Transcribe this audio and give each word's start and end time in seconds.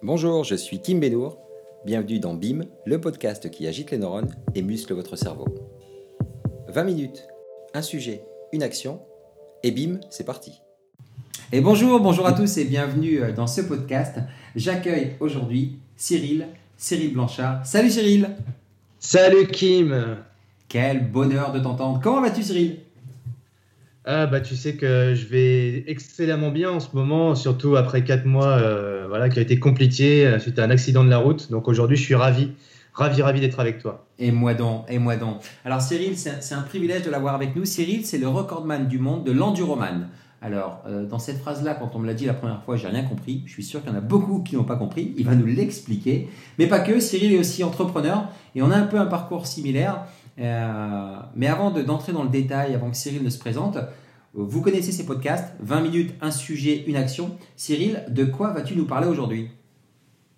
Bonjour, 0.00 0.44
je 0.44 0.54
suis 0.54 0.78
Kim 0.78 1.00
Benour. 1.00 1.38
Bienvenue 1.84 2.20
dans 2.20 2.32
BIM, 2.32 2.66
le 2.86 3.00
podcast 3.00 3.50
qui 3.50 3.66
agite 3.66 3.90
les 3.90 3.98
neurones 3.98 4.32
et 4.54 4.62
muscle 4.62 4.94
votre 4.94 5.16
cerveau. 5.16 5.46
20 6.68 6.84
minutes, 6.84 7.26
un 7.74 7.82
sujet, 7.82 8.22
une 8.52 8.62
action, 8.62 9.00
et 9.64 9.72
BIM, 9.72 9.98
c'est 10.08 10.22
parti. 10.22 10.60
Et 11.50 11.60
bonjour, 11.60 11.98
bonjour 11.98 12.28
à 12.28 12.32
tous 12.32 12.58
et 12.58 12.64
bienvenue 12.64 13.20
euh, 13.20 13.32
dans 13.32 13.48
ce 13.48 13.60
podcast. 13.60 14.18
J'accueille 14.54 15.16
aujourd'hui 15.18 15.80
Cyril, 15.96 16.46
Cyril 16.76 17.12
Blanchard. 17.12 17.66
Salut 17.66 17.90
Cyril 17.90 18.36
Salut 19.00 19.48
Kim 19.48 20.18
Quel 20.68 21.10
bonheur 21.10 21.50
de 21.50 21.58
t'entendre. 21.58 21.98
Comment 22.00 22.20
vas-tu 22.20 22.44
Cyril? 22.44 22.78
Ah 24.10 24.24
bah 24.24 24.40
tu 24.40 24.56
sais 24.56 24.74
que 24.74 25.14
je 25.14 25.26
vais 25.26 25.84
excellemment 25.86 26.50
bien 26.50 26.70
en 26.70 26.80
ce 26.80 26.88
moment, 26.94 27.34
surtout 27.34 27.76
après 27.76 28.04
quatre 28.04 28.24
mois 28.24 28.56
euh, 28.56 29.04
voilà, 29.06 29.28
qui 29.28 29.38
a 29.38 29.42
été 29.42 29.58
compliqué 29.58 30.26
euh, 30.26 30.38
suite 30.38 30.58
à 30.58 30.64
un 30.64 30.70
accident 30.70 31.04
de 31.04 31.10
la 31.10 31.18
route. 31.18 31.50
Donc 31.50 31.68
aujourd'hui 31.68 31.98
je 31.98 32.04
suis 32.04 32.14
ravi, 32.14 32.52
ravi, 32.94 33.20
ravi 33.20 33.40
d'être 33.40 33.60
avec 33.60 33.82
toi. 33.82 34.06
Et 34.18 34.30
moi 34.30 34.54
donc, 34.54 34.86
et 34.88 34.98
moi 34.98 35.16
donc. 35.16 35.42
Alors 35.62 35.82
Cyril, 35.82 36.16
c'est 36.16 36.54
un 36.54 36.62
privilège 36.62 37.02
de 37.02 37.10
l'avoir 37.10 37.34
avec 37.34 37.54
nous. 37.54 37.66
Cyril, 37.66 38.06
c'est 38.06 38.16
le 38.16 38.28
recordman 38.28 38.88
du 38.88 38.98
monde 38.98 39.24
de 39.24 39.32
l'enduroman. 39.32 40.08
Alors, 40.40 40.82
euh, 40.86 41.04
dans 41.04 41.18
cette 41.18 41.38
phrase-là, 41.38 41.74
quand 41.74 41.90
on 41.94 41.98
me 41.98 42.06
l'a 42.06 42.14
dit 42.14 42.24
la 42.24 42.32
première 42.32 42.62
fois, 42.62 42.76
j'ai 42.76 42.86
rien 42.86 43.02
compris. 43.02 43.42
Je 43.46 43.52
suis 43.52 43.64
sûr 43.64 43.82
qu'il 43.82 43.90
y 43.90 43.92
en 43.92 43.98
a 43.98 44.00
beaucoup 44.00 44.42
qui 44.42 44.54
n'ont 44.54 44.64
pas 44.64 44.76
compris. 44.76 45.12
Il 45.18 45.26
va 45.26 45.34
nous 45.34 45.46
l'expliquer. 45.46 46.28
Mais 46.58 46.66
pas 46.66 46.78
que. 46.78 47.00
Cyril 47.00 47.32
est 47.32 47.38
aussi 47.38 47.64
entrepreneur 47.64 48.28
et 48.54 48.62
on 48.62 48.70
a 48.70 48.76
un 48.76 48.86
peu 48.86 48.98
un 49.00 49.06
parcours 49.06 49.48
similaire. 49.48 50.04
Euh, 50.40 51.16
mais 51.34 51.46
avant 51.48 51.70
d'entrer 51.70 52.12
dans 52.12 52.22
le 52.22 52.28
détail, 52.28 52.74
avant 52.74 52.90
que 52.90 52.96
Cyril 52.96 53.24
ne 53.24 53.30
se 53.30 53.38
présente, 53.38 53.78
vous 54.34 54.60
connaissez 54.60 54.92
ces 54.92 55.04
podcasts, 55.04 55.54
20 55.60 55.80
minutes, 55.80 56.14
un 56.20 56.30
sujet, 56.30 56.84
une 56.86 56.96
action. 56.96 57.36
Cyril, 57.56 58.04
de 58.08 58.24
quoi 58.24 58.52
vas-tu 58.52 58.76
nous 58.76 58.84
parler 58.84 59.08
aujourd'hui? 59.08 59.48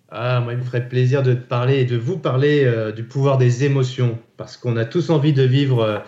Ah, 0.09 0.41
moi, 0.41 0.53
il 0.53 0.59
me 0.59 0.63
ferait 0.63 0.89
plaisir 0.89 1.23
de 1.23 1.33
te 1.33 1.47
parler 1.47 1.79
et 1.79 1.85
de 1.85 1.97
vous 1.97 2.17
parler 2.17 2.63
euh, 2.65 2.91
du 2.91 3.03
pouvoir 3.03 3.37
des 3.37 3.63
émotions, 3.63 4.17
parce 4.37 4.57
qu'on 4.57 4.75
a 4.75 4.85
tous 4.85 5.09
envie 5.09 5.33
de 5.33 5.43
vivre 5.43 5.81
euh, 5.81 5.99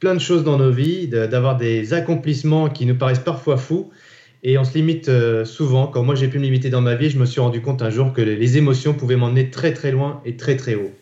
plein 0.00 0.14
de 0.14 0.18
choses 0.20 0.44
dans 0.44 0.58
nos 0.58 0.70
vies, 0.70 1.08
d'avoir 1.08 1.56
des 1.56 1.94
accomplissements 1.94 2.68
qui 2.68 2.84
nous 2.84 2.96
paraissent 2.96 3.18
parfois 3.18 3.56
fous, 3.56 3.90
et 4.42 4.58
on 4.58 4.64
se 4.64 4.74
limite 4.74 5.10
souvent. 5.44 5.86
Quand 5.86 6.04
moi 6.04 6.14
j'ai 6.14 6.28
pu 6.28 6.38
me 6.38 6.44
limiter 6.44 6.68
dans 6.68 6.82
ma 6.82 6.94
vie, 6.94 7.08
je 7.08 7.18
me 7.18 7.24
suis 7.24 7.40
rendu 7.40 7.62
compte 7.62 7.80
un 7.80 7.88
jour 7.88 8.12
que 8.12 8.20
les 8.20 8.58
émotions 8.58 8.92
pouvaient 8.92 9.16
m'emmener 9.16 9.50
très 9.50 9.72
très 9.72 9.90
loin 9.90 10.20
et 10.26 10.36
très 10.36 10.56
très 10.56 10.74
haut. 10.74 10.92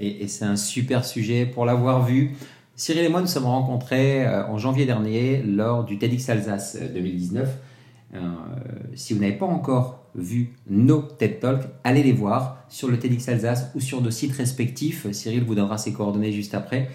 Et, 0.00 0.28
c'est 0.28 0.44
un 0.44 0.56
super 0.56 1.04
sujet 1.04 1.46
pour 1.46 1.64
l'avoir 1.64 2.04
vu. 2.04 2.36
Cyril 2.74 3.04
et 3.04 3.08
moi 3.08 3.20
nous 3.20 3.26
sommes 3.26 3.46
rencontrés 3.46 4.24
euh, 4.26 4.46
en 4.46 4.58
janvier 4.58 4.86
dernier 4.86 5.42
lors 5.42 5.84
du 5.84 5.98
TEDx 5.98 6.28
Alsace 6.28 6.78
2019. 6.94 7.48
Euh, 8.14 8.18
euh, 8.18 8.20
si 8.94 9.14
vous 9.14 9.20
n'avez 9.20 9.34
pas 9.34 9.46
encore 9.46 10.04
vu 10.14 10.52
nos 10.68 11.02
TED 11.02 11.40
Talks, 11.40 11.64
allez 11.84 12.02
les 12.02 12.12
voir 12.12 12.64
sur 12.68 12.88
le 12.88 12.98
TEDx 12.98 13.28
Alsace 13.28 13.70
ou 13.74 13.80
sur 13.80 14.00
nos 14.00 14.10
sites 14.10 14.32
respectifs. 14.32 15.10
Cyril 15.12 15.44
vous 15.44 15.54
donnera 15.54 15.78
ses 15.78 15.92
coordonnées 15.92 16.32
juste 16.32 16.54
après. 16.54 16.90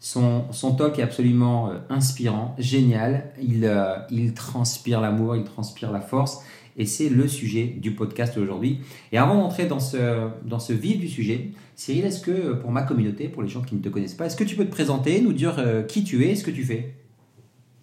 Son, 0.00 0.44
son 0.52 0.74
talk 0.76 0.98
est 1.00 1.02
absolument 1.02 1.72
inspirant, 1.90 2.54
génial. 2.56 3.32
Il, 3.42 3.68
il 4.10 4.32
transpire 4.32 5.00
l'amour, 5.00 5.34
il 5.34 5.42
transpire 5.42 5.90
la 5.90 6.00
force. 6.00 6.40
Et 6.78 6.86
c'est 6.86 7.08
le 7.08 7.26
sujet 7.26 7.64
du 7.64 7.90
podcast 7.90 8.38
aujourd'hui. 8.38 8.78
Et 9.10 9.18
avant 9.18 9.34
d'entrer 9.34 9.66
dans 9.66 9.80
ce, 9.80 10.28
dans 10.44 10.60
ce 10.60 10.72
vif 10.72 10.98
du 10.98 11.08
sujet, 11.08 11.50
Cyril, 11.74 12.04
est-ce 12.04 12.20
que 12.20 12.54
pour 12.54 12.70
ma 12.70 12.82
communauté, 12.82 13.28
pour 13.28 13.42
les 13.42 13.48
gens 13.48 13.62
qui 13.62 13.74
ne 13.74 13.80
te 13.80 13.88
connaissent 13.88 14.14
pas, 14.14 14.26
est-ce 14.26 14.36
que 14.36 14.44
tu 14.44 14.54
peux 14.54 14.64
te 14.64 14.70
présenter, 14.70 15.20
nous 15.20 15.32
dire 15.32 15.56
euh, 15.58 15.82
qui 15.82 16.04
tu 16.04 16.24
es 16.24 16.36
ce 16.36 16.44
que 16.44 16.52
tu 16.52 16.62
fais? 16.62 16.94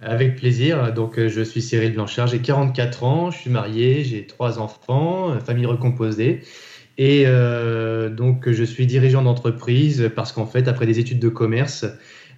Avec 0.01 0.37
plaisir. 0.37 0.93
Donc, 0.93 1.19
euh, 1.19 1.27
je 1.27 1.41
suis 1.41 1.61
Cyril 1.61 1.93
Blanchard, 1.93 2.27
j'ai 2.27 2.39
44 2.39 3.03
ans, 3.03 3.31
je 3.31 3.37
suis 3.37 3.49
marié, 3.49 4.05
j'ai 4.05 4.25
trois 4.27 4.59
enfants, 4.59 5.37
famille 5.41 5.65
recomposée. 5.65 6.41
Et 6.97 7.23
euh, 7.25 8.09
donc, 8.09 8.49
je 8.49 8.63
suis 8.63 8.87
dirigeant 8.87 9.23
d'entreprise 9.23 10.09
parce 10.15 10.31
qu'en 10.31 10.45
fait, 10.45 10.69
après 10.69 10.85
des 10.85 10.99
études 10.99 11.19
de 11.19 11.29
commerce, 11.29 11.85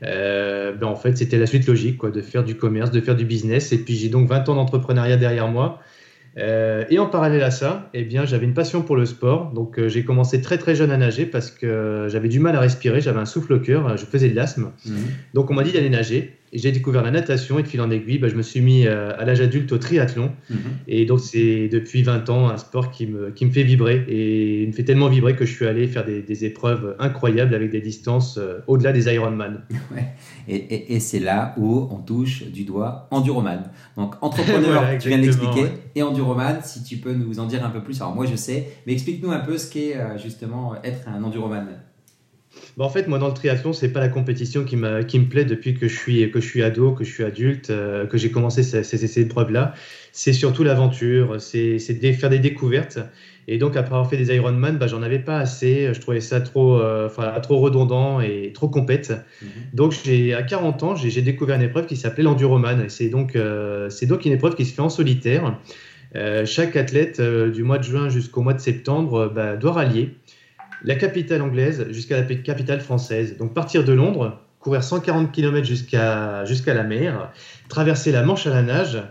ben 0.02 0.83
en 0.83 0.95
fait, 0.95 1.17
c'était 1.17 1.37
la 1.37 1.45
suite 1.45 1.67
logique 1.67 2.03
de 2.03 2.21
faire 2.21 2.43
du 2.43 2.55
commerce, 2.55 2.89
de 2.89 3.02
faire 3.02 3.15
du 3.15 3.26
business. 3.26 3.71
Et 3.73 3.77
puis, 3.77 3.95
j'ai 3.95 4.09
donc 4.09 4.27
20 4.27 4.49
ans 4.49 4.55
d'entrepreneuriat 4.55 5.17
derrière 5.17 5.48
moi. 5.48 5.82
Euh, 6.37 6.86
et 6.89 6.99
en 6.99 7.08
parallèle 7.08 7.43
à 7.43 7.52
ça, 7.52 7.89
eh 7.93 8.03
bien, 8.03 8.25
j'avais 8.25 8.45
une 8.45 8.53
passion 8.53 8.81
pour 8.81 8.95
le 8.95 9.05
sport. 9.05 9.52
Donc, 9.53 9.80
euh, 9.80 9.89
j'ai 9.89 10.03
commencé 10.03 10.42
très 10.42 10.58
très 10.58 10.75
jeune 10.75 10.92
à 10.92 10.98
nager 10.98 11.25
parce 11.25 11.49
que 11.49 12.08
j'avais 12.09 12.30
du 12.30 12.39
mal 12.39 12.55
à 12.55 12.59
respirer, 12.59 13.02
j'avais 13.02 13.20
un 13.20 13.25
souffle 13.25 13.53
au 13.53 13.59
cœur, 13.59 13.98
je 13.98 14.05
faisais 14.05 14.30
de 14.30 14.36
l'asthme. 14.36 14.71
Mhm. 14.86 14.95
Donc, 15.33 15.49
on 15.49 15.53
m'a 15.53 15.64
dit 15.64 15.71
d'aller 15.71 15.89
nager 15.89 16.37
j'ai 16.53 16.71
découvert 16.71 17.03
la 17.03 17.11
natation 17.11 17.59
et 17.59 17.63
de 17.63 17.67
fil 17.67 17.81
en 17.81 17.91
aiguille, 17.91 18.19
bah, 18.19 18.30
je 18.30 18.35
me 18.35 18.41
suis 18.41 18.61
mis 18.61 18.87
euh, 18.87 19.11
à 19.17 19.25
l'âge 19.25 19.41
adulte 19.41 19.71
au 19.71 19.77
triathlon. 19.77 20.31
Mhm. 20.49 20.58
Et 20.87 21.05
donc, 21.05 21.19
c'est 21.19 21.67
depuis 21.67 22.03
20 22.03 22.30
ans 22.30 22.49
un 22.49 22.58
sport 22.58 22.91
qui 22.91 23.08
me, 23.08 23.31
qui 23.31 23.45
me 23.45 23.52
fait 23.52 23.63
vibrer. 23.63 24.05
Et 24.08 24.63
il 24.63 24.67
me 24.67 24.73
fait 24.73 24.83
tellement 24.83 25.09
vibrer 25.09 25.35
que 25.35 25.45
je 25.45 25.53
suis 25.53 25.67
allé 25.67 25.87
faire 25.87 26.05
des, 26.05 26.21
des 26.21 26.45
épreuves 26.45 26.95
incroyables 26.99 27.53
avec 27.53 27.71
des 27.71 27.81
distances 27.81 28.37
euh, 28.37 28.59
au-delà 28.67 28.93
des 28.93 29.13
Ironman. 29.13 29.61
Ouais. 29.95 30.05
Et, 30.49 30.95
et, 30.95 30.99
c'est 30.99 31.19
là 31.19 31.53
où 31.58 31.87
on 31.91 31.97
touche 31.97 32.43
du 32.43 32.65
doigt 32.65 33.08
Enduroman. 33.11 33.64
Donc, 33.95 34.15
entrepreneur, 34.21 34.83
tu 34.99 35.08
viens 35.08 35.17
de 35.17 35.23
l'expliquer, 35.23 35.67
et 35.95 36.03
Enduroman, 36.03 36.59
si 36.61 36.83
tu 36.83 36.97
peux 36.97 37.14
nous 37.14 37.39
en 37.39 37.45
dire 37.45 37.65
un 37.65 37.69
peu 37.69 37.81
plus. 37.81 38.02
Alors, 38.02 38.14
moi, 38.14 38.25
je 38.25 38.35
sais, 38.35 38.67
mais 38.85 38.93
explique-nous 38.93 39.31
un 39.31 39.39
peu 39.39 39.58
ce 39.58 39.71
qu'est 39.71 39.95
euh, 39.95 40.17
justement 40.17 40.75
être 40.83 41.08
un 41.08 41.23
Enduroman. 41.23 41.67
Bah, 42.77 42.85
en 42.85 42.89
fait, 42.89 43.08
moi, 43.08 43.17
dans 43.17 43.27
le 43.27 43.33
triathlon, 43.33 43.73
c'est 43.73 43.89
pas 43.89 43.99
la 43.99 44.09
compétition 44.09 44.63
qui, 44.63 44.77
qui 45.08 45.19
me 45.19 45.25
plaît 45.25 45.45
depuis 45.45 45.73
que 45.73 45.87
je 45.87 45.95
suis, 45.95 46.30
que 46.31 46.39
je 46.39 46.47
suis 46.47 46.63
ado, 46.63 46.91
que 46.91 47.03
je 47.03 47.11
suis 47.11 47.23
adulte, 47.23 47.69
euh, 47.69 48.05
que 48.05 48.17
j'ai 48.17 48.31
commencé 48.31 48.63
ces, 48.63 48.83
ces, 48.83 49.19
épreuves-là. 49.19 49.73
C'est 50.11 50.33
surtout 50.33 50.63
l'aventure, 50.63 51.41
c'est 51.41 51.77
de 51.77 52.11
faire 52.13 52.30
des 52.30 52.39
découvertes. 52.39 52.99
Et 53.49 53.58
donc, 53.58 53.77
après 53.77 53.95
avoir 53.95 54.09
fait 54.09 54.17
des 54.17 54.35
Ironman, 54.35 54.77
bah, 54.77 54.87
j'en 54.87 55.02
avais 55.02 55.19
pas 55.19 55.37
assez. 55.39 55.93
Je 55.93 55.99
trouvais 56.02 56.19
ça 56.19 56.41
trop, 56.41 56.80
euh, 56.80 57.09
trop 57.41 57.59
redondant 57.59 58.19
et 58.19 58.52
trop 58.53 58.67
compète. 58.67 59.14
Mhm. 59.41 59.49
Donc, 59.73 59.93
à 60.35 60.43
40 60.43 60.83
ans, 60.83 60.95
j'ai 60.95 61.21
découvert 61.21 61.55
une 61.55 61.61
épreuve 61.61 61.85
qui 61.85 61.95
s'appelait 61.95 62.23
l'enduroman. 62.23 62.89
C'est 62.89 63.09
donc, 63.09 63.35
euh, 63.35 63.89
c'est 63.89 64.05
donc 64.05 64.25
une 64.25 64.33
épreuve 64.33 64.55
qui 64.55 64.65
se 64.65 64.73
fait 64.73 64.81
en 64.81 64.89
solitaire. 64.89 65.59
chaque 66.45 66.75
athlète, 66.75 67.21
du 67.21 67.64
mois 67.64 67.77
de 67.77 67.83
juin 67.83 68.09
jusqu'au 68.09 68.41
mois 68.41 68.53
de 68.53 68.59
septembre, 68.59 69.31
bah, 69.33 69.55
doit 69.55 69.73
rallier 69.73 70.15
la 70.83 70.95
capitale 70.95 71.42
anglaise 71.42 71.88
jusqu'à 71.92 72.17
la 72.17 72.36
capitale 72.36 72.82
française. 72.82 73.38
Donc 73.38 73.54
partir 73.54 73.83
de 73.83 73.93
Londres, 73.93 74.39
courir 74.60 74.83
140 74.83 75.32
km 75.32 75.65
jusqu'à 75.65 76.45
jusqu'à 76.45 76.73
la 76.73 76.83
mer, 76.83 77.32
traverser 77.70 78.11
la 78.11 78.23
Manche 78.23 78.48
à 78.48 78.52
la 78.52 78.61
nage 78.61 79.02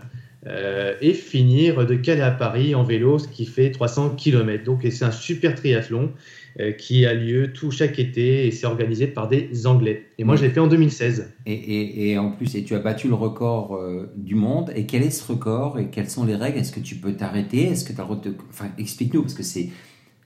euh, 0.45 0.93
et 1.01 1.13
finir 1.13 1.85
de 1.85 1.95
Calais 1.95 2.21
à 2.21 2.31
Paris 2.31 2.75
en 2.75 2.83
vélo, 2.83 3.19
ce 3.19 3.27
qui 3.27 3.45
fait 3.45 3.71
300 3.71 4.11
km. 4.11 4.63
Donc 4.63 4.85
c'est 4.89 5.05
un 5.05 5.11
super 5.11 5.55
triathlon 5.55 6.11
euh, 6.59 6.71
qui 6.71 7.05
a 7.05 7.13
lieu 7.13 7.53
tout 7.53 7.69
chaque 7.69 7.99
été 7.99 8.47
et 8.47 8.51
c'est 8.51 8.65
organisé 8.65 9.07
par 9.07 9.27
des 9.27 9.67
Anglais. 9.67 10.07
Et 10.17 10.23
moi, 10.23 10.35
je 10.35 10.43
l'ai 10.43 10.49
fait 10.49 10.59
en 10.59 10.67
2016. 10.67 11.33
Et, 11.45 12.11
et, 12.11 12.17
en 12.17 12.31
plus, 12.31 12.55
et 12.55 12.63
tu 12.63 12.73
as 12.73 12.79
battu 12.79 13.07
le 13.07 13.13
record 13.13 13.75
euh, 13.75 14.11
du 14.15 14.33
monde. 14.33 14.71
Et 14.75 14.85
quel 14.85 15.03
est 15.03 15.11
ce 15.11 15.23
record? 15.31 15.77
Et 15.77 15.89
quelles 15.89 16.09
sont 16.09 16.25
les 16.25 16.35
règles? 16.35 16.57
Est-ce 16.57 16.71
que 16.71 16.79
tu 16.79 16.95
peux 16.95 17.13
t'arrêter? 17.13 17.67
Est-ce 17.67 17.85
que 17.85 17.93
tu 17.93 18.01
as 18.01 18.07
Enfin, 18.49 18.69
explique-nous 18.79 19.21
parce 19.21 19.35
que 19.35 19.43
c'est 19.43 19.69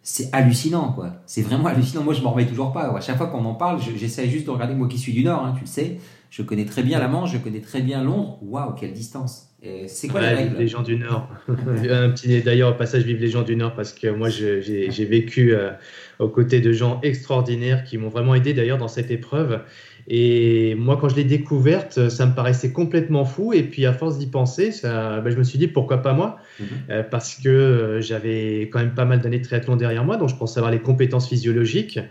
c'est 0.03 0.29
hallucinant, 0.33 0.93
quoi. 0.93 1.13
C'est 1.25 1.41
vraiment 1.41 1.67
hallucinant. 1.67 2.03
Moi, 2.03 2.13
je 2.13 2.21
m'en 2.21 2.31
remets 2.31 2.47
toujours 2.47 2.73
pas. 2.73 2.95
À 2.95 3.01
chaque 3.01 3.17
fois 3.17 3.27
qu'on 3.27 3.45
en 3.45 3.53
parle, 3.53 3.79
j'essaie 3.95 4.27
juste 4.27 4.45
de 4.45 4.51
regarder, 4.51 4.73
moi 4.73 4.87
qui 4.87 4.97
suis 4.97 5.13
du 5.13 5.23
Nord, 5.23 5.45
hein, 5.45 5.53
tu 5.55 5.61
le 5.61 5.67
sais. 5.67 5.97
Je 6.29 6.41
connais 6.41 6.65
très 6.65 6.81
bien 6.81 6.97
la 6.99 7.07
Manche, 7.07 7.33
je 7.33 7.37
connais 7.37 7.59
très 7.59 7.81
bien 7.81 8.03
Londres. 8.03 8.39
Waouh, 8.41 8.73
quelle 8.73 8.93
distance. 8.93 9.51
C'est 9.85 10.07
quoi 10.07 10.21
les 10.21 10.29
règles 10.29 10.57
Les 10.57 10.67
gens 10.67 10.81
du 10.81 10.97
Nord. 10.97 11.27
Un 11.47 12.09
petit 12.09 12.41
d'ailleurs 12.41 12.71
au 12.71 12.77
passage 12.77 13.03
vive 13.03 13.19
les 13.19 13.29
gens 13.29 13.43
du 13.43 13.55
Nord 13.55 13.75
parce 13.75 13.93
que 13.93 14.07
moi 14.07 14.27
j'ai 14.29 15.05
vécu 15.05 15.53
euh, 15.53 15.69
aux 16.17 16.29
côtés 16.29 16.61
de 16.61 16.71
gens 16.71 16.99
extraordinaires 17.03 17.83
qui 17.83 17.99
m'ont 17.99 18.09
vraiment 18.09 18.33
aidé 18.33 18.55
d'ailleurs 18.55 18.79
dans 18.79 18.87
cette 18.87 19.11
épreuve. 19.11 19.61
Et 20.07 20.75
moi, 20.75 20.97
quand 20.99 21.09
je 21.09 21.15
l'ai 21.15 21.23
découverte, 21.23 22.09
ça 22.09 22.25
me 22.25 22.33
paraissait 22.33 22.71
complètement 22.71 23.25
fou. 23.25 23.53
Et 23.53 23.63
puis, 23.63 23.85
à 23.85 23.93
force 23.93 24.17
d'y 24.17 24.27
penser, 24.27 24.71
ça, 24.71 25.21
ben, 25.21 25.29
je 25.29 25.37
me 25.37 25.43
suis 25.43 25.57
dit 25.57 25.67
pourquoi 25.67 26.01
pas 26.01 26.13
moi? 26.13 26.37
Mhm. 26.59 26.65
euh, 26.89 27.03
Parce 27.03 27.35
que 27.35 27.49
euh, 27.49 28.01
j'avais 28.01 28.69
quand 28.71 28.79
même 28.79 28.93
pas 28.93 29.05
mal 29.05 29.19
d'années 29.19 29.39
de 29.39 29.43
triathlon 29.43 29.75
derrière 29.75 30.03
moi, 30.03 30.17
donc 30.17 30.29
je 30.29 30.35
pensais 30.35 30.59
avoir 30.59 30.71
les 30.71 30.79
compétences 30.79 31.27
physiologiques. 31.27 31.97
Mhm. 31.97 32.03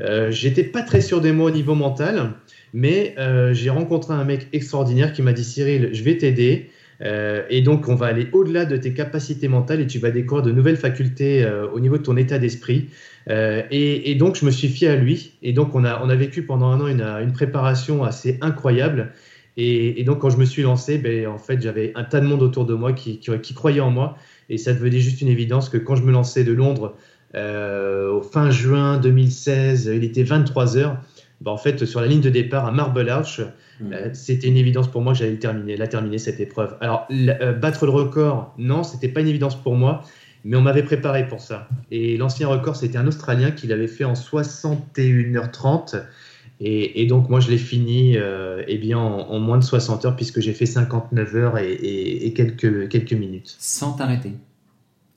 Euh, 0.00 0.30
j'étais 0.30 0.64
pas 0.64 0.82
très 0.82 1.00
sûr 1.00 1.20
de 1.20 1.30
moi 1.30 1.50
au 1.50 1.54
niveau 1.54 1.74
mental, 1.74 2.32
mais 2.72 3.14
j'ai 3.52 3.70
rencontré 3.70 4.14
un 4.14 4.24
mec 4.24 4.48
extraordinaire 4.52 5.12
qui 5.12 5.22
m'a 5.22 5.32
dit 5.32 5.44
Cyril, 5.44 5.90
je 5.92 6.02
vais 6.02 6.16
t'aider. 6.16 6.70
et 7.50 7.60
donc, 7.60 7.88
on 7.88 7.94
va 7.94 8.06
aller 8.06 8.28
au-delà 8.32 8.64
de 8.64 8.76
tes 8.76 8.92
capacités 8.92 9.48
mentales 9.48 9.80
et 9.80 9.86
tu 9.86 9.98
vas 9.98 10.10
découvrir 10.10 10.44
de 10.44 10.52
nouvelles 10.52 10.76
facultés 10.76 11.46
au 11.72 11.78
niveau 11.80 11.98
de 11.98 12.02
ton 12.02 12.16
état 12.16 12.38
d'esprit. 12.38 12.88
Euh, 13.30 13.62
et, 13.70 14.14
donc, 14.14 14.36
je 14.36 14.44
me 14.44 14.50
suis 14.50 14.68
fié 14.68 14.88
à 14.88 14.96
lui. 14.96 15.32
Et 15.42 15.52
donc, 15.52 15.74
on 15.74 15.84
a, 15.84 16.02
on 16.02 16.08
a 16.08 16.14
vécu 16.14 16.42
pendant 16.42 16.70
un 16.70 16.80
an 16.80 16.86
une, 16.86 17.02
une 17.02 17.32
préparation 17.32 18.04
assez 18.04 18.38
incroyable. 18.40 19.12
Et, 19.56 20.02
donc, 20.04 20.20
quand 20.20 20.30
je 20.30 20.36
me 20.36 20.44
suis 20.44 20.62
lancé, 20.62 20.98
ben, 20.98 21.26
en 21.28 21.38
fait, 21.38 21.62
j'avais 21.62 21.92
un 21.94 22.04
tas 22.04 22.20
de 22.20 22.26
monde 22.26 22.42
autour 22.42 22.66
de 22.66 22.74
moi 22.74 22.92
qui, 22.92 23.18
qui, 23.18 23.54
croyait 23.54 23.80
en 23.80 23.90
moi. 23.90 24.16
Et 24.50 24.58
ça 24.58 24.72
devenait 24.72 24.98
juste 24.98 25.20
une 25.20 25.28
évidence 25.28 25.68
que 25.68 25.78
quand 25.78 25.96
je 25.96 26.02
me 26.02 26.12
lançais 26.12 26.44
de 26.44 26.52
Londres 26.52 26.96
euh, 27.34 28.12
au 28.12 28.22
fin 28.22 28.50
juin 28.50 28.98
2016, 28.98 29.90
il 29.94 30.04
était 30.04 30.24
23 30.24 30.76
heures. 30.76 30.98
Ben, 31.40 31.52
en 31.52 31.56
fait, 31.56 31.84
sur 31.84 32.00
la 32.00 32.08
ligne 32.08 32.20
de 32.20 32.30
départ 32.30 32.66
à 32.66 32.72
Marble 32.72 33.08
Arch, 33.08 33.40
mmh. 33.40 33.92
euh, 33.92 34.10
c'était 34.12 34.48
une 34.48 34.56
évidence 34.56 34.88
pour 34.88 35.02
moi 35.02 35.12
que 35.12 35.20
j'allais 35.20 35.36
terminer, 35.36 35.76
la 35.76 35.86
terminer 35.86 36.18
cette 36.18 36.40
épreuve. 36.40 36.76
Alors, 36.80 37.06
battre 37.60 37.86
le 37.86 37.92
record, 37.92 38.54
non, 38.58 38.82
c'était 38.82 39.08
pas 39.08 39.20
une 39.20 39.28
évidence 39.28 39.54
pour 39.54 39.76
moi 39.76 40.02
Mais 40.44 40.56
on 40.56 40.60
m'avait 40.60 40.82
préparé 40.82 41.26
pour 41.26 41.40
ça. 41.40 41.68
Et 41.90 42.16
l'ancien 42.18 42.48
record, 42.48 42.76
c'était 42.76 42.98
un 42.98 43.06
Australien 43.06 43.50
qui 43.50 43.66
l'avait 43.66 43.88
fait 43.88 44.04
en 44.04 44.12
61h30. 44.12 46.02
Et, 46.60 47.06
donc, 47.06 47.28
moi, 47.28 47.40
je 47.40 47.50
l'ai 47.50 47.58
fini 47.58 48.16
euh, 48.16 48.62
eh 48.68 48.78
bien, 48.78 48.98
en, 48.98 49.38
moins 49.40 49.58
de 49.58 49.64
60 49.64 50.04
heures, 50.04 50.16
puisque 50.16 50.40
j'ai 50.40 50.52
fait 50.52 50.66
59 50.66 51.36
heures 51.36 51.58
et, 51.58 52.32
quelques, 52.36 52.88
quelques 52.88 53.12
minutes. 53.12 53.56
Sans 53.58 53.92
t'arrêter 53.92 54.32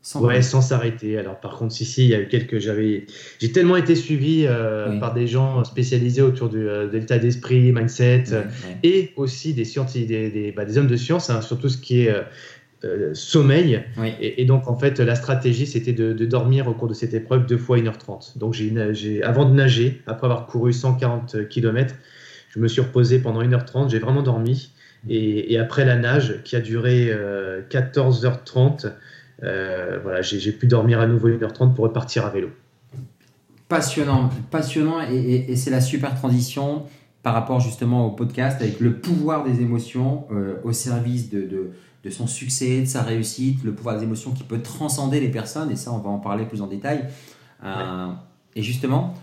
sans 0.02 0.22
Ouais, 0.24 0.42
sans 0.42 0.62
s'arrêter. 0.62 1.18
Alors, 1.18 1.38
par 1.38 1.58
contre, 1.58 1.74
si, 1.74 1.84
si, 1.84 2.06
il 2.06 2.10
y 2.12 2.16
a 2.16 2.22
eu 2.22 2.30
quelques. 2.30 2.60
J'avais, 2.60 3.08
j'ai 3.40 3.52
tellement 3.52 3.76
été 3.76 3.94
suivi 3.94 4.46
euh, 4.46 4.98
par 5.00 5.14
des 5.14 5.28
gens 5.28 5.66
spécialisés 5.66 6.22
autour 6.22 6.48
du 6.48 6.60
euh, 6.60 6.90
l'état 6.90 7.18
d'esprit, 7.18 7.74
mindset, 7.74 8.24
et 8.84 9.12
aussi 9.18 9.54
des, 9.54 9.66
scientifiques, 9.66 10.08
des, 10.08 10.30
des, 10.30 10.54
bah, 10.54 10.64
des, 10.64 10.78
hommes 10.78 10.88
de 10.88 10.96
science, 10.96 11.30
hein, 11.30 11.42
sur 11.42 11.60
tout 11.60 11.68
ce 11.68 11.78
qui 11.78 12.04
est 12.04 12.16
euh, 12.84 13.14
sommeil. 13.14 13.84
Et, 14.22 14.46
donc, 14.46 14.68
en 14.68 14.78
fait, 14.78 15.00
la 15.00 15.16
stratégie, 15.16 15.66
c'était 15.66 15.94
de, 15.94 16.14
dormir 16.26 16.68
au 16.68 16.74
cours 16.74 16.88
de 16.88 16.94
cette 16.94 17.14
épreuve 17.14 17.46
deux 17.46 17.58
fois 17.58 17.78
1h30. 17.78 18.38
Donc, 18.38 18.54
j'ai, 18.54 19.24
avant 19.24 19.46
de 19.46 19.54
nager, 19.54 20.02
après 20.06 20.28
avoir 20.28 20.46
couru 20.46 20.74
140 20.74 21.48
km, 21.50 21.96
je 22.50 22.60
me 22.60 22.68
suis 22.68 22.82
reposé 22.82 23.20
pendant 23.20 23.42
1h30, 23.42 23.90
j'ai 23.90 24.00
vraiment 24.00 24.22
dormi. 24.22 24.72
Et, 25.10 25.58
après 25.58 25.86
la 25.86 25.96
nage, 25.96 26.42
qui 26.44 26.56
a 26.56 26.60
duré 26.60 27.12
14h30, 27.70 28.86
euh, 28.86 28.90
euh, 29.44 30.00
voilà, 30.02 30.22
j'ai, 30.22 30.52
pu 30.52 30.68
dormir 30.68 31.00
à 31.00 31.08
nouveau 31.08 31.30
1h30 31.30 31.74
pour 31.74 31.86
repartir 31.86 32.26
à 32.26 32.30
vélo. 32.30 32.50
Passionnant, 33.70 34.30
passionnant, 34.50 35.02
et, 35.02 35.56
c'est 35.56 35.72
la 35.72 35.82
super 35.82 36.16
transition 36.16 36.86
par 37.24 37.34
rapport 37.34 37.60
justement 37.60 38.06
au 38.06 38.12
podcast 38.12 38.62
avec 38.62 38.80
le 38.80 39.00
pouvoir 39.00 39.44
des 39.44 39.62
émotions 39.62 40.28
au 40.64 40.72
service 40.72 41.30
de 41.30 41.72
de 42.08 42.10
son 42.10 42.28
succès, 42.28 42.82
de 42.82 42.86
sa 42.86 43.04
réussite, 43.04 43.64
le 43.64 43.74
pouvoir 43.74 43.98
des 43.98 44.04
émotions 44.04 44.32
qui 44.32 44.44
peut 44.44 44.62
transcender 44.62 45.20
les 45.20 45.30
personnes, 45.30 45.72
et 45.72 45.76
ça, 45.76 45.92
on 45.92 45.98
va 45.98 46.10
en 46.10 46.20
parler 46.20 46.46
plus 46.46 46.62
en 46.62 46.68
détail. 46.68 47.06
Euh, 47.64 48.08
et 48.56 48.62
justement, 48.62 49.14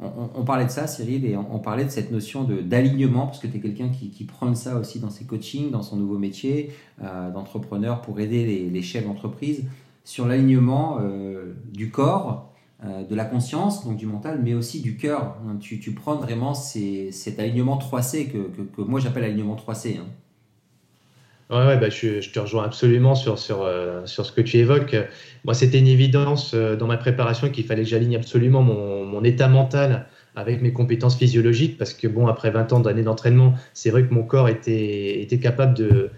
on, 0.00 0.44
parlait 0.44 0.64
de 0.64 0.70
ça, 0.70 0.86
Cyril, 0.86 1.24
et 1.24 1.36
on, 1.36 1.58
parlait 1.60 1.84
de 1.84 1.90
cette 1.90 2.10
notion 2.10 2.44
d'alignement, 2.44 3.26
parce 3.26 3.38
que 3.38 3.46
tu 3.46 3.56
es 3.56 3.60
quelqu'un 3.60 3.88
qui, 3.88 4.10
qui 4.10 4.24
prône 4.24 4.56
ça 4.56 4.76
aussi 4.76 4.98
dans 4.98 5.10
ses 5.10 5.24
coachings, 5.24 5.70
dans 5.70 5.82
son 5.82 5.96
nouveau 5.96 6.18
métier 6.18 6.72
euh, 7.02 7.30
d'entrepreneur 7.30 8.02
pour 8.02 8.20
aider 8.20 8.68
les, 8.70 8.82
chefs 8.82 9.06
d'entreprise 9.06 9.64
sur 10.04 10.26
l'alignement 10.26 10.98
euh, 11.00 11.54
du 11.72 11.90
corps, 11.90 12.52
de 12.84 13.14
la 13.14 13.24
conscience, 13.24 13.84
donc 13.84 13.96
du 13.96 14.06
mental, 14.06 14.40
mais 14.42 14.54
aussi 14.54 14.80
du 14.80 14.96
cœur. 14.96 15.36
Tu, 15.60 15.80
tu 15.80 15.92
prends 15.92 16.16
vraiment 16.16 16.52
cet 16.54 17.38
alignement 17.38 17.78
3C 17.78 18.30
que, 18.30 18.50
que, 18.76 18.82
moi 18.82 19.00
j'appelle 19.00 19.24
alignement 19.24 19.56
3C. 19.56 19.98
Hein. 19.98 20.06
Ouais, 21.50 21.76
bah, 21.76 21.90
je, 21.90 22.30
te 22.30 22.38
rejoins 22.38 22.64
absolument 22.64 23.14
sur, 23.14 23.38
sur, 23.38 23.62
euh, 23.62 24.06
sur 24.06 24.24
ce 24.24 24.32
que 24.32 24.40
tu 24.40 24.56
évoques. 24.56 24.96
Moi, 25.44 25.52
c'était 25.52 25.78
une 25.78 25.88
évidence 25.88 26.52
euh, 26.54 26.74
dans 26.74 26.86
ma 26.86 26.96
préparation 26.96 27.50
qu'il 27.50 27.64
fallait 27.64 27.82
que 27.82 27.88
j'aligne 27.88 28.16
absolument 28.16 28.62
mon, 28.62 29.04
mon, 29.04 29.22
état 29.24 29.46
mental 29.46 30.06
avec 30.36 30.62
mes 30.62 30.72
compétences 30.72 31.16
physiologiques 31.16 31.76
parce 31.76 31.92
que, 31.92 32.08
bon, 32.08 32.28
après 32.28 32.50
20 32.50 32.72
ans 32.72 32.80
d'années 32.80 33.02
d'entraînement, 33.02 33.54
c'est 33.74 33.90
vrai 33.90 34.06
que 34.06 34.14
mon 34.14 34.22
corps 34.22 34.48
était, 34.48 35.20
était 35.20 35.38
capable 35.38 35.74
de 35.74 36.10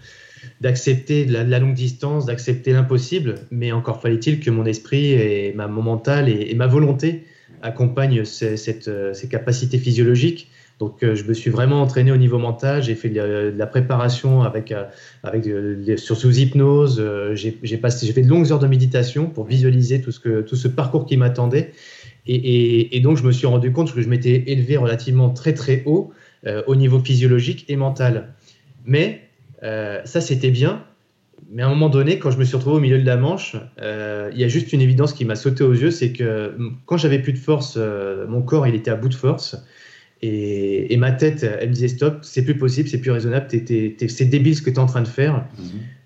d'accepter 0.61 1.25
la, 1.25 1.43
la, 1.43 1.59
longue 1.59 1.73
distance, 1.73 2.25
d'accepter 2.25 2.73
l'impossible, 2.73 3.35
mais 3.51 3.71
encore 3.71 4.01
fallait-il 4.01 4.39
que 4.39 4.49
mon 4.49 4.65
esprit 4.65 5.13
et 5.13 5.53
ma, 5.53 5.67
mon 5.67 5.81
mental 5.81 6.29
et, 6.29 6.53
ma 6.55 6.67
volonté 6.67 7.23
accompagnent 7.61 8.21
euh, 8.21 9.13
ces 9.13 9.27
capacités 9.29 9.77
physiologiques. 9.77 10.49
Donc, 10.79 11.01
euh, 11.01 11.15
je 11.15 11.23
me 11.23 11.33
suis 11.33 11.49
vraiment 11.49 11.81
entraîné 11.81 12.11
au 12.11 12.17
niveau 12.17 12.37
mental. 12.37 12.83
J'ai 12.83 12.93
fait 12.93 13.09
de, 13.09 13.53
la 13.55 13.65
préparation 13.65 14.43
avec, 14.43 14.71
euh, 14.71 14.83
avec 15.23 15.49
sur 15.97 16.17
sous 16.17 16.37
hypnose. 16.37 17.03
J'ai 17.33 17.77
passé, 17.77 18.05
j'ai 18.05 18.13
fait 18.13 18.21
de 18.21 18.29
longues 18.29 18.51
heures 18.51 18.59
de 18.59 18.67
méditation 18.67 19.27
pour 19.27 19.45
visualiser 19.45 20.01
tout 20.01 20.11
ce 20.11 20.19
que 20.19 20.41
tout 20.41 20.55
ce 20.55 20.67
parcours 20.67 21.05
qui 21.05 21.17
m'attendait. 21.17 21.71
Et, 22.27 22.99
donc, 23.01 23.17
je 23.17 23.23
me 23.23 23.31
suis 23.31 23.47
rendu 23.47 23.71
compte 23.71 23.93
que 23.93 24.01
je 24.01 24.09
m'étais 24.09 24.43
élevé 24.47 24.75
relativement 24.75 25.29
très 25.29 25.53
très 25.53 25.83
haut 25.85 26.11
au 26.67 26.75
niveau 26.75 26.99
physiologique 26.99 27.65
et 27.69 27.77
mental. 27.77 28.33
Mais 28.85 29.26
ça, 29.61 30.21
c'était 30.21 30.51
bien. 30.51 30.83
Mais 31.51 31.61
à 31.61 31.67
un 31.67 31.69
moment 31.69 31.89
donné, 31.89 32.17
quand 32.17 32.31
je 32.31 32.37
me 32.37 32.43
suis 32.43 32.55
retrouvé 32.55 32.77
au 32.77 32.79
milieu 32.79 32.99
de 32.99 33.05
la 33.05 33.15
Manche, 33.15 33.55
il 33.77 34.37
y 34.37 34.43
a 34.43 34.47
juste 34.47 34.73
une 34.73 34.81
évidence 34.81 35.13
qui 35.13 35.23
m'a 35.25 35.35
sauté 35.35 35.63
aux 35.63 35.73
yeux, 35.73 35.91
c'est 35.91 36.11
que 36.11 36.57
quand 36.85 36.97
j'avais 36.97 37.19
plus 37.19 37.33
de 37.33 37.37
force, 37.37 37.77
mon 37.77 38.41
corps 38.41 38.67
il 38.67 38.75
était 38.75 38.91
à 38.91 38.95
bout 38.95 39.09
de 39.09 39.15
force. 39.15 39.55
Et, 40.23 40.97
ma 40.97 41.11
tête, 41.11 41.43
elle 41.43 41.69
me 41.69 41.73
disait 41.73 41.89
stop, 41.89 42.19
c'est 42.23 42.43
plus 42.43 42.57
possible, 42.57 42.89
c'est 42.89 42.99
plus 42.99 43.11
raisonnable, 43.11 43.47
c'est 43.49 44.25
débile 44.25 44.55
ce 44.55 44.63
que 44.63 44.71
tu 44.71 44.77
es 44.77 44.79
en 44.79 44.87
train 44.87 45.01
de 45.01 45.07
faire. 45.07 45.45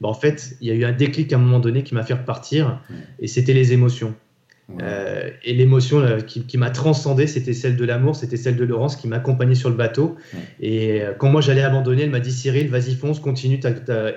Bah, 0.01 0.09
en 0.09 0.13
fait, 0.13 0.57
il 0.59 0.67
y 0.67 0.71
a 0.71 0.73
eu 0.73 0.83
un 0.83 0.91
déclic 0.91 1.31
à 1.31 1.37
un 1.37 1.39
moment 1.39 1.59
donné 1.59 1.83
qui 1.83 1.95
m'a 1.95 2.03
fait 2.03 2.15
repartir, 2.15 2.81
et 3.19 3.27
c'était 3.27 3.53
les 3.53 3.71
émotions. 3.73 4.13
Euh, 4.81 5.29
et 5.43 5.53
l'émotion 5.53 6.01
qui, 6.25 6.57
m'a 6.57 6.69
transcendé, 6.69 7.27
c'était 7.27 7.53
celle 7.53 7.75
de 7.75 7.85
l'amour, 7.85 8.15
c'était 8.15 8.37
celle 8.37 8.55
de 8.55 8.63
Laurence 8.63 8.95
qui 8.95 9.07
m'accompagnait 9.07 9.55
sur 9.55 9.69
le 9.69 9.75
bateau. 9.75 10.15
Et 10.59 11.01
euh, 11.01 11.13
quand 11.17 11.29
moi 11.29 11.41
j'allais 11.41 11.63
abandonner, 11.63 12.03
elle 12.03 12.09
m'a 12.09 12.19
dit 12.19 12.31
Cyril, 12.31 12.69
vas-y 12.69 12.95
fonce, 12.95 13.19
continue. 13.19 13.59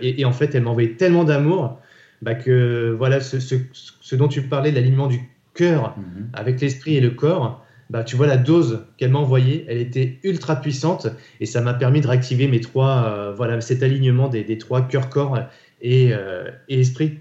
Et, 0.01 0.25
en 0.25 0.33
fait, 0.33 0.55
elle 0.55 0.63
m'a 0.63 0.71
envoyé 0.71 0.97
tellement 0.97 1.25
d'amour 1.25 1.79
bah, 2.23 2.35
que 2.35 2.95
voilà 2.97 3.21
ce, 3.21 3.39
ce, 3.41 4.17
dont 4.17 4.29
tu 4.29 4.43
parlais, 4.43 4.71
l'alignement 4.71 5.07
du 5.07 5.21
cœur 5.55 5.97
mhm. 5.97 6.29
avec 6.33 6.61
l'esprit 6.61 6.97
et 6.97 7.01
le 7.01 7.11
corps, 7.11 7.65
bah, 7.91 8.03
tu 8.03 8.17
vois 8.17 8.27
la 8.27 8.37
dose 8.37 8.87
qu'elle 8.97 9.11
m'a 9.11 9.19
envoyée, 9.19 9.65
elle 9.69 9.79
était 9.79 10.19
ultra 10.25 10.57
puissante 10.57 11.09
et 11.41 11.47
ça 11.47 11.61
m'a 11.61 11.75
permis 11.75 12.01
de 12.01 12.09
réactiver 12.09 12.49
mes 12.49 12.61
trois, 12.61 13.05
euh, 13.07 13.33
voilà, 13.35 13.61
cet 13.61 13.83
alignement 13.83 14.29
des, 14.29 14.59
trois 14.59 14.83
cœur, 14.83 15.11
corps 15.11 15.39
et, 15.83 16.11
euh, 16.13 16.51
et 16.69 16.81
esprit. 16.81 17.19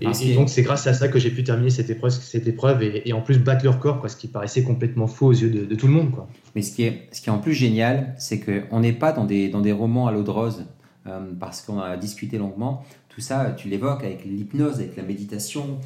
Et, 0.00 0.34
donc 0.34 0.48
c'est 0.48 0.62
grâce 0.62 0.86
à 0.86 0.94
ça 0.94 1.08
que 1.08 1.18
j'ai 1.18 1.30
pu 1.30 1.44
terminer 1.44 1.70
cette 1.70 1.90
épreuve, 1.90 2.10
cette 2.10 2.46
épreuve 2.46 2.82
et, 2.82 3.12
en 3.12 3.20
plus 3.20 3.38
battre 3.38 3.64
leur 3.64 3.78
corps, 3.78 4.00
quoi, 4.00 4.08
ce 4.08 4.16
qui 4.16 4.28
paraissait 4.28 4.62
complètement 4.62 5.06
faux 5.06 5.26
aux 5.26 5.32
yeux 5.32 5.50
de, 5.50 5.74
tout 5.74 5.86
le 5.86 5.92
monde. 5.92 6.10
Quoi. 6.10 6.28
Mais 6.54 6.62
ce 6.62 6.74
qui 6.74 6.84
est, 6.84 7.08
ce 7.12 7.20
qui 7.20 7.28
est 7.28 7.32
en 7.32 7.38
plus 7.38 7.54
génial, 7.54 8.14
c'est 8.18 8.40
qu'on 8.40 8.80
n'est 8.80 8.92
pas 8.92 9.12
dans 9.12 9.24
des, 9.24 9.48
dans 9.48 9.60
des 9.60 9.72
romans 9.72 10.06
à 10.06 10.12
l'eau 10.12 10.22
de 10.22 10.30
rose, 10.30 10.66
euh, 11.06 11.20
parce 11.38 11.62
qu'on 11.62 11.78
a 11.78 11.96
discuté 11.96 12.38
longuement. 12.38 12.84
Tout 13.08 13.20
ça, 13.20 13.54
tu 13.56 13.68
l'évoques 13.68 14.04
avec 14.04 14.24
l'hypnose, 14.24 14.76
avec 14.76 14.96
la 14.96 15.02
méditation, 15.02 15.78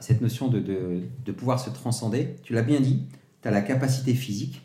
cette 0.00 0.20
notion 0.22 0.48
de, 0.48 0.58
de, 0.58 1.02
de 1.24 1.32
pouvoir 1.32 1.60
se 1.60 1.70
transcender. 1.70 2.36
Tu 2.42 2.52
l'as 2.52 2.62
bien 2.62 2.80
dit, 2.80 3.02
tu 3.42 3.48
as 3.48 3.50
la 3.50 3.62
capacité 3.62 4.14
physique. 4.14 4.62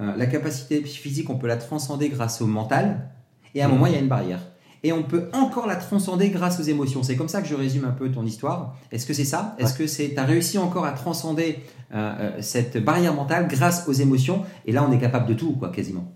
Euh, 0.00 0.16
la 0.16 0.26
capacité 0.26 0.82
physique, 0.82 1.28
on 1.30 1.36
peut 1.36 1.46
la 1.46 1.56
transcender 1.56 2.08
grâce 2.08 2.40
au 2.40 2.46
mental. 2.46 3.10
Et 3.54 3.62
à 3.62 3.66
un 3.66 3.68
moment, 3.68 3.86
il 3.86 3.92
y 3.92 3.96
a 3.96 3.98
une 3.98 4.08
barrière. 4.08 4.40
Et 4.82 4.92
on 4.92 5.02
peut 5.02 5.28
encore 5.32 5.66
la 5.66 5.76
transcender 5.76 6.30
grâce 6.30 6.58
aux 6.58 6.62
émotions. 6.62 7.02
C'est 7.02 7.16
comme 7.16 7.28
ça 7.28 7.42
que 7.42 7.48
je 7.48 7.54
résume 7.54 7.84
un 7.84 7.90
peu 7.90 8.10
ton 8.10 8.24
histoire. 8.24 8.76
Est-ce 8.90 9.06
que 9.06 9.12
c'est 9.12 9.24
ça? 9.24 9.54
Est-ce 9.58 9.74
que 9.74 9.86
c'est, 9.86 10.10
tu 10.14 10.18
as 10.18 10.24
réussi 10.24 10.58
encore 10.58 10.86
à 10.86 10.92
transcender 10.92 11.58
euh, 11.92 12.12
euh, 12.18 12.30
cette 12.40 12.82
barrière 12.82 13.14
mentale 13.14 13.46
grâce 13.48 13.86
aux 13.88 13.92
émotions? 13.92 14.42
Et 14.66 14.72
là, 14.72 14.86
on 14.88 14.92
est 14.92 14.98
capable 14.98 15.26
de 15.26 15.34
tout, 15.34 15.52
quoi, 15.52 15.70
quasiment. 15.70 16.10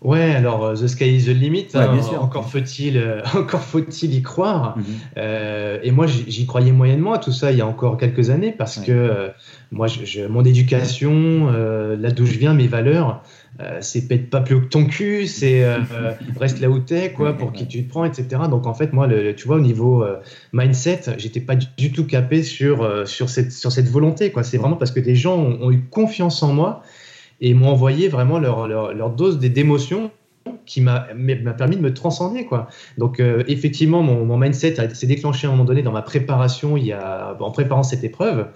Ouais, 0.00 0.32
alors 0.32 0.64
euh, 0.64 0.74
The 0.74 0.86
Sky 0.86 1.16
is 1.16 1.24
the 1.24 1.36
Limit, 1.36 1.68
hein, 1.74 1.98
encore 2.20 2.48
faut-il 2.48 2.96
euh, 2.96 3.20
encore 3.34 3.62
faut-il 3.62 4.14
y 4.14 4.22
croire. 4.22 4.76
Mhm. 4.76 4.84
Euh, 5.16 5.78
et 5.82 5.90
moi, 5.90 6.06
j'y 6.06 6.46
croyais 6.46 6.70
moyennement 6.70 7.14
à 7.14 7.18
tout 7.18 7.32
ça 7.32 7.50
il 7.50 7.58
y 7.58 7.60
a 7.60 7.66
encore 7.66 7.96
quelques 7.96 8.30
années 8.30 8.54
parce 8.56 8.78
que 8.78 9.30
moi, 9.72 9.88
je, 9.88 10.26
mon 10.26 10.44
éducation, 10.44 11.50
là 11.50 12.10
d'où 12.12 12.26
je 12.26 12.38
viens, 12.38 12.54
mes 12.54 12.68
valeurs, 12.68 13.22
c'est 13.80 14.06
pète 14.06 14.30
pas 14.30 14.40
plus 14.40 14.54
haut 14.54 14.60
que 14.60 14.66
ton 14.68 14.86
cul, 14.86 15.26
c'est 15.26 15.64
reste 16.38 16.60
là 16.60 16.70
où 16.70 16.78
t'es, 16.78 17.12
quoi, 17.12 17.36
pour 17.36 17.52
qui 17.52 17.66
tu 17.66 17.84
te 17.84 17.88
prends, 17.88 18.04
etc. 18.04 18.42
Donc 18.48 18.66
en 18.66 18.74
fait, 18.74 18.92
moi, 18.92 19.06
le, 19.06 19.34
tu 19.34 19.46
vois, 19.46 19.56
au 19.56 19.60
niveau 19.60 20.04
mindset, 20.52 21.02
j'étais 21.18 21.40
pas 21.40 21.56
du, 21.56 21.92
tout 21.92 22.06
capé 22.06 22.42
sur 22.42 23.08
sur 23.08 23.28
cette 23.28 23.50
sur 23.52 23.72
cette 23.72 23.88
volonté, 23.88 24.30
quoi. 24.30 24.44
C'est 24.44 24.58
vraiment 24.58 24.76
parce 24.76 24.92
que 24.92 25.00
des 25.00 25.16
gens 25.16 25.36
ont 25.36 25.72
eu 25.72 25.82
confiance 25.90 26.42
en 26.42 26.52
moi 26.52 26.82
et 27.40 27.54
m'ont 27.54 27.68
envoyé 27.68 28.08
vraiment 28.08 28.38
leur, 28.38 28.68
leur, 28.68 28.94
leur 28.94 29.10
dose 29.10 29.38
d'émotion 29.38 30.10
qui 30.66 30.80
m'a 30.80 31.06
permis 31.56 31.76
de 31.76 31.82
me 31.82 31.92
transcender 31.92 32.44
quoi. 32.44 32.68
Donc 32.96 33.20
euh, 33.20 33.44
effectivement 33.48 34.02
mon, 34.02 34.24
mon 34.24 34.36
mindset 34.36 34.94
s'est 34.94 35.06
déclenché 35.06 35.46
à 35.46 35.50
un 35.50 35.52
moment 35.52 35.64
donné 35.64 35.82
dans 35.82 35.92
ma 35.92 36.02
préparation 36.02 36.76
il 36.76 36.86
y 36.86 36.92
a 36.92 37.36
en 37.38 37.50
préparant 37.50 37.82
cette 37.82 38.04
épreuve. 38.04 38.48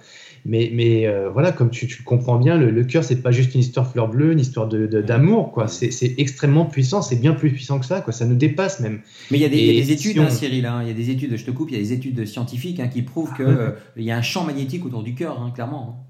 Mais, 0.45 0.71
mais 0.73 1.07
euh, 1.07 1.29
voilà, 1.29 1.51
comme 1.51 1.69
tu, 1.69 1.87
tu, 1.87 2.03
comprends 2.03 2.37
bien, 2.37 2.57
le, 2.57 2.69
le 2.69 2.83
cœur, 2.83 3.03
c'est 3.03 3.21
pas 3.21 3.31
juste 3.31 3.55
une 3.55 3.61
histoire 3.61 3.89
fleur 3.89 4.09
bleue, 4.09 4.33
une 4.33 4.39
histoire 4.39 4.67
d'amour, 4.67 5.47
de, 5.47 5.51
quoi. 5.53 5.67
C'est 5.67 6.15
extrêmement 6.17 6.65
puissant, 6.65 7.01
c'est 7.01 7.15
bien 7.15 7.33
plus 7.33 7.51
puissant 7.51 7.79
que 7.79 7.85
ça, 7.85 8.01
quoi. 8.01 8.11
Ça 8.11 8.25
nous 8.25 8.35
dépasse 8.35 8.79
même. 8.79 9.01
Mais 9.31 9.37
il 9.37 9.41
y 9.41 9.45
a 9.45 9.49
des, 9.49 9.57
y 9.57 9.69
a 9.69 9.81
des 9.81 9.91
études, 9.91 10.19
hein, 10.19 10.29
Cyril, 10.29 10.65
hein. 10.65 10.81
il 10.81 10.87
y 10.87 10.91
a 10.91 10.93
des 10.93 11.09
études, 11.09 11.37
je 11.37 11.45
te 11.45 11.51
coupe, 11.51 11.71
il 11.71 11.77
y 11.77 11.79
a 11.79 11.81
des 11.81 11.93
études 11.93 12.25
scientifiques 12.25 12.79
hein, 12.79 12.87
qui 12.87 13.01
prouvent 13.03 13.33
qu'il 13.35 13.45
euh, 13.45 13.71
il 13.95 14.03
y 14.03 14.11
a 14.11 14.17
un 14.17 14.21
champ 14.21 14.43
magnétique 14.43 14.85
autour 14.85 15.03
du 15.03 15.15
cœur, 15.15 15.51
clairement. 15.53 16.05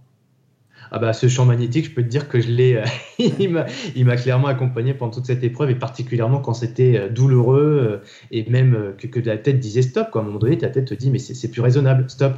Ah 0.96 1.00
bah, 1.00 1.12
ce 1.12 1.28
champ 1.28 1.46
magnétique, 1.46 1.86
je 1.86 1.92
peux 1.92 2.04
te 2.04 2.08
dire 2.08 2.30
que 2.30 2.40
je 2.40 2.50
l'ai, 2.50 2.75
euh, 2.75 2.86
il 3.96 4.06
m'a 4.06 4.16
clairement 4.16 4.48
accompagné 4.48 4.94
pendant 4.94 5.12
toute 5.12 5.25
cette 5.25 5.44
épreuve 5.44 5.72
et 5.72 5.75
particulièrement 5.75 6.40
quand 6.40 6.54
c'était 6.54 6.98
euh, 6.98 7.10
douloureux 7.10 8.02
euh, 8.04 8.06
et 8.30 8.48
même 8.48 8.94
que, 9.00 9.08
que, 9.08 9.20
la 9.20 9.40
tête 9.40 9.60
disait 9.60 9.82
stop. 9.82 10.12
Quoi. 10.12 10.22
À 10.22 10.24
un 10.24 10.28
moment 10.28 10.38
donné, 10.38 10.56
ta 10.60 10.70
tête 10.70 10.86
te 10.86 10.94
dit 10.94 11.10
mais 11.10 11.18
c'est 11.18 11.50
plus 11.50 11.62
raisonnable, 11.62 12.06
stop. 12.10 12.36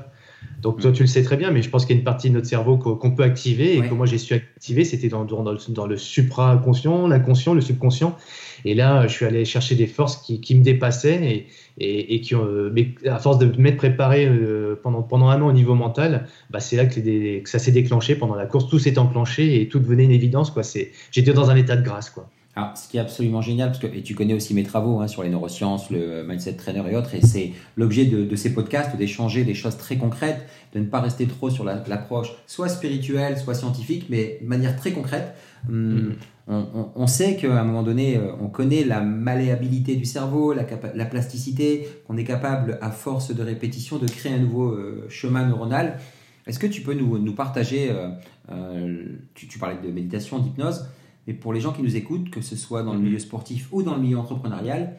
Donc 0.61 0.81
toi, 0.81 0.91
tu 0.91 1.03
le 1.03 1.07
sais 1.07 1.23
très 1.23 1.37
bien, 1.37 1.51
mais 1.51 1.61
je 1.61 1.69
pense 1.69 1.85
qu'il 1.85 1.95
y 1.95 1.97
a 1.97 1.99
une 1.99 2.05
partie 2.05 2.29
de 2.29 2.35
notre 2.35 2.47
cerveau 2.47 2.77
qu'on 2.77 3.11
peut 3.11 3.23
activer 3.23 3.77
et 3.77 3.81
que 3.81 3.93
moi 3.93 4.05
j'ai 4.05 4.17
su 4.17 4.33
activer, 4.33 4.83
c'était 4.83 5.09
dans, 5.09 5.23
dans, 5.23 5.51
le, 5.51 5.59
dans 5.69 5.85
le 5.85 5.97
supraconscient, 5.97 7.07
l'inconscient, 7.07 7.53
le 7.53 7.61
subconscient. 7.61 8.15
Et 8.63 8.73
là, 8.73 9.05
je 9.05 9.13
suis 9.13 9.25
allé 9.25 9.45
chercher 9.45 9.75
des 9.75 9.85
forces 9.85 10.17
qui, 10.17 10.41
qui 10.41 10.55
me 10.55 10.63
dépassaient 10.63 11.23
et, 11.23 11.47
et, 11.77 12.15
et 12.15 12.21
qui 12.21 12.33
ont, 12.33 12.43
euh, 12.43 12.71
mais 12.73 12.95
à 13.05 13.19
force 13.19 13.37
de 13.37 13.45
m'être 13.61 13.77
préparé 13.77 14.25
euh, 14.25 14.79
pendant, 14.81 15.03
pendant 15.03 15.29
un 15.29 15.39
an 15.41 15.49
au 15.49 15.53
niveau 15.53 15.75
mental, 15.75 16.27
bah, 16.49 16.59
c'est 16.59 16.75
là 16.75 16.87
que, 16.87 16.99
les, 16.99 17.41
que 17.43 17.49
ça 17.49 17.59
s'est 17.59 17.71
déclenché 17.71 18.15
pendant 18.15 18.33
la 18.35 18.47
course, 18.47 18.67
tout 18.67 18.79
s'est 18.79 18.97
enclenché 18.97 19.61
et 19.61 19.67
tout 19.67 19.79
devenait 19.79 20.05
une 20.05 20.11
évidence. 20.11 20.49
Quoi. 20.49 20.63
J'étais 21.11 21.33
dans 21.33 21.51
un 21.51 21.55
état 21.55 21.75
de 21.75 21.83
grâce. 21.83 22.09
Quoi. 22.09 22.27
Alors, 22.57 22.77
ce 22.77 22.87
qui 22.87 22.95
est 22.95 23.01
absolument 23.01 23.41
génial, 23.41 23.69
parce 23.69 23.79
que 23.79 23.87
et 23.87 24.01
tu 24.01 24.15
connais 24.15 24.33
aussi 24.33 24.53
mes 24.53 24.63
travaux 24.63 25.01
hein, 25.01 25.07
sur 25.07 25.23
les 25.23 25.29
neurosciences, 25.29 25.89
le 25.89 26.23
mindset 26.23 26.53
trainer 26.53 26.83
et 26.89 26.95
autres, 26.95 27.13
et 27.13 27.21
c'est 27.21 27.51
l'objet 27.75 28.05
de, 28.05 28.23
de, 28.23 28.35
ces 28.37 28.53
podcasts 28.53 28.95
d'échanger 28.95 29.43
des 29.43 29.53
choses 29.53 29.75
très 29.75 29.97
concrètes, 29.97 30.47
de 30.73 30.79
ne 30.79 30.85
pas 30.85 31.01
rester 31.01 31.27
trop 31.27 31.49
sur 31.49 31.65
l'approche 31.65 32.29
soit 32.47 32.69
spirituelle, 32.69 33.37
soit 33.37 33.55
scientifique, 33.55 34.05
mais 34.09 34.39
de 34.41 34.47
manière 34.47 34.77
très 34.77 34.91
concrète. 34.91 35.35
Hum, 35.67 35.97
mm-hmm. 35.97 36.13
on, 36.47 36.67
on, 36.75 36.91
on, 36.95 37.07
sait 37.07 37.35
qu'à 37.35 37.59
un 37.59 37.63
moment 37.65 37.83
donné, 37.83 38.15
euh, 38.15 38.31
on 38.39 38.47
connaît 38.47 38.85
la 38.85 39.01
malléabilité 39.01 39.97
du 39.97 40.05
cerveau, 40.05 40.53
la, 40.53 40.65
la 40.93 41.05
plasticité, 41.05 41.89
qu'on 42.07 42.15
est 42.15 42.23
capable, 42.23 42.77
à 42.81 42.91
force 42.91 43.35
de 43.35 43.43
répétition, 43.43 43.97
de 43.97 44.07
créer 44.07 44.33
un 44.33 44.39
nouveau 44.39 44.69
euh, 44.69 45.05
chemin 45.09 45.45
neuronal. 45.45 45.99
Est-ce 46.47 46.59
que 46.59 46.67
tu 46.67 46.81
peux 46.81 46.93
nous, 46.93 47.17
nous 47.17 47.33
partager, 47.33 47.89
euh, 47.91 48.09
euh 48.49 49.05
tu, 49.33 49.47
tu 49.47 49.59
parlais 49.59 49.77
de 49.83 49.91
méditation, 49.91 50.39
d'hypnose, 50.39 50.85
mais 51.27 51.33
pour 51.33 51.53
les 51.53 51.59
gens 51.59 51.73
qui 51.73 51.81
nous 51.81 51.95
écoutent, 51.95 52.29
que 52.29 52.41
ce 52.41 52.55
soit 52.55 52.83
dans 52.83 52.93
le 52.93 52.99
mhm. 52.99 53.05
milieu 53.05 53.19
sportif 53.19 53.69
ou 53.71 53.83
dans 53.83 53.95
le 53.95 54.01
milieu 54.01 54.17
entrepreneurial, 54.17 54.95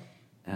euh, 0.48 0.52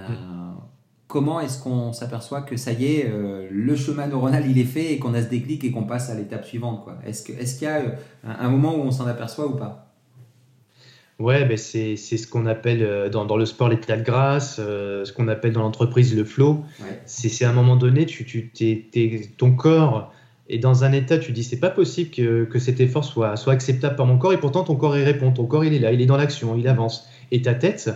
comment 1.07 1.41
est-ce 1.41 1.63
qu'on 1.63 1.93
s'aperçoit 1.93 2.43
que 2.43 2.57
ça 2.57 2.73
y 2.73 2.87
est, 2.87 3.07
euh, 3.09 3.49
le 3.51 3.77
chemin 3.77 4.07
neuronal 4.07 4.49
il 4.49 4.59
est 4.59 4.65
fait 4.65 4.93
et 4.93 4.99
qu'on 4.99 5.15
a 5.15 5.23
ce 5.23 5.29
déclic 5.29 5.65
et 5.65 5.71
qu'on 5.71 5.85
passe 5.85 6.11
à 6.11 6.15
l'étape 6.15 6.45
suivante 6.45 6.87
Est-ce 7.05 7.25
qu'il 7.25 7.39
est 7.39 7.63
y 7.63 7.67
a 7.67 7.79
euh, 7.79 7.91
un, 8.25 8.49
moment 8.49 8.75
où 8.75 8.81
on 8.81 8.91
s'en 8.91 9.07
aperçoit 9.07 9.47
ou 9.47 9.57
pas? 9.57 9.87
Ouais, 11.19 11.45
ben 11.45 11.59
c'est 11.59 11.97
ce 11.97 12.27
qu'on 12.27 12.47
appelle 12.47 13.11
dans, 13.11 13.27
dans, 13.27 13.37
le 13.37 13.45
sport 13.45 13.69
l'état 13.69 13.99
de 13.99 14.03
grâce, 14.03 14.57
ce 14.57 15.13
qu'on 15.13 15.29
appelle 15.29 15.53
dans 15.53 15.61
l'entreprise 15.61 16.17
le 16.17 16.25
flow. 16.25 16.65
Ouais. 16.81 17.03
C'est 17.05 17.45
à 17.45 17.51
un 17.51 17.53
moment 17.53 17.77
donné, 17.77 18.07
tu, 18.07 18.25
tu, 18.25 18.51
es, 18.65 19.31
ton 19.37 19.53
corps 19.53 20.15
et 20.51 20.59
dans 20.59 20.83
un 20.83 20.93
état, 20.93 21.17
tu 21.17 21.31
dis 21.31 21.45
c'est 21.45 21.61
pas 21.61 21.71
possible 21.71 22.11
que, 22.11 22.45
que, 22.45 22.59
cet 22.59 22.81
effort 22.81 23.05
soit, 23.05 23.37
soit 23.37 23.53
acceptable 23.53 23.95
par 23.95 24.05
mon 24.05 24.19
corps, 24.19 24.33
et 24.33 24.41
pourtant 24.41 24.65
ton 24.65 24.75
corps 24.75 24.99
y 24.99 25.05
répond, 25.05 25.31
ton 25.31 25.47
corps 25.47 25.65
il 25.65 25.73
est 25.73 25.79
là, 25.79 25.93
il 25.93 26.01
est 26.01 26.07
dans 26.07 26.17
l'action, 26.17 26.57
il 26.57 26.67
avance. 26.67 27.09
Et 27.31 27.41
ta 27.41 27.55
tête, 27.55 27.89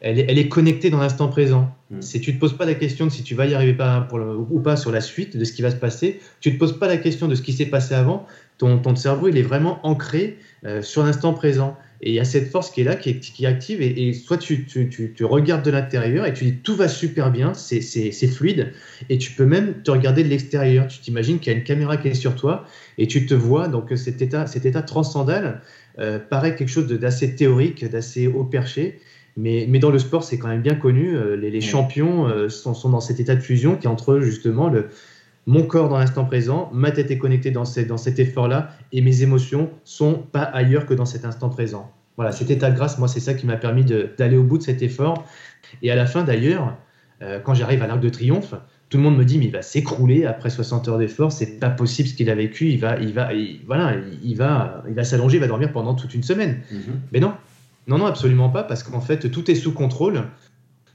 elle 0.00 0.18
est, 0.18 0.26
elle 0.28 0.38
est 0.38 0.48
connectée 0.48 0.90
dans 0.90 0.98
l'instant 0.98 1.28
présent. 1.28 1.72
Mm. 1.90 2.02
Si 2.02 2.20
tu 2.20 2.34
te 2.34 2.40
poses 2.40 2.56
pas 2.56 2.66
la 2.66 2.74
question 2.74 3.06
de 3.06 3.10
si 3.12 3.22
tu 3.22 3.36
vas 3.36 3.46
y 3.46 3.54
arriver 3.54 3.74
pas 3.74 4.00
pour 4.00 4.18
le, 4.18 4.36
ou 4.36 4.58
pas 4.58 4.76
sur 4.76 4.90
la 4.90 5.00
suite 5.00 5.36
de 5.36 5.44
ce 5.44 5.52
qui 5.52 5.62
va 5.62 5.70
se 5.70 5.76
passer, 5.76 6.20
tu 6.40 6.52
te 6.52 6.58
poses 6.58 6.76
pas 6.76 6.88
la 6.88 6.96
question 6.96 7.28
de 7.28 7.36
ce 7.36 7.42
qui 7.42 7.52
s'est 7.52 7.66
passé 7.66 7.94
avant, 7.94 8.26
ton, 8.58 8.78
ton 8.78 8.96
cerveau 8.96 9.28
il 9.28 9.38
est 9.38 9.42
vraiment 9.42 9.78
ancré 9.86 10.38
euh, 10.64 10.82
sur 10.82 11.04
l'instant 11.04 11.32
présent. 11.32 11.76
Et 12.02 12.10
il 12.10 12.14
y 12.14 12.20
a 12.20 12.24
cette 12.24 12.50
force 12.50 12.70
qui 12.70 12.80
est 12.80 12.84
là, 12.84 12.96
qui 12.96 13.10
est, 13.10 13.20
qui 13.20 13.44
est 13.44 13.48
active, 13.48 13.82
et, 13.82 14.08
et, 14.08 14.12
soit 14.14 14.38
tu, 14.38 14.64
tu, 14.64 14.88
tu, 14.88 15.12
tu 15.14 15.24
regardes 15.24 15.64
de 15.64 15.70
l'intérieur 15.70 16.24
et 16.24 16.32
tu 16.32 16.44
dis 16.44 16.54
tout 16.56 16.74
va 16.74 16.88
super 16.88 17.30
bien, 17.30 17.52
c'est 17.52 18.10
fluide, 18.28 18.72
et 19.10 19.18
tu 19.18 19.32
peux 19.32 19.44
même 19.44 19.82
te 19.82 19.90
regarder 19.90 20.24
de 20.24 20.28
l'extérieur. 20.28 20.86
Tu 20.88 21.00
t'imagines 21.00 21.38
qu'il 21.38 21.52
y 21.52 21.56
a 21.56 21.58
une 21.58 21.64
caméra 21.64 21.98
qui 21.98 22.08
est 22.08 22.14
sur 22.14 22.36
toi, 22.36 22.64
et 22.96 23.06
tu 23.06 23.26
te 23.26 23.34
vois, 23.34 23.68
donc 23.68 23.92
cet 23.96 24.22
état, 24.22 24.46
cet 24.46 24.64
état 24.64 24.82
transcendal 24.82 25.60
euh, 25.98 26.18
paraît 26.18 26.56
quelque 26.56 26.70
chose 26.70 26.86
d'assez 26.86 27.34
théorique, 27.34 27.84
d'assez 27.84 28.26
haut 28.26 28.44
perché, 28.44 28.98
mais, 29.36 29.66
mais, 29.68 29.78
dans 29.78 29.90
le 29.90 29.98
sport, 29.98 30.24
c'est 30.24 30.38
quand 30.38 30.48
même 30.48 30.62
bien 30.62 30.74
connu. 30.74 31.16
Euh, 31.16 31.36
les, 31.36 31.50
les 31.50 31.60
champions 31.60 32.26
euh, 32.26 32.48
sont, 32.48 32.74
sont, 32.74 32.90
dans 32.90 33.00
cet 33.00 33.20
état 33.20 33.34
de 33.34 33.40
fusion 33.40 33.76
qui 33.76 33.86
est 33.86 33.90
entre 33.90 34.20
justement 34.20 34.68
le, 34.68 34.88
mon 35.46 35.62
corps 35.62 35.88
dans 35.88 35.98
l'instant 35.98 36.24
présent, 36.24 36.70
ma 36.72 36.90
tête 36.90 37.10
est 37.10 37.18
connectée 37.18 37.50
dans, 37.50 37.64
dans 37.88 37.96
cet 37.96 38.18
effort-là, 38.18 38.70
et 38.92 39.00
mes 39.00 39.22
émotions 39.22 39.70
sont 39.84 40.14
pas 40.14 40.42
ailleurs 40.42 40.86
que 40.86 40.94
dans 40.94 41.06
cet 41.06 41.24
instant 41.24 41.48
présent. 41.48 41.90
Voilà, 42.16 42.32
cet 42.32 42.50
état 42.50 42.70
de 42.70 42.76
grâce, 42.76 42.98
moi, 42.98 43.08
c'est 43.08 43.20
ça 43.20 43.34
qui 43.34 43.46
m'a 43.46 43.56
permis 43.56 43.84
d'aller 43.84 44.36
au 44.36 44.44
bout 44.44 44.58
de 44.58 44.62
cet 44.62 44.82
effort. 44.82 45.24
Et 45.82 45.90
à 45.90 45.96
la 45.96 46.06
fin, 46.06 46.22
d'ailleurs, 46.22 46.76
euh, 47.22 47.38
quand 47.40 47.54
j'arrive 47.54 47.82
à 47.82 47.86
l'Arc 47.86 48.00
de 48.00 48.08
Triomphe, 48.08 48.54
tout 48.90 48.96
le 48.96 49.04
monde 49.04 49.16
me 49.16 49.24
dit 49.24 49.38
mais 49.38 49.46
il 49.46 49.52
va 49.52 49.62
s'écrouler 49.62 50.26
après 50.26 50.50
60 50.50 50.88
heures 50.88 50.98
d'effort, 50.98 51.30
c'est 51.30 51.60
pas 51.60 51.70
possible 51.70 52.08
ce 52.08 52.14
qu'il 52.14 52.28
a 52.28 52.34
vécu, 52.34 52.68
il 52.70 52.80
va, 52.80 52.98
il 52.98 53.12
va, 53.12 53.30
voilà, 53.66 53.94
il 54.22 54.36
va, 54.36 54.82
il 54.88 54.94
va 54.94 55.04
s'allonger, 55.04 55.36
il 55.36 55.40
va 55.40 55.46
dormir 55.46 55.72
pendant 55.72 55.94
toute 55.94 56.12
une 56.12 56.24
semaine. 56.24 56.60
Mm 56.72 56.76
-hmm. 56.76 56.94
Mais 57.12 57.20
non, 57.20 57.32
non, 57.86 57.98
non, 57.98 58.06
absolument 58.06 58.50
pas, 58.50 58.64
parce 58.64 58.82
qu'en 58.82 59.00
fait 59.00 59.30
tout 59.30 59.48
est 59.50 59.54
sous 59.54 59.72
contrôle 59.72 60.24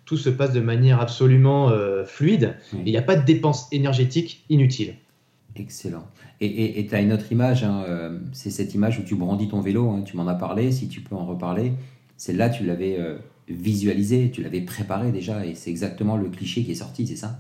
tout 0.06 0.18
se 0.18 0.30
passe 0.30 0.54
de 0.54 0.62
manière 0.62 1.02
absolument 1.02 1.70
euh, 1.70 2.06
fluide 2.06 2.56
il 2.74 2.92
n'y 2.92 2.98
a 2.98 3.02
pas 3.02 3.16
de 3.16 3.26
dépense 3.26 3.68
énergétique 3.72 4.46
inutile. 4.50 4.96
Excellent. 5.56 6.06
Et 6.42 6.86
tu 6.88 6.94
as 6.94 7.00
une 7.00 7.14
autre 7.14 7.32
image, 7.32 7.64
hein, 7.64 7.84
euh, 7.88 8.20
c'est 8.34 8.50
cette 8.50 8.74
image 8.76 9.00
où 9.00 9.04
tu 9.04 9.16
brandis 9.16 9.48
ton 9.48 9.62
vélo, 9.62 9.90
hein, 9.90 10.02
tu 10.06 10.18
m'en 10.18 10.28
as 10.28 10.36
parlé, 10.36 10.72
si 10.72 10.90
tu 10.90 11.00
peux 11.00 11.16
en 11.16 11.26
reparler. 11.26 11.72
Celle-là, 12.18 12.50
tu 12.50 12.66
l'avais 12.66 12.98
euh, 13.00 13.18
visualisé, 13.48 14.32
tu 14.32 14.44
l'avais 14.44 14.62
préparé 14.62 15.14
déjà, 15.14 15.46
et 15.46 15.56
c'est 15.56 15.70
exactement 15.70 16.18
le 16.18 16.30
cliché 16.30 16.64
qui 16.64 16.72
est 16.72 16.76
sorti, 16.76 17.08
c'est 17.08 17.16
ça? 17.16 17.40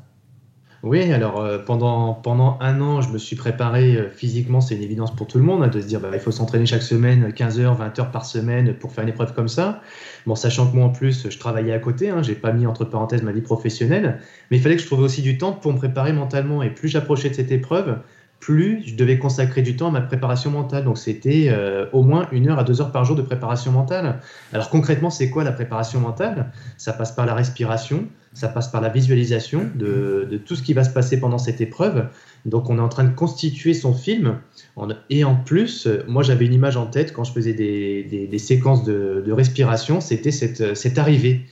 Oui, 0.85 1.11
alors 1.11 1.41
euh, 1.41 1.57
pendant, 1.57 2.13
pendant 2.13 2.59
un 2.61 2.79
an, 2.79 3.01
je 3.01 3.09
me 3.09 3.17
suis 3.17 3.35
préparé 3.35 3.95
euh, 3.95 4.09
physiquement, 4.11 4.61
c'est 4.61 4.75
une 4.75 4.83
évidence 4.83 5.15
pour 5.15 5.25
tout 5.25 5.39
le 5.39 5.43
monde, 5.43 5.63
hein, 5.63 5.67
de 5.67 5.81
se 5.81 5.87
dire 5.87 5.99
bah, 5.99 6.09
il 6.13 6.19
faut 6.19 6.29
s'entraîner 6.29 6.67
chaque 6.67 6.83
semaine 6.83 7.33
15 7.33 7.59
heures, 7.59 7.73
20 7.73 7.97
heures 7.97 8.11
par 8.11 8.23
semaine 8.23 8.71
pour 8.75 8.91
faire 8.91 9.03
une 9.03 9.09
épreuve 9.09 9.33
comme 9.33 9.47
ça. 9.47 9.81
Bon, 10.27 10.35
sachant 10.35 10.69
que 10.69 10.75
moi 10.75 10.85
en 10.85 10.91
plus, 10.91 11.27
je 11.27 11.39
travaillais 11.39 11.73
à 11.73 11.79
côté, 11.79 12.11
hein, 12.11 12.21
j'ai 12.21 12.35
pas 12.35 12.51
mis 12.51 12.67
entre 12.67 12.85
parenthèses 12.85 13.23
ma 13.23 13.31
vie 13.31 13.41
professionnelle, 13.41 14.19
mais 14.51 14.57
il 14.57 14.63
fallait 14.63 14.75
que 14.75 14.81
je 14.83 14.87
trouve 14.87 14.99
aussi 14.99 15.23
du 15.23 15.39
temps 15.39 15.53
pour 15.53 15.73
me 15.73 15.77
préparer 15.77 16.13
mentalement. 16.13 16.61
Et 16.61 16.69
plus 16.69 16.87
j'approchais 16.87 17.31
de 17.31 17.33
cette 17.33 17.51
épreuve, 17.51 17.97
plus 18.45 18.83
je 18.85 18.95
devais 18.95 19.17
consacrer 19.17 19.63
du 19.63 19.75
temps 19.75 19.87
à 19.87 19.91
ma 19.91 20.01
préparation 20.01 20.51
mentale. 20.51 20.83
Donc 20.83 20.99
c'était 20.99 21.47
euh, 21.49 21.87
au 21.93 22.03
moins 22.03 22.27
une 22.31 22.47
heure 22.47 22.59
à 22.59 22.63
deux 22.63 22.79
heures 22.79 22.91
par 22.91 23.03
jour 23.03 23.15
de 23.15 23.23
préparation 23.23 23.71
mentale. 23.71 24.19
Alors 24.53 24.69
concrètement, 24.69 25.09
c'est 25.09 25.31
quoi 25.31 25.43
la 25.43 25.51
préparation 25.51 25.99
mentale? 25.99 26.51
Ça 26.77 26.93
passe 26.93 27.11
par 27.11 27.25
la 27.25 27.33
respiration, 27.33 28.05
ça 28.33 28.47
passe 28.47 28.67
par 28.67 28.81
la 28.81 28.89
visualisation 28.89 29.63
de, 29.73 30.39
tout 30.45 30.55
ce 30.55 30.61
qui 30.61 30.73
va 30.73 30.83
se 30.83 30.91
passer 30.91 31.19
pendant 31.19 31.39
cette 31.39 31.59
épreuve. 31.59 32.05
Donc 32.45 32.69
on 32.69 32.77
est 32.77 32.81
en 32.81 32.89
train 32.89 33.05
de 33.05 33.15
constituer 33.15 33.73
son 33.73 33.95
film. 33.95 34.37
Et 35.09 35.23
en 35.23 35.35
plus, 35.37 35.87
moi 36.07 36.21
j'avais 36.21 36.45
une 36.45 36.53
image 36.53 36.77
en 36.77 36.85
tête 36.85 37.13
quand 37.13 37.23
je 37.23 37.31
faisais 37.31 37.53
des, 37.53 38.37
séquences 38.37 38.83
de, 38.83 39.31
respiration, 39.31 40.01
c'était 40.01 40.29
cette 40.29 40.97
arrivée. 40.99 41.47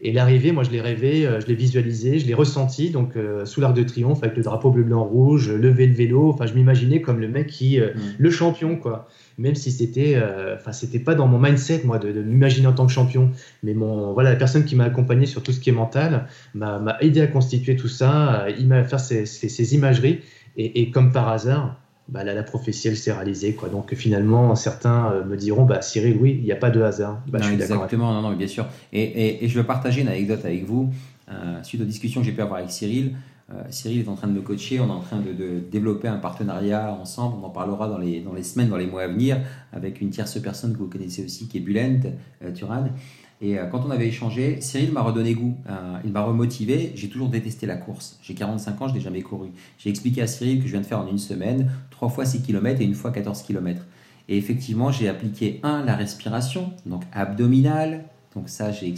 Et 0.00 0.12
l'arrivée, 0.12 0.52
moi, 0.52 0.62
je 0.62 0.70
l'ai 0.70 0.80
rêvé, 0.80 1.26
euh, 1.26 1.40
je 1.40 1.46
l'ai 1.46 1.54
visualisé, 1.54 2.20
je 2.20 2.26
l'ai 2.26 2.34
ressenti, 2.34 2.90
donc 2.90 3.16
euh, 3.16 3.44
sous 3.44 3.60
l'arc 3.60 3.74
de 3.74 3.82
triomphe 3.82 4.22
avec 4.22 4.36
le 4.36 4.44
drapeau 4.44 4.70
bleu, 4.70 4.84
blanc, 4.84 5.02
rouge, 5.02 5.50
lever 5.50 5.86
le 5.88 5.94
vélo. 5.94 6.30
Enfin, 6.30 6.46
je 6.46 6.54
m'imaginais 6.54 7.00
comme 7.00 7.18
le 7.18 7.28
mec 7.28 7.48
qui, 7.48 7.80
euh, 7.80 7.88
mmh. 7.94 8.00
le 8.18 8.30
champion, 8.30 8.76
quoi. 8.76 9.08
Même 9.38 9.54
si 9.54 9.72
c'était, 9.72 10.14
euh, 10.14 10.54
enfin, 10.56 10.72
c'était 10.72 10.98
pas 11.00 11.14
dans 11.14 11.26
mon 11.26 11.38
mindset, 11.38 11.82
moi, 11.84 11.98
de, 11.98 12.12
de 12.12 12.22
m'imaginer 12.22 12.68
en 12.68 12.72
tant 12.72 12.86
que 12.86 12.92
champion. 12.92 13.30
Mais 13.62 13.74
mon, 13.74 14.12
voilà, 14.12 14.30
la 14.30 14.36
personne 14.36 14.64
qui 14.64 14.76
m'a 14.76 14.84
accompagné 14.84 15.26
sur 15.26 15.42
tout 15.42 15.52
ce 15.52 15.60
qui 15.60 15.70
est 15.70 15.72
mental 15.72 16.26
m'a 16.54 16.96
aidé 17.00 17.20
à 17.20 17.26
constituer 17.26 17.76
tout 17.76 17.88
ça, 17.88 18.46
il 18.58 18.68
m'a 18.68 18.84
fait 18.84 18.98
ces, 18.98 19.26
ces, 19.26 19.48
ces 19.48 19.74
imageries. 19.74 20.20
Et, 20.56 20.80
et, 20.80 20.90
comme 20.90 21.12
par 21.12 21.28
hasard, 21.28 21.80
bah, 22.08 22.24
là, 22.24 22.34
la 22.34 22.42
prophétie, 22.42 22.88
elle 22.88 22.96
s'est 22.96 23.12
réalisée. 23.12 23.54
Quoi. 23.54 23.68
Donc 23.68 23.94
finalement, 23.94 24.54
certains 24.54 25.12
euh, 25.12 25.24
me 25.24 25.36
diront, 25.36 25.64
bah, 25.64 25.82
Cyril, 25.82 26.16
oui, 26.20 26.36
il 26.38 26.44
n'y 26.44 26.52
a 26.52 26.56
pas 26.56 26.70
de 26.70 26.80
hasard. 26.80 27.22
Bah, 27.28 27.38
non, 27.38 27.44
je 27.44 27.52
suis 27.52 27.62
exactement, 27.62 28.12
non, 28.12 28.22
non, 28.22 28.34
bien 28.34 28.46
sûr. 28.46 28.66
Et, 28.92 29.02
et, 29.02 29.44
et, 29.44 29.48
je 29.48 29.58
veux 29.58 29.66
partager 29.66 30.00
une 30.00 30.08
anecdote 30.08 30.44
avec 30.44 30.64
vous. 30.64 30.90
Euh, 31.30 31.62
suite 31.62 31.82
aux 31.82 31.84
discussions 31.84 32.20
que 32.20 32.26
j'ai 32.26 32.32
pu 32.32 32.40
avoir 32.40 32.60
avec 32.60 32.70
Cyril, 32.70 33.14
euh, 33.50 33.62
Cyril 33.70 34.00
est 34.00 34.08
en 34.08 34.14
train 34.14 34.28
de 34.28 34.32
me 34.32 34.42
coacher, 34.42 34.80
on 34.80 34.88
est 34.88 34.90
en 34.90 35.00
train 35.00 35.20
de, 35.20 35.32
de, 35.32 35.58
développer 35.58 36.08
un 36.08 36.18
partenariat 36.18 36.92
ensemble, 36.92 37.36
on 37.42 37.46
en 37.46 37.50
parlera 37.50 37.88
dans 37.88 37.98
les, 37.98 38.20
dans 38.20 38.34
les 38.34 38.42
semaines, 38.42 38.68
dans 38.68 38.76
les 38.76 38.86
mois 38.86 39.02
à 39.02 39.08
venir, 39.08 39.38
avec 39.72 40.00
une 40.02 40.10
tierce 40.10 40.38
personne 40.38 40.72
que 40.72 40.78
vous 40.78 40.88
connaissez 40.88 41.24
aussi, 41.24 41.48
qui 41.48 41.58
est 41.58 41.60
Bulent 41.60 42.12
euh, 42.42 42.52
Turan. 42.52 42.88
Et 43.40 43.58
euh, 43.58 43.66
quand 43.66 43.84
on 43.86 43.90
avait 43.90 44.08
échangé, 44.08 44.60
Cyril 44.60 44.92
m'a 44.92 45.02
redonné 45.02 45.34
goût, 45.34 45.56
euh, 45.68 45.98
il 46.04 46.10
m'a 46.10 46.22
remotivé. 46.22 46.92
J'ai 46.94 47.08
toujours 47.08 47.28
détesté 47.28 47.66
la 47.66 47.76
course. 47.76 48.18
J'ai 48.22 48.34
45 48.34 48.82
ans, 48.82 48.88
je 48.88 48.94
n'ai 48.94 49.00
jamais 49.00 49.22
couru. 49.22 49.48
J'ai 49.78 49.90
expliqué 49.90 50.22
à 50.22 50.26
Cyril 50.26 50.58
que 50.58 50.66
je 50.66 50.72
viens 50.72 50.80
de 50.80 50.86
faire 50.86 51.00
en 51.00 51.06
une 51.06 51.18
semaine 51.18 51.70
3 51.90 52.08
fois 52.08 52.24
6 52.24 52.42
km 52.42 52.80
et 52.80 52.84
une 52.84 52.94
fois 52.94 53.12
14 53.12 53.42
km. 53.42 53.82
Et 54.28 54.36
effectivement, 54.36 54.90
j'ai 54.90 55.08
appliqué, 55.08 55.60
un, 55.62 55.84
la 55.84 55.96
respiration, 55.96 56.72
donc 56.84 57.02
abdominale. 57.12 58.04
Donc 58.34 58.50
ça, 58.50 58.70
j'ai 58.72 58.94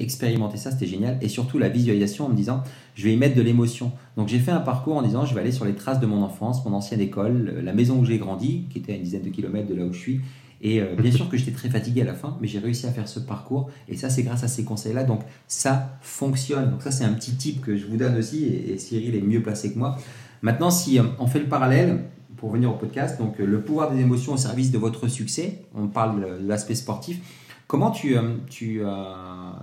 expérimenté 0.00 0.56
ça, 0.56 0.72
c'était 0.72 0.86
génial. 0.86 1.16
Et 1.20 1.28
surtout 1.28 1.58
la 1.58 1.68
visualisation 1.68 2.26
en 2.26 2.28
me 2.28 2.34
disant, 2.34 2.62
je 2.94 3.04
vais 3.04 3.14
y 3.14 3.16
mettre 3.16 3.36
de 3.36 3.42
l'émotion. 3.42 3.92
Donc 4.16 4.28
j'ai 4.28 4.40
fait 4.40 4.50
un 4.50 4.60
parcours 4.60 4.96
en 4.96 5.02
disant, 5.02 5.26
je 5.26 5.34
vais 5.34 5.42
aller 5.42 5.52
sur 5.52 5.64
les 5.64 5.74
traces 5.74 6.00
de 6.00 6.06
mon 6.06 6.22
enfance, 6.22 6.64
mon 6.64 6.72
ancienne 6.72 7.00
école, 7.00 7.60
la 7.62 7.72
maison 7.72 8.00
où 8.00 8.04
j'ai 8.04 8.18
grandi, 8.18 8.64
qui 8.68 8.78
était 8.78 8.94
à 8.94 8.96
une 8.96 9.02
dizaine 9.02 9.22
de 9.22 9.30
kilomètres 9.30 9.68
de 9.68 9.74
là 9.74 9.84
où 9.84 9.92
je 9.92 9.98
suis, 9.98 10.20
et 10.62 10.80
euh, 10.80 10.94
bien 10.96 11.12
sûr 11.12 11.28
que 11.28 11.36
j'étais 11.36 11.52
très 11.52 11.68
fatigué 11.68 12.02
à 12.02 12.04
la 12.04 12.14
fin, 12.14 12.36
mais 12.40 12.48
j'ai 12.48 12.58
réussi 12.58 12.86
à 12.86 12.90
faire 12.90 13.08
ce 13.08 13.20
parcours. 13.20 13.70
Et 13.88 13.96
ça, 13.96 14.10
c'est 14.10 14.22
grâce 14.22 14.42
à 14.44 14.48
ces 14.48 14.64
conseils-là. 14.64 15.04
Donc 15.04 15.20
ça 15.48 15.98
fonctionne. 16.00 16.70
Donc 16.70 16.82
ça, 16.82 16.90
c'est 16.90 17.04
un 17.04 17.12
petit 17.12 17.36
tip 17.36 17.60
que 17.60 17.76
je 17.76 17.86
vous 17.86 17.96
donne 17.96 18.16
aussi. 18.16 18.44
Et, 18.44 18.72
et 18.72 18.78
Cyril 18.78 19.14
est 19.14 19.20
mieux 19.20 19.42
placé 19.42 19.72
que 19.72 19.78
moi. 19.78 19.98
Maintenant, 20.42 20.70
si 20.70 20.98
euh, 20.98 21.04
on 21.18 21.26
fait 21.26 21.40
le 21.40 21.46
parallèle, 21.46 22.04
pour 22.36 22.50
venir 22.50 22.70
au 22.70 22.74
podcast, 22.74 23.18
donc 23.18 23.40
euh, 23.40 23.46
le 23.46 23.62
pouvoir 23.62 23.90
des 23.90 24.00
émotions 24.00 24.34
au 24.34 24.36
service 24.36 24.70
de 24.70 24.78
votre 24.78 25.08
succès, 25.08 25.62
on 25.74 25.88
parle 25.88 26.20
de 26.42 26.46
l'aspect 26.46 26.74
sportif. 26.74 27.20
Comment 27.66 27.90
tu, 27.90 28.14
tu, 28.48 28.82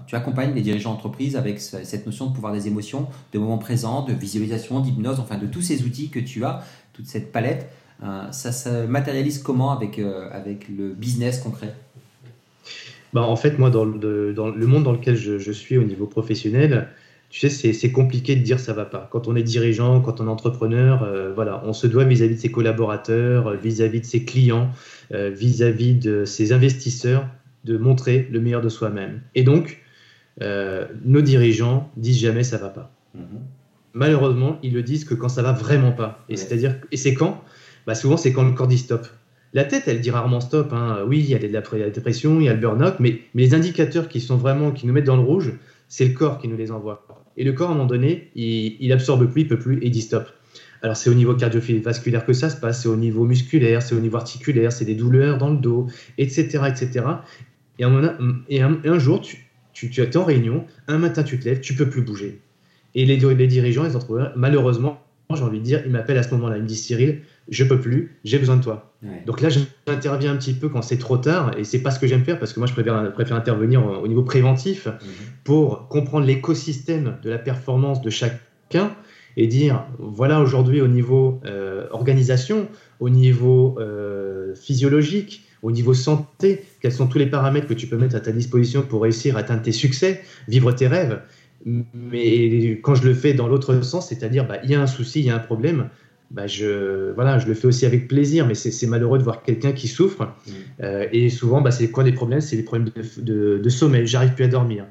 tu 0.08 0.16
accompagnes 0.16 0.54
les 0.54 0.62
dirigeants 0.62 0.92
d'entreprise 0.92 1.38
avec 1.38 1.62
cette 1.62 2.06
notion 2.06 2.26
de 2.26 2.34
pouvoir 2.34 2.52
des 2.52 2.68
émotions, 2.68 3.08
de 3.32 3.40
moment 3.40 3.58
présent, 3.58 4.04
de 4.04 4.12
visualisation, 4.12 4.82
d'hypnose, 4.82 5.22
enfin 5.22 5.38
de 5.38 5.48
tous 5.48 5.62
ces 5.62 5.84
outils 5.84 6.10
que 6.10 6.20
tu 6.20 6.44
as, 6.44 6.66
toute 6.92 7.06
cette 7.06 7.32
palette? 7.32 7.70
Ça 8.32 8.52
se 8.52 8.86
matérialise 8.86 9.40
comment 9.40 9.72
avec, 9.72 10.00
avec 10.32 10.68
le 10.70 10.90
business 10.90 11.40
concret? 11.40 11.74
Bah, 13.14 13.22
En 13.22 13.36
fait, 13.36 13.60
moi, 13.60 13.70
dans 13.70 13.86
le, 13.86 14.34
dans 14.34 14.50
le, 14.50 14.66
monde 14.66 14.84
dans 14.84 14.92
lequel 14.92 15.16
je, 15.16 15.38
je 15.38 15.52
suis 15.52 15.78
au 15.78 15.84
niveau 15.84 16.08
professionnel, 16.08 16.90
tu 17.34 17.50
sais, 17.50 17.74
c'est 17.74 17.92
compliqué 17.92 18.36
de 18.36 18.44
dire 18.44 18.60
ça 18.60 18.74
va 18.74 18.86
pas. 18.86 19.10
Quand 19.12 19.28
on 19.28 19.36
est 19.36 19.42
dirigeant, 19.42 20.02
quand 20.02 20.22
on 20.22 20.28
est 20.28 20.30
entrepreneur, 20.30 21.02
euh, 21.02 21.34
voilà, 21.34 21.64
on 21.66 21.74
se 21.74 21.88
doit 21.88 22.04
vis-à-vis 22.04 22.36
de 22.36 22.40
ses 22.40 22.52
collaborateurs, 22.52 23.48
euh, 23.48 23.56
vis-à-vis 23.56 24.02
de 24.02 24.06
ses 24.06 24.24
clients, 24.24 24.70
euh, 25.14 25.32
vis-à-vis 25.32 25.96
de 25.96 26.26
ses 26.26 26.52
investisseurs, 26.52 27.28
de 27.64 27.76
montrer 27.76 28.28
le 28.32 28.40
meilleur 28.40 28.62
de 28.62 28.70
soi-même. 28.70 29.22
Et 29.34 29.42
donc, 29.42 29.82
nos 30.40 31.22
dirigeants 31.22 31.90
disent 31.98 32.20
jamais 32.20 32.44
ça 32.44 32.58
va 32.58 32.70
pas. 32.70 32.92
Mm-hmm. 33.18 33.42
Malheureusement, 33.94 34.60
ils 34.62 34.74
le 34.74 34.84
disent 34.84 35.04
que 35.04 35.16
quand 35.16 35.30
ça 35.30 35.42
va 35.42 35.54
vraiment 35.54 35.92
pas. 35.92 36.24
Et 36.30 36.38
c'est-à-dire, 36.38 36.76
et 36.92 36.98
c'est 36.98 37.16
quand? 37.16 37.44
Bah 37.88 37.96
Souvent, 37.96 38.18
c'est 38.18 38.34
quand 38.34 38.44
le 38.44 38.54
corps 38.54 38.68
dit 38.68 38.78
stop. 38.78 39.08
La 39.54 39.64
tête, 39.64 39.84
elle 39.88 40.02
dit 40.02 40.10
rarement 40.10 40.42
stop. 40.42 40.74
Hein. 40.74 41.04
Oui, 41.08 41.20
il 41.20 41.30
y 41.30 41.36
a 41.36 41.40
de 41.40 41.48
la 41.48 41.90
dépression, 41.90 42.40
il 42.40 42.46
y 42.46 42.50
a 42.50 42.54
le 42.54 42.60
burn-out, 42.60 42.96
mais, 43.00 43.22
les 43.36 43.54
indicateurs 43.54 44.08
qui 44.08 44.20
sont 44.20 44.38
vraiment, 44.38 44.72
qui 44.72 44.88
nous 44.88 44.94
mettent 44.94 45.06
dans 45.06 45.16
le 45.16 45.22
rouge, 45.22 45.54
c'est 45.88 46.06
le 46.06 46.14
corps 46.14 46.40
qui 46.40 46.48
nous 46.48 46.58
les 46.58 46.72
envoie. 46.72 47.06
Et 47.38 47.44
le 47.44 47.54
corps, 47.54 47.70
à 47.70 47.72
un 47.72 47.76
moment 47.76 47.88
donné, 47.88 48.32
il, 48.36 48.78
il 48.80 48.92
absorbe 48.92 49.28
plus, 49.32 49.42
il 49.42 49.48
peut 49.48 49.60
plus 49.60 49.80
et 49.84 49.90
dit 49.90 50.02
stop. 50.02 50.28
Alors 50.84 50.98
c'est 50.98 51.10
au 51.10 51.14
niveau 51.14 51.34
cardiovasculaire 51.34 52.26
que 52.26 52.34
ça 52.34 52.50
se 52.50 52.58
passe, 52.58 52.84
c'est 52.84 52.90
au 52.90 52.98
niveau 52.98 53.24
musculaire, 53.24 53.82
c'est 53.82 53.96
au 53.96 54.02
niveau 54.02 54.18
articulaire, 54.18 54.72
c'est 54.74 54.84
des 54.84 54.96
douleurs 54.96 55.38
dans 55.38 55.50
le 55.50 55.58
dos, 55.58 55.88
etc. 56.18 56.60
etc. 56.68 57.06
Et 57.80 57.86
un, 57.86 58.18
et 58.50 58.62
un, 58.62 59.00
jour, 59.00 59.22
tu, 59.22 59.50
tu, 59.72 59.90
tu 59.90 60.02
es 60.02 60.18
en 60.18 60.26
réunion, 60.26 60.66
un 60.90 60.98
matin 60.98 61.24
tu 61.24 61.40
te 61.40 61.46
lèves, 61.46 61.62
tu 61.62 61.74
peux 61.74 61.90
plus 61.90 62.02
bouger. 62.02 62.42
Et 62.96 63.06
les, 63.06 63.16
les 63.16 63.48
dirigeants, 63.48 63.84
les 63.84 63.96
entrepreneurs, 63.96 64.34
malheureusement, 64.36 65.02
j'ai 65.34 65.42
envie 65.42 65.60
de 65.60 65.64
dire, 65.64 65.82
ils 65.86 65.92
m'appellent 65.92 66.18
à 66.18 66.24
ce 66.24 66.32
moment-là, 66.36 66.58
ils 66.58 66.64
me 66.64 66.68
disent 66.68 66.84
Cyril, 66.84 67.22
je 67.50 67.64
peux 67.64 67.80
plus, 67.80 68.18
j'ai 68.24 68.40
besoin 68.40 68.58
de 68.58 68.64
toi. 68.64 68.94
Donc 69.26 69.42
là, 69.42 69.50
j'interviens 69.50 70.32
un 70.32 70.38
petit 70.38 70.54
peu 70.54 70.70
quand 70.70 70.82
c'est 70.82 70.98
trop 70.98 71.18
tard, 71.18 71.58
et 71.58 71.66
c'est 71.66 71.80
pas 71.80 71.92
ce 71.92 72.00
que 72.00 72.08
j'aime 72.08 72.24
faire 72.24 72.40
parce 72.40 72.54
que 72.54 72.60
moi, 72.60 72.68
je 72.68 72.74
préfère, 72.74 73.12
préfère 73.12 73.36
intervenir 73.36 73.86
au 73.86 74.08
niveau 74.08 74.24
préventif 74.24 74.88
mhm. 74.88 74.94
pour 75.44 75.90
comprendre 75.90 76.26
l'écosystème 76.26 77.18
de 77.22 77.30
la 77.30 77.38
performance 77.38 78.02
de 78.02 78.10
chacun 78.10 78.96
et 79.36 79.48
dire 79.48 79.86
voilà 80.00 80.40
aujourd'hui 80.40 80.82
au 80.82 80.88
niveau 80.88 81.42
euh, 81.46 81.88
organisation, 81.92 82.68
au 83.00 83.10
niveau 83.10 83.76
euh, 83.80 84.56
physiologique, 84.56 85.46
au 85.62 85.72
niveau 85.72 85.94
santé, 85.94 86.64
quels 86.82 86.92
sont 86.92 87.08
tous 87.08 87.18
les 87.18 87.26
paramètres 87.26 87.68
que 87.68 87.74
tu 87.74 87.88
peux 87.88 87.98
mettre 87.98 88.16
à 88.16 88.20
ta 88.20 88.32
disposition 88.32 88.84
pour 88.84 89.02
réussir 89.02 89.38
à 89.38 89.40
atteindre 89.40 89.64
tes 89.64 89.72
succès, 89.72 90.22
vivre 90.48 90.72
tes 90.72 90.88
rêves. 90.88 91.22
Mais 91.66 92.80
quand 92.82 92.96
je 92.96 93.08
le 93.08 93.14
fais 93.14 93.34
dans 93.34 93.48
l'autre 93.48 93.82
sens, 93.82 94.10
c'est-à-dire 94.10 94.46
bah, 94.46 94.58
il 94.64 94.70
y 94.70 94.76
a 94.76 94.82
un 94.82 94.88
souci, 94.88 95.22
il 95.22 95.26
y 95.26 95.30
a 95.30 95.36
un 95.36 95.40
problème, 95.40 95.90
bah, 96.34 96.48
je, 96.48 97.12
voilà, 97.14 97.38
je 97.38 97.48
le 97.48 97.54
fais 97.54 97.68
aussi 97.68 97.86
avec 97.86 98.08
plaisir, 98.08 98.48
mais 98.48 98.56
c'est 98.56 98.88
malheureux 98.88 99.20
de 99.20 99.24
voir 99.24 99.44
quelqu'un 99.44 99.72
qui 99.72 99.88
souffre. 99.88 100.24
Mm. 100.24 100.52
Euh, 100.82 101.08
et 101.12 101.30
souvent, 101.30 101.62
bah, 101.62 101.70
c'est 101.70 101.90
quoi 101.92 102.04
les 102.04 102.12
problèmes? 102.12 102.42
C'est 102.42 102.56
les 102.56 102.64
problèmes 102.64 102.90
de, 103.18 103.60
de, 103.60 103.70
sommeil, 103.70 104.08
j'arrive 104.08 104.34
plus 104.34 104.46
à 104.46 104.48
dormir. 104.48 104.86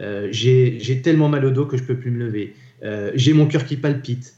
Euh, 0.00 0.28
j'ai 0.30 1.00
tellement 1.02 1.28
mal 1.28 1.44
au 1.44 1.50
dos 1.50 1.66
que 1.66 1.76
je 1.76 1.84
peux 1.84 1.96
plus 1.96 2.10
me 2.10 2.18
lever. 2.18 2.54
Euh, 2.82 3.12
j'ai 3.14 3.34
mon 3.34 3.46
cœur 3.46 3.66
qui 3.66 3.76
palpite. 3.76 4.34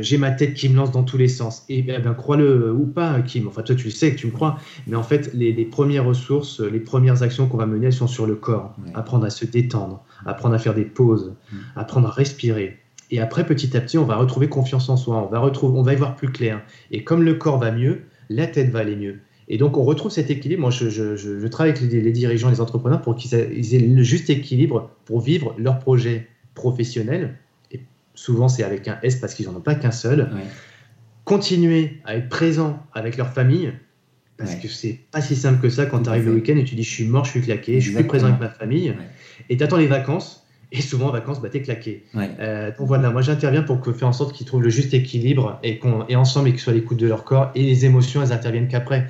j'ai 0.00 0.18
ma 0.18 0.32
tête 0.32 0.54
qui 0.54 0.68
me 0.68 0.74
lance 0.74 0.90
dans 0.90 1.04
tous 1.04 1.16
les 1.16 1.28
sens. 1.28 1.64
Et 1.68 1.78
eh 1.78 1.82
bien, 1.82 2.00
crois-le 2.14 2.72
ou 2.72 2.86
pas, 2.86 3.20
Kim. 3.22 3.46
Enfin, 3.46 3.62
toi, 3.62 3.76
tu 3.76 3.84
le 3.84 3.92
sais 3.92 4.12
que 4.12 4.18
tu 4.18 4.26
me 4.26 4.32
crois. 4.32 4.58
Mais 4.88 4.96
en 4.96 5.04
fait, 5.04 5.30
les, 5.32 5.64
premières 5.64 6.06
ressources, 6.06 6.58
les 6.58 6.80
premières 6.80 7.22
actions 7.22 7.46
qu'on 7.46 7.56
va 7.56 7.66
mener, 7.66 7.86
elles 7.86 7.92
sont 7.92 8.08
sur 8.08 8.26
le 8.26 8.34
corps. 8.34 8.74
Apprendre 8.94 9.26
à 9.26 9.30
se 9.30 9.44
détendre, 9.44 10.04
apprendre 10.26 10.56
à 10.56 10.58
faire 10.58 10.74
des 10.74 10.84
pauses, 10.84 11.36
mm. 11.52 11.56
apprendre 11.76 12.08
à 12.08 12.10
respirer. 12.10 12.79
Et 13.10 13.20
après, 13.20 13.44
petit 13.44 13.76
à 13.76 13.80
petit, 13.80 13.98
on 13.98 14.04
va 14.04 14.16
retrouver 14.16 14.48
confiance 14.48 14.88
en 14.88 14.96
soi, 14.96 15.24
on 15.26 15.30
va, 15.30 15.40
retrouver, 15.40 15.78
on 15.78 15.82
va 15.82 15.92
y 15.92 15.96
voir 15.96 16.16
plus 16.16 16.30
clair. 16.30 16.62
Et 16.90 17.02
comme 17.02 17.22
le 17.22 17.34
corps 17.34 17.58
va 17.58 17.72
mieux, 17.72 18.02
la 18.28 18.46
tête 18.46 18.70
va 18.70 18.80
aller 18.80 18.96
mieux. 18.96 19.20
Et 19.48 19.58
donc, 19.58 19.76
on 19.76 19.82
retrouve 19.82 20.12
cet 20.12 20.30
équilibre. 20.30 20.60
Moi, 20.60 20.70
je, 20.70 21.46
travaille 21.48 21.72
avec 21.72 21.82
les, 21.90 22.12
dirigeants, 22.12 22.50
les 22.50 22.60
entrepreneurs 22.60 23.02
pour 23.02 23.16
qu'ils 23.16 23.34
aient 23.34 23.78
le 23.78 24.02
juste 24.04 24.30
équilibre 24.30 24.90
pour 25.04 25.20
vivre 25.20 25.54
leur 25.58 25.80
projet 25.80 26.28
professionnel. 26.54 27.34
Et 27.72 27.80
souvent, 28.14 28.48
c'est 28.48 28.62
avec 28.62 28.86
un 28.86 28.98
S 29.02 29.16
parce 29.16 29.34
qu'ils 29.34 29.46
n'en 29.46 29.56
ont 29.56 29.60
pas 29.60 29.74
qu'un 29.74 29.90
seul. 29.90 30.30
Continuer 31.24 32.00
à 32.04 32.16
être 32.16 32.28
présent 32.28 32.80
avec 32.94 33.16
leur 33.16 33.32
famille. 33.32 33.72
Parce 34.36 34.54
que 34.54 34.68
c'est 34.68 35.00
pas 35.10 35.20
si 35.20 35.36
simple 35.36 35.60
que 35.60 35.68
ça 35.68 35.84
quand 35.84 36.04
tu 36.04 36.08
arrives 36.08 36.24
le 36.24 36.32
week-end 36.32 36.56
et 36.56 36.64
tu 36.64 36.74
dis 36.74 36.82
je 36.82 36.90
suis 36.90 37.04
mort, 37.04 37.26
je 37.26 37.32
suis 37.32 37.42
claqué, 37.42 37.78
je 37.78 37.88
suis 37.88 37.94
plus 37.94 38.06
présent 38.06 38.28
avec 38.28 38.40
ma 38.40 38.48
famille. 38.48 38.94
Et 39.50 39.56
tu 39.56 39.64
attends 39.64 39.76
les 39.76 39.86
vacances 39.86 40.46
et 40.72 40.82
souvent 40.82 41.08
en 41.08 41.12
vacances, 41.12 41.40
bah, 41.40 41.48
t'es 41.48 41.62
claqué. 41.62 42.04
Euh, 42.14 42.70
donc 42.76 42.86
voilà, 42.86 43.10
moi 43.10 43.22
j'interviens 43.22 43.62
pour 43.62 43.80
que, 43.80 43.92
faire 43.92 44.08
en 44.08 44.12
sorte 44.12 44.32
qu'ils 44.32 44.46
trouvent 44.46 44.62
le 44.62 44.70
juste 44.70 44.94
équilibre 44.94 45.58
et, 45.62 45.78
qu'on, 45.78 46.06
et 46.08 46.16
ensemble 46.16 46.48
et 46.48 46.52
qu'ils 46.52 46.60
soient 46.60 46.72
à 46.72 46.76
l'écoute 46.76 46.98
de 46.98 47.08
leur 47.08 47.24
corps 47.24 47.50
et 47.54 47.62
les 47.62 47.84
émotions, 47.86 48.22
elles 48.22 48.32
interviennent 48.32 48.68
qu'après. 48.68 49.08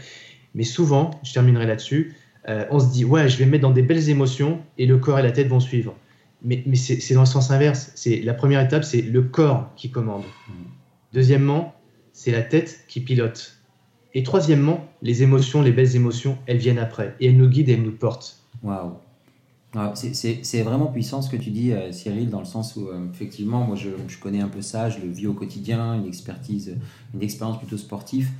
Mais 0.55 0.65
souvent, 0.65 1.11
je 1.23 1.33
terminerai 1.33 1.67
là-dessus, 1.67 2.15
euh, 2.49 2.65
on 2.71 2.81
se 2.81 2.91
dit, 2.91 3.05
ouais, 3.05 3.29
je 3.29 3.37
vais 3.37 3.45
me 3.45 3.51
mettre 3.51 3.63
dans 3.63 3.71
des 3.71 3.83
belles 3.83 4.09
émotions 4.09 4.61
et 4.79 4.87
le 4.87 4.97
corps 4.97 5.19
et 5.19 5.23
la 5.23 5.33
tête 5.33 5.49
vont 5.49 5.61
suivre. 5.61 5.95
Mais, 6.43 6.63
mais 6.65 6.77
c'est, 6.77 7.13
dans 7.13 7.21
le 7.21 7.27
sens 7.27 7.51
inverse. 7.51 7.93
C'est, 7.95 8.21
la 8.23 8.33
première 8.33 8.63
étape, 8.63 8.83
c'est 8.83 9.03
le 9.03 9.23
corps 9.23 9.71
qui 9.77 9.91
commande. 9.91 10.23
Mm. 10.49 10.53
Deuxièmement, 11.13 11.75
c'est 12.15 12.33
la 12.33 12.41
tête 12.41 12.85
qui 12.89 13.01
pilote. 13.01 13.57
Et 14.15 14.23
troisièmement, 14.23 14.89
les 15.03 15.23
émotions, 15.23 15.61
les 15.61 15.73
belles 15.73 15.95
émotions, 15.95 16.39
elles 16.47 16.57
viennent 16.57 16.79
après 16.79 17.15
et 17.21 17.29
elles 17.29 17.37
nous 17.37 17.49
guident 17.49 17.69
et 17.69 17.73
elles 17.75 17.83
nous 17.83 17.93
portent. 17.93 18.43
Waouh 18.63 18.95
c'est 19.95 20.63
vraiment 20.63 20.87
puissant 20.87 21.23
ce 21.23 21.31
que 21.31 21.37
tu 21.37 21.51
dis, 21.51 21.73
euh, 21.73 21.93
Cyril, 21.93 22.29
dans 22.29 22.41
le 22.41 22.45
sens 22.45 22.75
où, 22.77 22.89
euh, 22.89 23.07
effectivement, 23.13 23.61
moi, 23.61 23.77
je, 23.77 23.91
connais 24.21 24.41
un 24.41 24.49
peu 24.49 24.63
ça, 24.63 24.91
je 24.91 24.99
le 24.99 25.09
vis 25.09 25.27
au 25.29 25.33
quotidien, 25.33 25.95
une 25.95 26.07
expertise, 26.07 26.77
une 27.15 27.23
expérience 27.23 27.59
plutôt 27.59 27.77
sportive. 27.77 28.31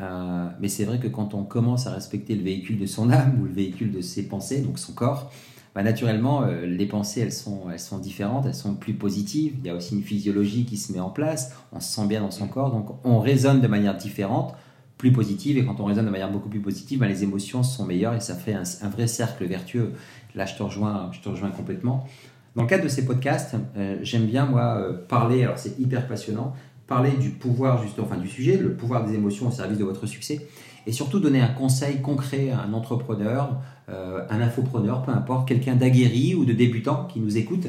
Euh, 0.00 0.48
mais 0.60 0.68
c'est 0.68 0.84
vrai 0.84 0.98
que 0.98 1.06
quand 1.06 1.34
on 1.34 1.44
commence 1.44 1.86
à 1.86 1.92
respecter 1.92 2.34
le 2.34 2.42
véhicule 2.42 2.78
de 2.78 2.86
son 2.86 3.10
âme 3.10 3.38
ou 3.40 3.44
le 3.44 3.52
véhicule 3.52 3.92
de 3.92 4.00
ses 4.00 4.24
pensées, 4.24 4.62
donc 4.62 4.78
son 4.78 4.92
corps, 4.92 5.30
bah, 5.74 5.84
naturellement, 5.84 6.44
les 6.46 6.86
pensées, 6.86 7.20
elles 7.20 7.32
sont, 7.32 7.70
elles 7.70 7.78
sont 7.78 7.98
différentes, 7.98 8.46
elles 8.46 8.54
sont 8.54 8.74
plus 8.74 8.94
positives. 8.94 9.54
Il 9.60 9.66
y 9.66 9.70
a 9.70 9.74
aussi 9.76 9.94
une 9.94 10.02
physiologie 10.02 10.64
qui 10.64 10.76
se 10.76 10.92
met 10.92 10.98
en 10.98 11.10
place, 11.10 11.54
on 11.70 11.78
se 11.78 11.92
sent 11.92 12.08
bien 12.08 12.22
dans 12.22 12.32
son 12.32 12.48
corps, 12.48 12.72
donc 12.72 12.88
on 13.04 13.20
raisonne 13.20 13.60
de 13.60 13.68
manière 13.68 13.96
différente, 13.96 14.56
plus 15.00 15.12
positive. 15.12 15.56
Et 15.56 15.64
quand 15.64 15.80
on 15.80 15.86
raisonne 15.86 16.04
de 16.04 16.10
manière 16.10 16.30
beaucoup 16.30 16.50
plus 16.50 16.60
positive, 16.60 16.98
bah, 16.98 17.08
les 17.08 17.24
émotions 17.24 17.62
sont 17.62 17.86
meilleures 17.86 18.14
et 18.14 18.20
ça 18.20 18.34
fait 18.34 18.54
un 18.54 18.88
vrai 18.88 19.06
cercle 19.06 19.46
vertueux. 19.46 19.92
Là, 20.34 20.44
je 20.44 20.54
te 20.54 20.62
rejoins, 20.62 21.10
je 21.12 21.20
te 21.20 21.28
rejoins 21.28 21.50
complètement. 21.50 22.06
Dans 22.54 22.62
le 22.62 22.68
cadre 22.68 22.84
de 22.84 22.88
ces 22.88 23.06
podcasts, 23.06 23.56
euh, 23.76 23.96
j'aime 24.02 24.26
bien, 24.26 24.44
moi, 24.44 24.76
euh, 24.76 24.92
parler, 25.08 25.44
alors 25.44 25.58
c'est 25.58 25.78
hyper 25.78 26.06
passionnant, 26.06 26.52
parler 26.86 27.12
du 27.12 27.30
pouvoir, 27.30 27.82
justement, 27.82 28.06
enfin 28.06 28.20
du 28.20 28.28
sujet, 28.28 28.58
le 28.58 28.74
pouvoir 28.74 29.06
des 29.06 29.14
émotions 29.14 29.48
au 29.48 29.50
service 29.50 29.78
de 29.78 29.84
votre 29.84 30.06
succès, 30.06 30.46
et 30.86 30.92
surtout 30.92 31.18
donner 31.18 31.40
un 31.40 31.48
conseil 31.48 32.02
concret 32.02 32.50
à 32.50 32.60
un 32.60 32.74
entrepreneur, 32.74 33.60
euh, 33.88 34.26
un 34.28 34.40
infopreneur, 34.40 35.02
peu 35.02 35.12
importe, 35.12 35.48
quelqu'un 35.48 35.76
d'aguerri 35.76 36.34
ou 36.34 36.44
de 36.44 36.52
débutant 36.52 37.06
qui 37.06 37.20
nous 37.20 37.38
écoute. 37.38 37.66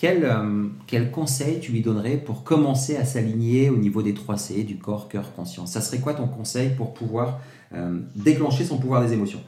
Quel, 0.00 0.26
quel 0.86 1.10
conseil 1.10 1.60
tu 1.60 1.72
lui 1.72 1.82
donnerais 1.82 2.16
pour 2.16 2.42
commencer 2.42 2.96
à 2.96 3.04
s'aligner 3.04 3.68
au 3.68 3.76
niveau 3.76 4.00
des 4.00 4.14
3 4.14 4.38
C, 4.38 4.62
du 4.62 4.78
corps, 4.78 5.08
cœur, 5.08 5.34
conscience? 5.34 5.72
Ça 5.72 5.82
serait 5.82 5.98
quoi 5.98 6.14
ton 6.14 6.26
conseil 6.26 6.70
pour 6.70 6.94
pouvoir 6.94 7.38
déclencher 8.16 8.64
son 8.64 8.78
pouvoir 8.78 9.02
des 9.06 9.12
émotions? 9.12 9.42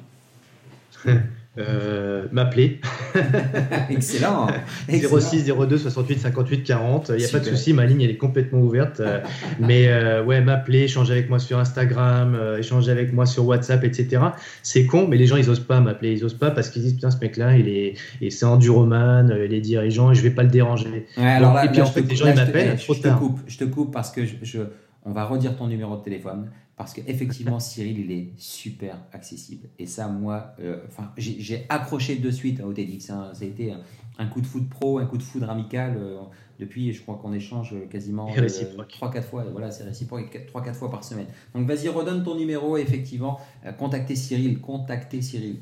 Euh, 1.59 2.25
m'appeler. 2.33 2.81
Excellent. 3.91 4.47
06 4.89 5.45
02 5.45 5.77
68 5.77 6.21
58 6.21 6.63
40. 6.65 7.11
Il 7.11 7.17
n'y 7.17 7.25
a 7.27 7.29
pas 7.29 7.41
de 7.41 7.45
souci, 7.45 7.75
ma 7.75 7.85
ligne 7.85 8.01
elle 8.01 8.11
est 8.11 8.17
complètement 8.17 8.61
ouverte. 8.61 9.01
Euh, 9.01 9.21
mais 9.61 9.89
euh, 9.89 10.25
ouais, 10.25 10.41
m'appeler, 10.41 10.85
échanger 10.85 11.13
avec 11.13 11.29
moi 11.29 11.39
sur 11.39 11.59
Instagram, 11.59 12.39
échanger 12.59 12.91
avec 12.91 13.13
moi 13.13 13.27
sur 13.27 13.47
WhatsApp, 13.47 13.85
etc. 13.85 14.23
C'est 14.63 14.87
con, 14.87 15.07
mais 15.07 15.19
les 15.19 15.27
gens 15.27 15.37
ils 15.37 15.51
osent 15.51 15.61
pas 15.61 15.81
m'appeler. 15.81 16.13
Ils 16.13 16.25
osent 16.25 16.39
pas 16.39 16.51
parce 16.51 16.71
qu'ils 16.71 16.83
disent 16.83 16.95
putain, 16.95 17.11
ce 17.11 17.19
mec-là, 17.19 17.59
il 17.59 17.69
est, 17.69 17.95
et 18.23 18.31
c'est 18.31 18.47
enduromane, 18.47 19.37
il 19.45 19.53
est 19.53 19.61
dirigeant 19.61 20.11
et 20.11 20.15
je 20.15 20.23
vais 20.23 20.31
pas 20.31 20.45
le 20.45 20.51
déranger. 20.51 21.07
alors 21.19 21.59
et 21.63 21.69
puis 21.71 21.83
en 21.83 21.87
fait, 21.87 22.01
les 22.01 22.17
gens 22.17 22.29
ils 22.29 22.35
m'appellent. 22.35 22.79
Je, 22.79 22.93
te 22.95 23.09
coupe, 23.09 23.41
je 23.47 23.59
te 23.59 23.65
coupe 23.65 23.93
parce 23.93 24.11
que 24.11 24.23
je, 24.25 24.61
on 25.05 25.13
va 25.13 25.25
redire 25.25 25.55
ton 25.55 25.67
numéro 25.67 25.99
de 25.99 26.03
téléphone 26.03 26.49
parce 26.83 26.95
qu'effectivement, 26.95 27.61
Cyril, 27.61 28.01
il 28.01 28.11
est 28.11 28.29
super 28.37 28.99
accessible. 29.13 29.69
Et 29.79 29.87
ça, 29.87 30.09
moi, 30.09 30.55
euh, 30.61 30.81
enfin, 30.89 31.13
j'ai 31.17 31.65
accroché 31.69 32.17
de 32.17 32.31
suite 32.31 32.61
au 32.61 32.73
TEDx. 32.73 33.11
Hein. 33.11 33.31
Ça 33.35 33.45
a 33.45 33.47
été 33.47 33.73
un, 34.19 34.27
coup 34.27 34.41
de 34.41 34.47
foot 34.47 34.69
pro, 34.69 34.99
un 34.99 35.07
coup 35.07 35.17
de 35.17 35.23
foudre 35.23 35.49
amical. 35.49 35.97
Euh, 35.97 36.19
depuis, 36.59 36.93
je 36.93 37.01
crois 37.03 37.19
qu'on 37.23 37.33
échange 37.33 37.75
quasiment 37.89 38.29
3-4 38.29 39.17
euh, 39.17 39.23
fois. 39.23 39.45
Voilà, 39.51 39.71
c'est 39.71 39.85
réciproque 39.85 40.47
3-4 40.53 40.75
fois 40.75 40.91
par 40.91 41.05
semaine. 41.05 41.27
Donc, 41.55 41.69
vas-y, 41.69 41.89
redonne 41.89 42.25
ton 42.25 42.35
numéro. 42.35 42.77
effectivement, 42.77 43.41
contactez 43.79 44.17
Cyril. 44.17 44.61
Contactez 44.61 45.23
Cyril. 45.23 45.59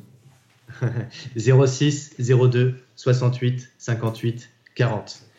06 1.37 2.17
02 2.19 2.77
68 2.97 3.71
58 3.77 4.51
40. 4.75 5.30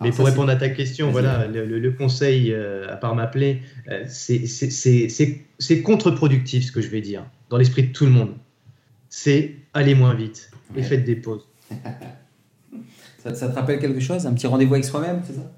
Mais 0.00 0.12
pour 0.12 0.24
répondre 0.24 0.50
à 0.50 0.56
ta 0.56 0.70
question, 0.70 1.10
voilà, 1.10 1.46
le, 1.46 1.90
conseil, 1.90 2.52
euh, 2.52 2.90
à 2.90 2.96
part 2.96 3.14
m'appeler, 3.14 3.62
euh, 3.88 4.04
c'est 4.08 5.82
contre-productif 5.82 6.64
ce 6.64 6.72
que 6.72 6.80
je 6.80 6.88
vais 6.88 7.00
dire, 7.00 7.24
dans 7.50 7.58
l'esprit 7.58 7.84
de 7.84 7.92
tout 7.92 8.06
le 8.06 8.12
monde. 8.12 8.34
C'est 9.08 9.56
aller 9.74 9.94
moins 9.94 10.14
vite. 10.14 10.50
et 10.76 10.82
faites 10.82 11.04
des 11.04 11.16
pauses. 11.16 11.46
ça, 13.18 13.34
ça, 13.34 13.48
te 13.48 13.54
rappelle 13.54 13.78
quelque 13.78 14.00
chose? 14.00 14.26
Un 14.26 14.34
petit 14.34 14.46
rendez-vous 14.46 14.74
avec 14.74 14.84
soi-même, 14.84 15.20
c'est 15.26 15.34
ça? 15.34 15.50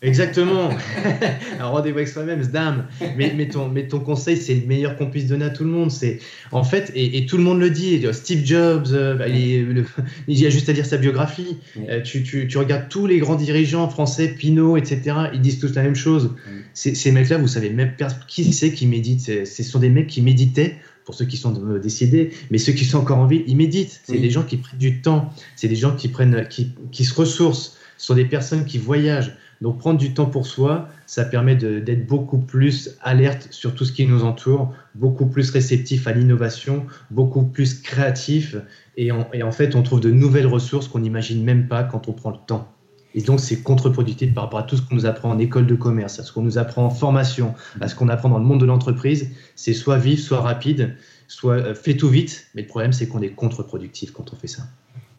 Exactement. 0.00 0.70
un 1.60 1.66
rendez-vous 1.66 1.96
avec 1.98 2.08
soi-même, 2.08 2.44
dame. 2.46 2.86
Mais, 3.16 3.32
mais, 3.36 3.48
ton, 3.48 3.68
mais 3.68 3.88
ton 3.88 3.98
conseil, 3.98 4.36
c'est 4.36 4.54
le 4.54 4.66
meilleur 4.66 4.96
qu'on 4.96 5.10
puisse 5.10 5.26
donner 5.26 5.46
à 5.46 5.50
tout 5.50 5.64
le 5.64 5.70
monde. 5.70 5.90
C'est 5.90 6.20
en 6.52 6.62
fait, 6.62 6.92
et, 6.94 7.26
tout 7.26 7.36
le 7.36 7.42
monde 7.42 7.58
le 7.58 7.70
dit. 7.70 8.06
Steve 8.12 8.44
Jobs, 8.44 8.88
euh, 8.92 9.14
bah, 9.14 9.26
il, 9.28 9.84
y 10.28 10.46
a 10.46 10.50
juste 10.50 10.68
à 10.68 10.72
dire 10.72 10.86
sa 10.86 10.98
biographie. 10.98 11.56
Euh, 11.88 12.00
tu, 12.00 12.22
tu, 12.22 12.46
tu, 12.46 12.58
regardes 12.58 12.88
tous 12.88 13.06
les 13.06 13.18
grands 13.18 13.34
dirigeants 13.34 13.88
français, 13.88 14.28
Pinot, 14.28 14.76
etc. 14.76 15.16
Ils 15.34 15.40
disent 15.40 15.58
tous 15.58 15.74
la 15.74 15.82
même 15.82 15.96
chose. 15.96 16.34
Ces, 16.74 17.10
mecs-là, 17.10 17.38
vous 17.38 17.48
savez 17.48 17.70
même 17.70 17.94
qui 18.28 18.52
c'est 18.52 18.72
qui 18.72 18.86
médite. 18.86 19.44
Ce 19.44 19.62
sont 19.64 19.80
des 19.80 19.88
mecs 19.88 20.06
qui 20.06 20.22
méditaient 20.22 20.76
pour 21.04 21.14
ceux 21.14 21.24
qui 21.24 21.38
sont 21.38 21.52
décédés, 21.78 22.30
mais 22.50 22.58
ceux 22.58 22.72
qui 22.72 22.84
sont 22.84 22.98
encore 22.98 23.18
en 23.18 23.26
vie, 23.26 23.42
ils 23.46 23.56
méditent. 23.56 24.02
C'est 24.04 24.18
des 24.18 24.30
gens 24.30 24.42
qui 24.42 24.58
prennent 24.58 24.78
du 24.78 25.00
temps, 25.00 25.32
c'est 25.56 25.66
des 25.66 25.74
gens 25.74 25.96
qui 25.96 26.08
prennent, 26.08 26.46
qui, 26.48 26.72
qui 26.92 27.06
se 27.06 27.14
ressourcent, 27.14 27.78
ce 27.96 28.06
sont 28.06 28.14
des 28.14 28.26
personnes 28.26 28.66
qui 28.66 28.76
voyagent. 28.76 29.34
Donc 29.60 29.78
prendre 29.78 29.98
du 29.98 30.14
temps 30.14 30.26
pour 30.26 30.46
soi, 30.46 30.88
ça 31.06 31.24
permet 31.24 31.56
d'être 31.56 32.06
beaucoup 32.06 32.38
plus 32.38 32.96
alerte 33.00 33.48
sur 33.50 33.74
tout 33.74 33.84
ce 33.84 33.92
qui 33.92 34.06
nous 34.06 34.22
entoure, 34.22 34.72
beaucoup 34.94 35.26
plus 35.26 35.50
réceptif 35.50 36.06
à 36.06 36.12
l'innovation, 36.12 36.86
beaucoup 37.10 37.44
plus 37.44 37.80
créatif. 37.80 38.56
Et 38.96 39.10
en, 39.10 39.52
fait, 39.52 39.74
on 39.74 39.82
trouve 39.82 40.00
de 40.00 40.10
nouvelles 40.10 40.46
ressources 40.46 40.88
qu'on 40.88 41.00
n'imagine 41.00 41.42
même 41.44 41.66
pas 41.66 41.82
quand 41.82 42.08
on 42.08 42.12
prend 42.12 42.30
le 42.30 42.38
temps. 42.46 42.72
Et 43.14 43.22
donc, 43.22 43.40
c'est 43.40 43.62
contre-productif 43.62 44.32
par 44.34 44.44
rapport 44.44 44.60
à 44.60 44.64
tout 44.64 44.76
ce 44.76 44.82
qu'on 44.82 44.94
nous 44.94 45.06
apprend 45.06 45.30
en 45.30 45.38
école 45.38 45.66
de 45.66 45.74
commerce, 45.74 46.20
à 46.20 46.24
ce 46.24 46.32
qu'on 46.32 46.42
nous 46.42 46.58
apprend 46.58 46.84
en 46.84 46.90
formation, 46.90 47.54
à 47.80 47.88
ce 47.88 47.94
qu'on 47.94 48.08
apprend 48.08 48.28
dans 48.28 48.38
le 48.38 48.44
monde 48.44 48.60
de 48.60 48.66
l'entreprise. 48.66 49.30
C'est 49.56 49.72
soit 49.72 49.98
vif, 49.98 50.20
soit 50.20 50.40
rapide, 50.40 50.94
soit 51.26 51.54
euh, 51.54 51.74
fait 51.74 51.96
tout 51.96 52.08
vite. 52.08 52.46
Mais 52.54 52.62
le 52.62 52.68
problème, 52.68 52.92
c'est 52.92 53.08
qu'on 53.08 53.22
est 53.22 53.30
contre-productif 53.30 54.12
quand 54.12 54.32
on 54.32 54.36
fait 54.36 54.46
ça. 54.46 54.64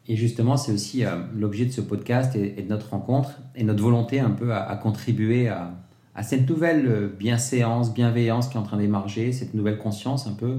Et 0.09 0.15
justement, 0.15 0.57
c'est 0.57 0.71
aussi 0.71 1.05
euh, 1.05 1.11
l'objet 1.37 1.65
de 1.65 1.71
ce 1.71 1.81
podcast 1.81 2.35
et, 2.35 2.63
de 2.63 2.67
notre 2.67 2.89
rencontre 2.89 3.29
et 3.55 3.63
notre 3.63 3.83
volonté 3.83 4.19
un 4.19 4.31
peu 4.31 4.53
à, 4.53 4.75
contribuer 4.75 5.47
à, 5.47 5.71
cette 6.23 6.49
nouvelle 6.49 6.87
euh, 6.87 7.07
bienséance, 7.07 7.93
bienveillance 7.93 8.49
qui 8.49 8.57
est 8.57 8.59
en 8.59 8.63
train 8.63 8.77
d'émerger, 8.77 9.31
cette 9.31 9.53
nouvelle 9.53 9.77
conscience 9.77 10.25
un 10.25 10.33
peu, 10.33 10.57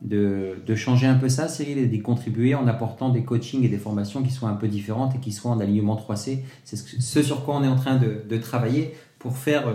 de, 0.00 0.56
changer 0.74 1.06
un 1.06 1.16
peu 1.16 1.28
ça, 1.28 1.48
Cyril, 1.48 1.76
et 1.76 1.86
d'y 1.86 2.00
contribuer 2.00 2.54
en 2.54 2.66
apportant 2.66 3.10
des 3.10 3.24
coachings 3.24 3.62
et 3.62 3.68
des 3.68 3.76
formations 3.76 4.22
qui 4.22 4.30
soient 4.30 4.48
un 4.48 4.54
peu 4.54 4.68
différentes 4.68 5.14
et 5.14 5.18
qui 5.18 5.32
soient 5.32 5.50
en 5.50 5.60
alignement 5.60 5.94
3C. 5.94 6.38
C'est 6.64 6.76
ce, 6.76 7.22
sur 7.22 7.44
quoi 7.44 7.56
on 7.56 7.62
est 7.62 7.68
en 7.68 7.76
train 7.76 7.98
de, 7.98 8.36
travailler 8.38 8.94
pour 9.18 9.36
faire, 9.36 9.68
euh, 9.68 9.74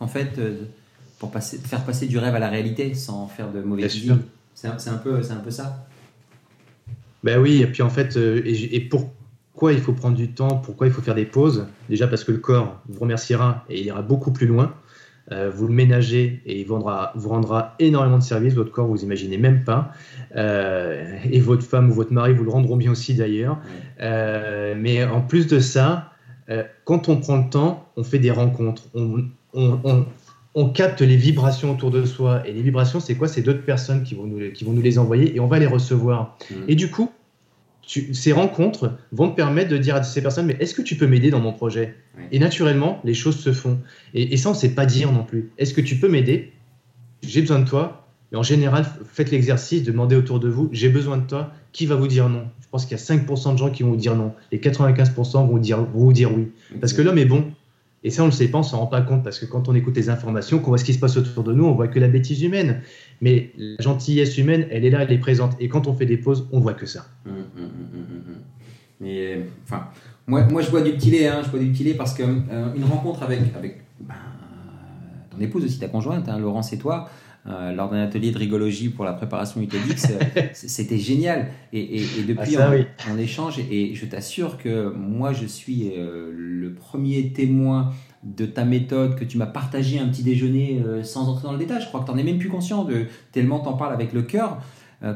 en 0.00 0.06
fait, 0.06 0.38
pour 1.18 1.30
passer, 1.30 1.56
faire 1.56 1.82
passer 1.84 2.06
du 2.06 2.18
rêve 2.18 2.34
à 2.34 2.38
la 2.38 2.50
réalité 2.50 2.92
sans 2.92 3.26
faire 3.26 3.50
de 3.50 3.62
mauvais 3.62 3.88
C'est 3.88 4.68
un, 4.68 4.72
un, 4.72 4.98
peu, 4.98 5.22
un 5.30 5.36
peu 5.36 5.50
ça. 5.50 5.86
Ben 7.22 7.38
oui, 7.40 7.62
et 7.62 7.66
puis 7.66 7.82
en 7.82 7.90
fait, 7.90 8.16
euh, 8.16 8.42
et, 8.44 8.80
pourquoi 8.80 9.72
il 9.72 9.80
faut 9.80 9.92
prendre 9.92 10.16
du 10.16 10.32
temps, 10.32 10.56
pourquoi 10.56 10.86
il 10.86 10.92
faut 10.92 11.02
faire 11.02 11.14
des 11.14 11.26
pauses? 11.26 11.66
Déjà 11.88 12.06
parce 12.06 12.24
que 12.24 12.32
le 12.32 12.38
corps 12.38 12.80
vous 12.88 13.00
remerciera 13.00 13.64
et 13.68 13.80
il 13.80 13.86
ira 13.86 14.02
beaucoup 14.02 14.32
plus 14.32 14.46
loin. 14.46 14.74
Euh, 15.32 15.50
vous 15.54 15.68
le 15.68 15.74
ménagez 15.74 16.42
et 16.46 16.60
il 16.60 16.66
vous 16.66 16.74
rendra, 16.74 17.12
vous 17.14 17.28
rendra, 17.28 17.74
énormément 17.78 18.18
de 18.18 18.22
services. 18.22 18.54
Votre 18.54 18.72
corps, 18.72 18.86
vous 18.86 19.02
imaginez 19.02 19.36
même 19.36 19.64
pas. 19.64 19.92
Euh, 20.34 21.18
et 21.30 21.40
votre 21.40 21.62
femme 21.62 21.90
ou 21.90 21.92
votre 21.92 22.12
mari 22.12 22.32
vous 22.32 22.44
le 22.44 22.50
rendront 22.50 22.76
bien 22.76 22.90
aussi 22.90 23.14
d'ailleurs. 23.14 23.58
mais 24.00 25.04
en 25.04 25.20
plus 25.20 25.46
de 25.46 25.60
ça, 25.60 26.12
quand 26.84 27.08
on 27.08 27.18
prend 27.18 27.36
le 27.36 27.50
temps, 27.50 27.90
on 27.96 28.02
fait 28.02 28.18
des 28.18 28.30
rencontres. 28.30 28.84
On, 28.94 29.24
on, 29.52 29.78
on, 29.84 30.06
capte 30.72 31.00
les 31.00 31.16
vibrations 31.16 31.72
autour 31.72 31.90
de 31.90 32.04
soi. 32.04 32.46
Et 32.46 32.52
les 32.52 32.62
vibrations, 32.62 33.00
c'est 33.00 33.14
quoi? 33.14 33.28
C'est 33.28 33.42
d'autres 33.42 33.64
personnes 33.64 34.02
qui 34.02 34.14
vont, 34.14 34.26
nous, 34.26 34.50
qui 34.52 34.64
vont 34.64 34.72
nous 34.72 34.82
les 34.82 34.98
envoyer 34.98 35.34
et 35.34 35.40
on 35.40 35.46
va 35.46 35.58
les 35.58 35.66
recevoir. 35.66 36.36
Mmh. 36.50 36.54
Et 36.68 36.74
du 36.74 36.90
coup, 36.90 37.10
ces 38.12 38.32
rencontres 38.32 38.92
vont 39.12 39.30
te 39.30 39.34
permettre 39.34 39.70
de 39.70 39.78
dire 39.78 39.96
à 39.96 40.02
ces 40.02 40.22
personnes, 40.22 40.46
mais 40.46 40.56
est-ce 40.60 40.74
que 40.74 40.82
tu 40.82 40.96
peux 40.96 41.06
m'aider 41.06 41.30
dans 41.30 41.40
mon 41.40 41.52
projet? 41.52 41.96
Et 42.30 42.38
naturellement, 42.38 43.00
les 43.04 43.14
choses 43.14 43.38
se 43.38 43.52
font. 43.52 43.80
Et, 44.14 44.36
ça, 44.36 44.50
on 44.50 44.52
ne 44.52 44.58
sait 44.58 44.74
pas 44.74 44.86
dire 44.86 45.10
non 45.12 45.24
plus. 45.24 45.50
Est-ce 45.58 45.74
que 45.74 45.80
tu 45.80 45.96
peux 45.96 46.08
m'aider? 46.08 46.52
J'ai 47.22 47.40
besoin 47.40 47.58
de 47.58 47.68
toi. 47.68 48.06
Et 48.32 48.36
en 48.36 48.44
général, 48.44 48.86
faites 49.12 49.32
l'exercice, 49.32 49.82
demandez 49.82 50.14
autour 50.14 50.38
de 50.38 50.48
vous, 50.48 50.68
j'ai 50.70 50.88
besoin 50.88 51.16
de 51.16 51.26
toi. 51.26 51.52
Qui 51.72 51.86
va 51.86 51.96
vous 51.96 52.06
dire 52.06 52.28
non? 52.28 52.44
Je 52.60 52.66
pense 52.70 52.86
qu'il 52.86 52.96
y 52.96 53.00
a 53.00 53.02
5% 53.02 53.52
de 53.52 53.58
gens 53.58 53.70
qui 53.70 53.82
vont 53.82 53.90
vous 53.90 53.96
dire 53.96 54.14
non. 54.14 54.32
Les 54.52 54.58
95% 54.58 55.32
vont 55.32 55.46
vous 55.46 55.58
dire, 55.58 55.78
vont 55.78 56.00
vous 56.00 56.12
dire 56.12 56.32
oui. 56.32 56.48
Parce 56.80 56.92
que 56.92 57.02
l'homme 57.02 57.18
est 57.18 57.24
bon. 57.24 57.44
Et 58.02 58.10
ça, 58.10 58.22
on 58.22 58.26
ne 58.26 58.30
le 58.30 58.36
sait 58.36 58.48
pas, 58.48 58.58
on 58.58 58.62
s'en 58.62 58.78
rend 58.78 58.86
pas 58.86 59.02
compte, 59.02 59.22
parce 59.22 59.38
que 59.38 59.46
quand 59.46 59.68
on 59.68 59.74
écoute 59.74 59.94
les 59.96 60.08
informations, 60.08 60.58
qu'on 60.58 60.68
voit 60.68 60.78
ce 60.78 60.84
qui 60.84 60.94
se 60.94 60.98
passe 60.98 61.16
autour 61.16 61.44
de 61.44 61.52
nous, 61.52 61.64
on 61.64 61.74
voit 61.74 61.88
que 61.88 61.98
la 61.98 62.08
bêtise 62.08 62.42
humaine. 62.42 62.80
Mais 63.20 63.52
la 63.56 63.82
gentillesse 63.82 64.38
humaine, 64.38 64.66
elle 64.70 64.84
est 64.84 64.90
là, 64.90 65.02
elle 65.02 65.12
est 65.12 65.18
présente. 65.18 65.54
Et 65.60 65.68
quand 65.68 65.86
on 65.86 65.94
fait 65.94 66.06
des 66.06 66.16
pauses, 66.16 66.48
on 66.52 66.60
voit 66.60 66.72
que 66.74 66.86
ça. 66.86 67.06
Mais, 69.00 69.40
enfin, 69.64 69.88
moi, 70.26 70.44
moi, 70.44 70.62
je 70.62 70.70
bois 70.70 70.80
du 70.80 70.92
petit 70.92 71.10
lait, 71.10 71.26
hein, 71.26 71.42
je 71.44 71.50
bois 71.50 71.58
du 71.58 71.70
petit 71.70 71.84
lait 71.84 71.94
parce 71.94 72.14
qu'une 72.14 72.44
euh, 72.50 72.72
rencontre 72.88 73.22
avec, 73.22 73.40
avec 73.54 73.82
ben, 74.00 74.14
ton 75.30 75.40
épouse 75.40 75.64
aussi, 75.64 75.78
ta 75.78 75.88
conjointe, 75.88 76.28
hein, 76.28 76.38
Laurence 76.38 76.72
et 76.72 76.78
toi, 76.78 77.08
euh, 77.46 77.72
lors 77.72 77.90
d'un 77.90 78.02
atelier 78.02 78.32
de 78.32 78.38
rigologie 78.38 78.90
pour 78.90 79.06
la 79.06 79.14
préparation 79.14 79.62
euh, 79.62 80.20
c'était 80.52 80.98
génial. 80.98 81.48
Et, 81.72 82.02
depuis, 82.28 82.56
ah, 82.56 82.70
on, 83.10 83.16
échange, 83.16 83.58
et, 83.58 83.94
je 83.94 84.04
t'assure 84.04 84.58
que 84.58 84.92
moi, 84.92 85.32
je 85.32 85.46
suis 85.46 85.90
euh, 85.96 86.30
le 86.36 86.74
premier 86.74 87.32
témoin 87.32 87.92
de 88.24 88.44
ta 88.44 88.66
méthode, 88.66 89.16
que 89.16 89.24
tu 89.24 89.38
m'as 89.38 89.46
partagé 89.46 89.98
un 89.98 90.08
petit 90.08 90.22
déjeuner 90.22 90.82
sans 91.02 91.30
entrer 91.30 91.44
dans 91.44 91.52
le 91.52 91.58
détail. 91.58 91.80
Je 91.80 91.86
crois 91.86 92.00
que 92.00 92.04
tu 92.04 92.12
n'en 92.12 92.18
es 92.18 92.22
même 92.22 92.38
plus 92.38 92.50
conscient, 92.50 92.84
de, 92.84 93.06
tellement 93.32 93.60
tu 93.60 93.68
en 93.68 93.72
parles 93.72 93.94
avec 93.94 94.12
le 94.12 94.20
cœur. 94.20 94.58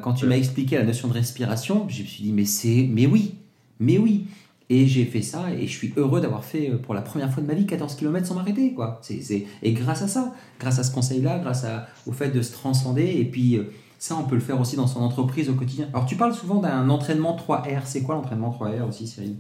quand 0.01 0.15
tu 0.15 0.25
m'as 0.25 0.39
expliqué 0.39 0.79
la 0.79 0.85
notion 0.85 1.09
de 1.09 1.13
respiration, 1.13 1.87
je 1.91 2.01
me 2.01 2.07
suis 2.07 2.23
dit, 2.23 2.33
mais, 2.33 2.47
c'est, 2.47 2.89
mais 2.91 3.05
oui, 3.05 3.35
mais 3.79 3.99
oui. 3.99 4.25
Et 4.70 4.87
j'ai 4.87 5.05
fait 5.05 5.20
ça 5.20 5.53
et 5.53 5.66
je 5.66 5.72
suis 5.72 5.92
heureux 5.96 6.20
d'avoir 6.22 6.42
fait 6.42 6.70
euh, 6.70 6.79
pour 6.79 6.94
la 6.94 7.03
première 7.03 7.31
fois 7.31 7.42
de 7.42 7.46
ma 7.46 7.55
vie 7.55 7.66
14 7.66 7.96
km 7.96 8.27
sans 8.27 8.35
m'arrêter. 8.35 8.72
Quoi. 8.72 8.98
C'est, 9.03 9.46
Et 9.62 9.72
grâce 9.72 10.03
à 10.03 10.09
ça, 10.09 10.33
grâce 10.59 10.79
à 10.79 10.85
ce 10.85 10.92
conseil-là, 10.92 11.38
grâce 11.38 11.64
à, 11.64 11.87
au 12.07 12.12
fait 12.12 12.31
de 12.31 12.40
se 12.40 12.53
transcender, 12.53 13.16
et 13.18 13.24
puis 13.27 13.57
euh, 13.57 13.64
ça, 13.98 14.16
on 14.16 14.24
peut 14.24 14.37
le 14.37 14.40
faire 14.40 14.59
aussi 14.59 14.77
dans 14.77 14.87
son 14.87 15.00
entreprise 15.00 15.50
au 15.50 15.55
quotidien. 15.55 15.88
Alors 15.92 16.07
tu 16.07 16.16
parles 16.16 16.35
souvent 16.35 16.61
d'un 16.61 16.88
entraînement 16.88 17.37
3R. 17.37 17.83
C'est 17.85 18.03
quoi 18.03 18.14
l'entraînement 18.14 18.57
3R 18.59 18.88
aussi, 18.88 19.07
Cyril? 19.07 19.37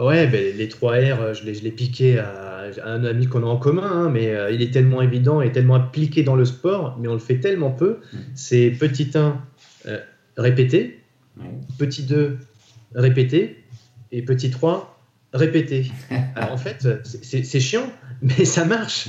Ouais, 0.00 0.28
ben, 0.28 0.56
les 0.56 0.68
3 0.68 0.92
R, 0.92 0.96
euh, 0.96 1.34
je 1.34 1.44
l'ai, 1.44 1.72
piqué 1.72 2.20
à, 2.20 2.66
un 2.84 3.04
ami 3.04 3.26
qu'on 3.26 3.42
a 3.42 3.46
en 3.46 3.56
commun, 3.56 3.90
hein, 3.90 4.10
mais 4.10 4.32
il 4.52 4.62
est 4.62 4.72
tellement 4.72 5.02
évident 5.02 5.40
et 5.40 5.50
tellement 5.50 5.74
appliqué 5.74 6.22
dans 6.22 6.36
le 6.36 6.44
sport, 6.44 6.96
mais 7.00 7.08
on 7.08 7.14
le 7.14 7.18
fait 7.18 7.40
tellement 7.40 7.72
peu. 7.72 7.98
Mmh. 8.12 8.16
C'est 8.36 8.70
petit 8.70 9.10
1, 9.12 9.40
répéter. 10.36 11.02
Petit 11.78 12.02
2, 12.02 12.38
répéter 12.94 13.64
et 14.12 14.22
petit 14.22 14.50
3, 14.50 14.98
répéter. 15.32 15.90
Alors 16.34 16.52
en 16.52 16.56
fait, 16.56 16.86
c'est 17.04 17.60
chiant, 17.60 17.86
mais 18.22 18.44
ça 18.44 18.64
marche. 18.64 19.08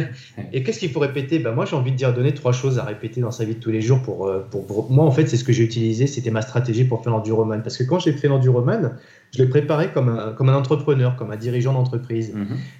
et 0.52 0.62
qu'est-ce 0.62 0.80
qu'il 0.80 0.90
faut 0.90 1.00
répéter? 1.00 1.38
Ben 1.38 1.52
Moi, 1.52 1.64
j'ai 1.64 1.76
envie 1.76 1.92
de 1.92 1.96
dire 1.96 2.12
donner 2.12 2.34
trois 2.34 2.52
choses 2.52 2.78
à 2.78 2.84
répéter 2.84 3.20
dans 3.20 3.30
sa 3.30 3.44
vie 3.44 3.54
de 3.54 3.60
tous 3.60 3.70
les 3.70 3.80
jours. 3.80 4.02
Pour, 4.02 4.26
euh, 4.26 4.40
pour, 4.50 4.90
Moi, 4.90 5.04
en 5.04 5.10
fait, 5.10 5.26
c'est 5.26 5.36
ce 5.36 5.44
que 5.44 5.52
j'ai 5.52 5.64
utilisé, 5.64 6.06
c'était 6.06 6.30
ma 6.30 6.42
stratégie 6.42 6.84
pour 6.84 7.02
faire 7.02 7.12
l'enduroman. 7.12 7.62
Parce 7.62 7.76
que 7.76 7.84
quand 7.84 8.00
j'ai 8.00 8.12
fait 8.12 8.28
l'enduroman, 8.28 8.96
je 9.32 9.42
l'ai 9.42 9.48
préparé 9.48 9.92
comme 9.92 10.08
un, 10.08 10.32
comme 10.32 10.48
un 10.48 10.54
entrepreneur, 10.54 11.16
comme 11.16 11.30
un 11.30 11.36
dirigeant 11.36 11.72
d'entreprise. 11.72 12.34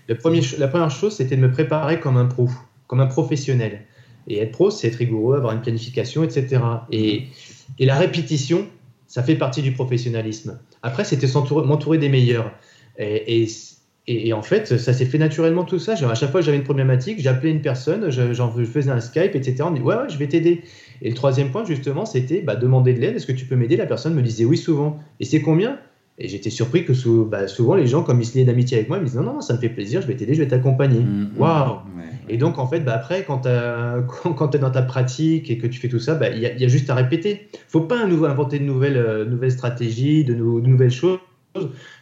Le 0.08 0.14
premier, 0.16 0.40
la 0.58 0.68
première 0.68 0.90
chose, 0.90 1.14
c'était 1.14 1.36
de 1.36 1.42
me 1.42 1.50
préparer 1.50 2.00
comme 2.00 2.16
un 2.16 2.26
pro, 2.26 2.48
comme 2.86 3.00
un 3.00 3.06
professionnel. 3.06 3.82
Et 4.26 4.38
être 4.38 4.52
pro, 4.52 4.70
c'est 4.70 4.88
être 4.88 4.96
rigoureux, 4.96 5.36
avoir 5.36 5.54
une 5.54 5.62
planification, 5.62 6.24
etc. 6.24 6.60
Et, 6.92 7.28
et 7.78 7.86
la 7.86 7.96
répétition, 7.96 8.66
ça 9.06 9.22
fait 9.22 9.36
partie 9.36 9.62
du 9.62 9.72
professionnalisme. 9.72 10.58
Après, 10.82 11.04
c'était 11.04 11.26
m'entourer 11.66 11.98
des 11.98 12.08
meilleurs. 12.08 12.52
Et, 12.98 13.46
et, 14.06 14.32
en 14.32 14.42
fait, 14.42 14.78
ça 14.78 14.92
s'est 14.92 15.04
fait 15.04 15.18
naturellement 15.18 15.64
tout 15.64 15.78
ça. 15.78 15.92
À 15.92 16.14
chaque 16.14 16.30
fois 16.30 16.40
que 16.40 16.46
j'avais 16.46 16.56
une 16.56 16.64
problématique, 16.64 17.20
j'appelais 17.20 17.50
une 17.50 17.62
personne, 17.62 18.10
je, 18.10 18.32
je, 18.32 18.64
faisais 18.64 18.90
un 18.90 19.00
Skype, 19.00 19.34
etc. 19.34 19.56
On 19.62 19.70
dit 19.70 19.80
ouais, 19.80 19.94
ouais, 19.94 20.08
je 20.08 20.18
vais 20.18 20.26
t'aider. 20.26 20.62
Et 21.02 21.08
le 21.08 21.14
troisième 21.14 21.50
point, 21.50 21.64
justement, 21.64 22.04
c'était 22.06 22.40
bah, 22.40 22.56
demander 22.56 22.92
de 22.92 23.00
l'aide. 23.00 23.16
Est-ce 23.16 23.26
que 23.26 23.32
tu 23.32 23.44
peux 23.44 23.56
m'aider? 23.56 23.76
La 23.76 23.86
personne 23.86 24.14
me 24.14 24.22
disait 24.22 24.44
oui 24.44 24.56
souvent. 24.56 24.98
Et 25.20 25.24
c'est 25.24 25.40
combien? 25.40 25.78
Et 26.18 26.28
j'étais 26.28 26.50
surpris 26.50 26.84
que 26.84 26.92
bah, 27.24 27.48
souvent 27.48 27.74
les 27.74 27.86
gens, 27.86 28.02
comme 28.02 28.20
ils 28.20 28.26
se 28.26 28.36
liaient 28.36 28.44
d'amitié 28.44 28.76
avec 28.76 28.88
moi, 28.88 28.98
ils 28.98 29.02
me 29.02 29.06
disaient 29.06 29.20
non, 29.20 29.34
non, 29.34 29.40
ça 29.40 29.54
me 29.54 29.58
fait 29.58 29.70
plaisir, 29.70 30.02
je 30.02 30.06
vais 30.06 30.16
t'aider, 30.16 30.34
je 30.34 30.42
vais 30.42 30.48
t'accompagner. 30.48 31.00
Mmh, 31.00 31.30
mmh. 31.34 31.38
Waouh 31.38 31.76
Et 32.30 32.36
donc 32.36 32.58
en 32.58 32.66
fait, 32.66 32.80
bah, 32.80 32.94
après, 32.94 33.24
quand 33.24 33.40
tu 33.40 33.48
es 34.56 34.60
dans 34.60 34.70
ta 34.70 34.82
pratique 34.82 35.50
et 35.50 35.58
que 35.58 35.66
tu 35.66 35.80
fais 35.80 35.88
tout 35.88 35.98
ça, 35.98 36.14
bah, 36.14 36.28
il 36.28 36.38
y, 36.38 36.42
y, 36.42 36.64
a 36.64 36.68
juste 36.68 36.88
à 36.90 36.94
répéter. 36.94 37.48
faut 37.68 37.80
pas 37.80 37.98
inventer 37.98 38.58
de 38.58 38.64
nouvelles, 38.64 38.96
euh, 38.96 39.24
nouvelles 39.24 39.52
stratégies, 39.52 40.24
de, 40.24 40.34
de 40.34 40.40
nouvelles 40.40 40.90
choses. 40.90 41.18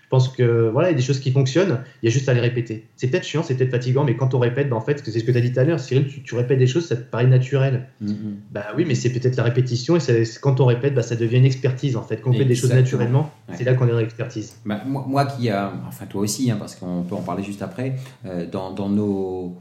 Je 0.09 0.17
pense 0.17 0.31
que 0.31 0.71
voilà, 0.71 0.89
il 0.89 0.93
y 0.93 0.95
a 0.95 0.97
des 0.97 1.05
choses 1.05 1.21
qui 1.21 1.31
fonctionnent, 1.31 1.81
il 2.03 2.07
y 2.07 2.09
a 2.09 2.11
juste 2.11 2.31
à 2.31 2.33
les 2.33 2.41
répéter. 2.41 2.87
C'est 2.97 3.09
peut-être 3.09 3.25
chiant, 3.25 3.43
c'est 3.43 3.55
peut-être 3.55 3.73
fatigant, 3.73 4.05
mais 4.05 4.17
quand 4.17 4.33
on 4.33 4.39
répète, 4.39 4.71
bah, 4.71 4.77
en 4.77 4.81
fait, 4.81 5.03
c'est 5.05 5.19
ce 5.19 5.23
que 5.23 5.31
tu 5.31 5.37
as 5.37 5.43
dit 5.43 5.53
tout 5.53 5.61
à 5.61 5.65
l'heure, 5.65 5.79
Cyril, 5.79 6.07
tu, 6.25 6.35
répètes 6.35 6.59
des 6.59 6.67
choses, 6.67 6.87
ça 6.87 6.97
te 6.97 7.03
paraît 7.03 7.27
naturel. 7.27 7.89
Mm-hmm. 8.03 8.15
Bah 8.51 8.65
oui, 8.75 8.87
mais 8.89 8.95
c'est 8.95 9.13
peut-être 9.13 9.37
la 9.37 9.43
répétition, 9.43 9.99
et 9.99 10.23
quand 10.41 10.61
on 10.61 10.65
répète, 10.65 10.95
bah, 10.95 11.03
ça 11.03 11.15
devient 11.15 11.37
une 11.37 11.45
expertise 11.45 11.95
en 11.95 12.03
fait. 12.03 12.23
Quand 12.23 12.31
on 12.31 12.33
fait 12.33 12.47
des 12.47 12.55
choses 12.55 12.73
naturellement, 12.73 13.31
c'est 13.53 13.65
là 13.65 13.75
qu'on 13.75 13.87
est 13.87 13.91
dans 13.91 13.99
l'expertise. 13.99 14.57
Bah, 14.65 14.83
moi, 14.87 15.27
qui, 15.27 15.51
a, 15.51 15.75
enfin 15.87 16.07
toi 16.07 16.23
aussi, 16.23 16.51
hein, 16.51 16.57
parce 16.59 16.75
qu'on 16.75 17.03
peut 17.03 17.15
en 17.15 17.21
parler 17.21 17.43
juste 17.43 17.61
après, 17.61 17.97
euh, 18.25 18.47
dans, 18.51 18.73
dans, 18.73 18.89
nos 18.89 19.59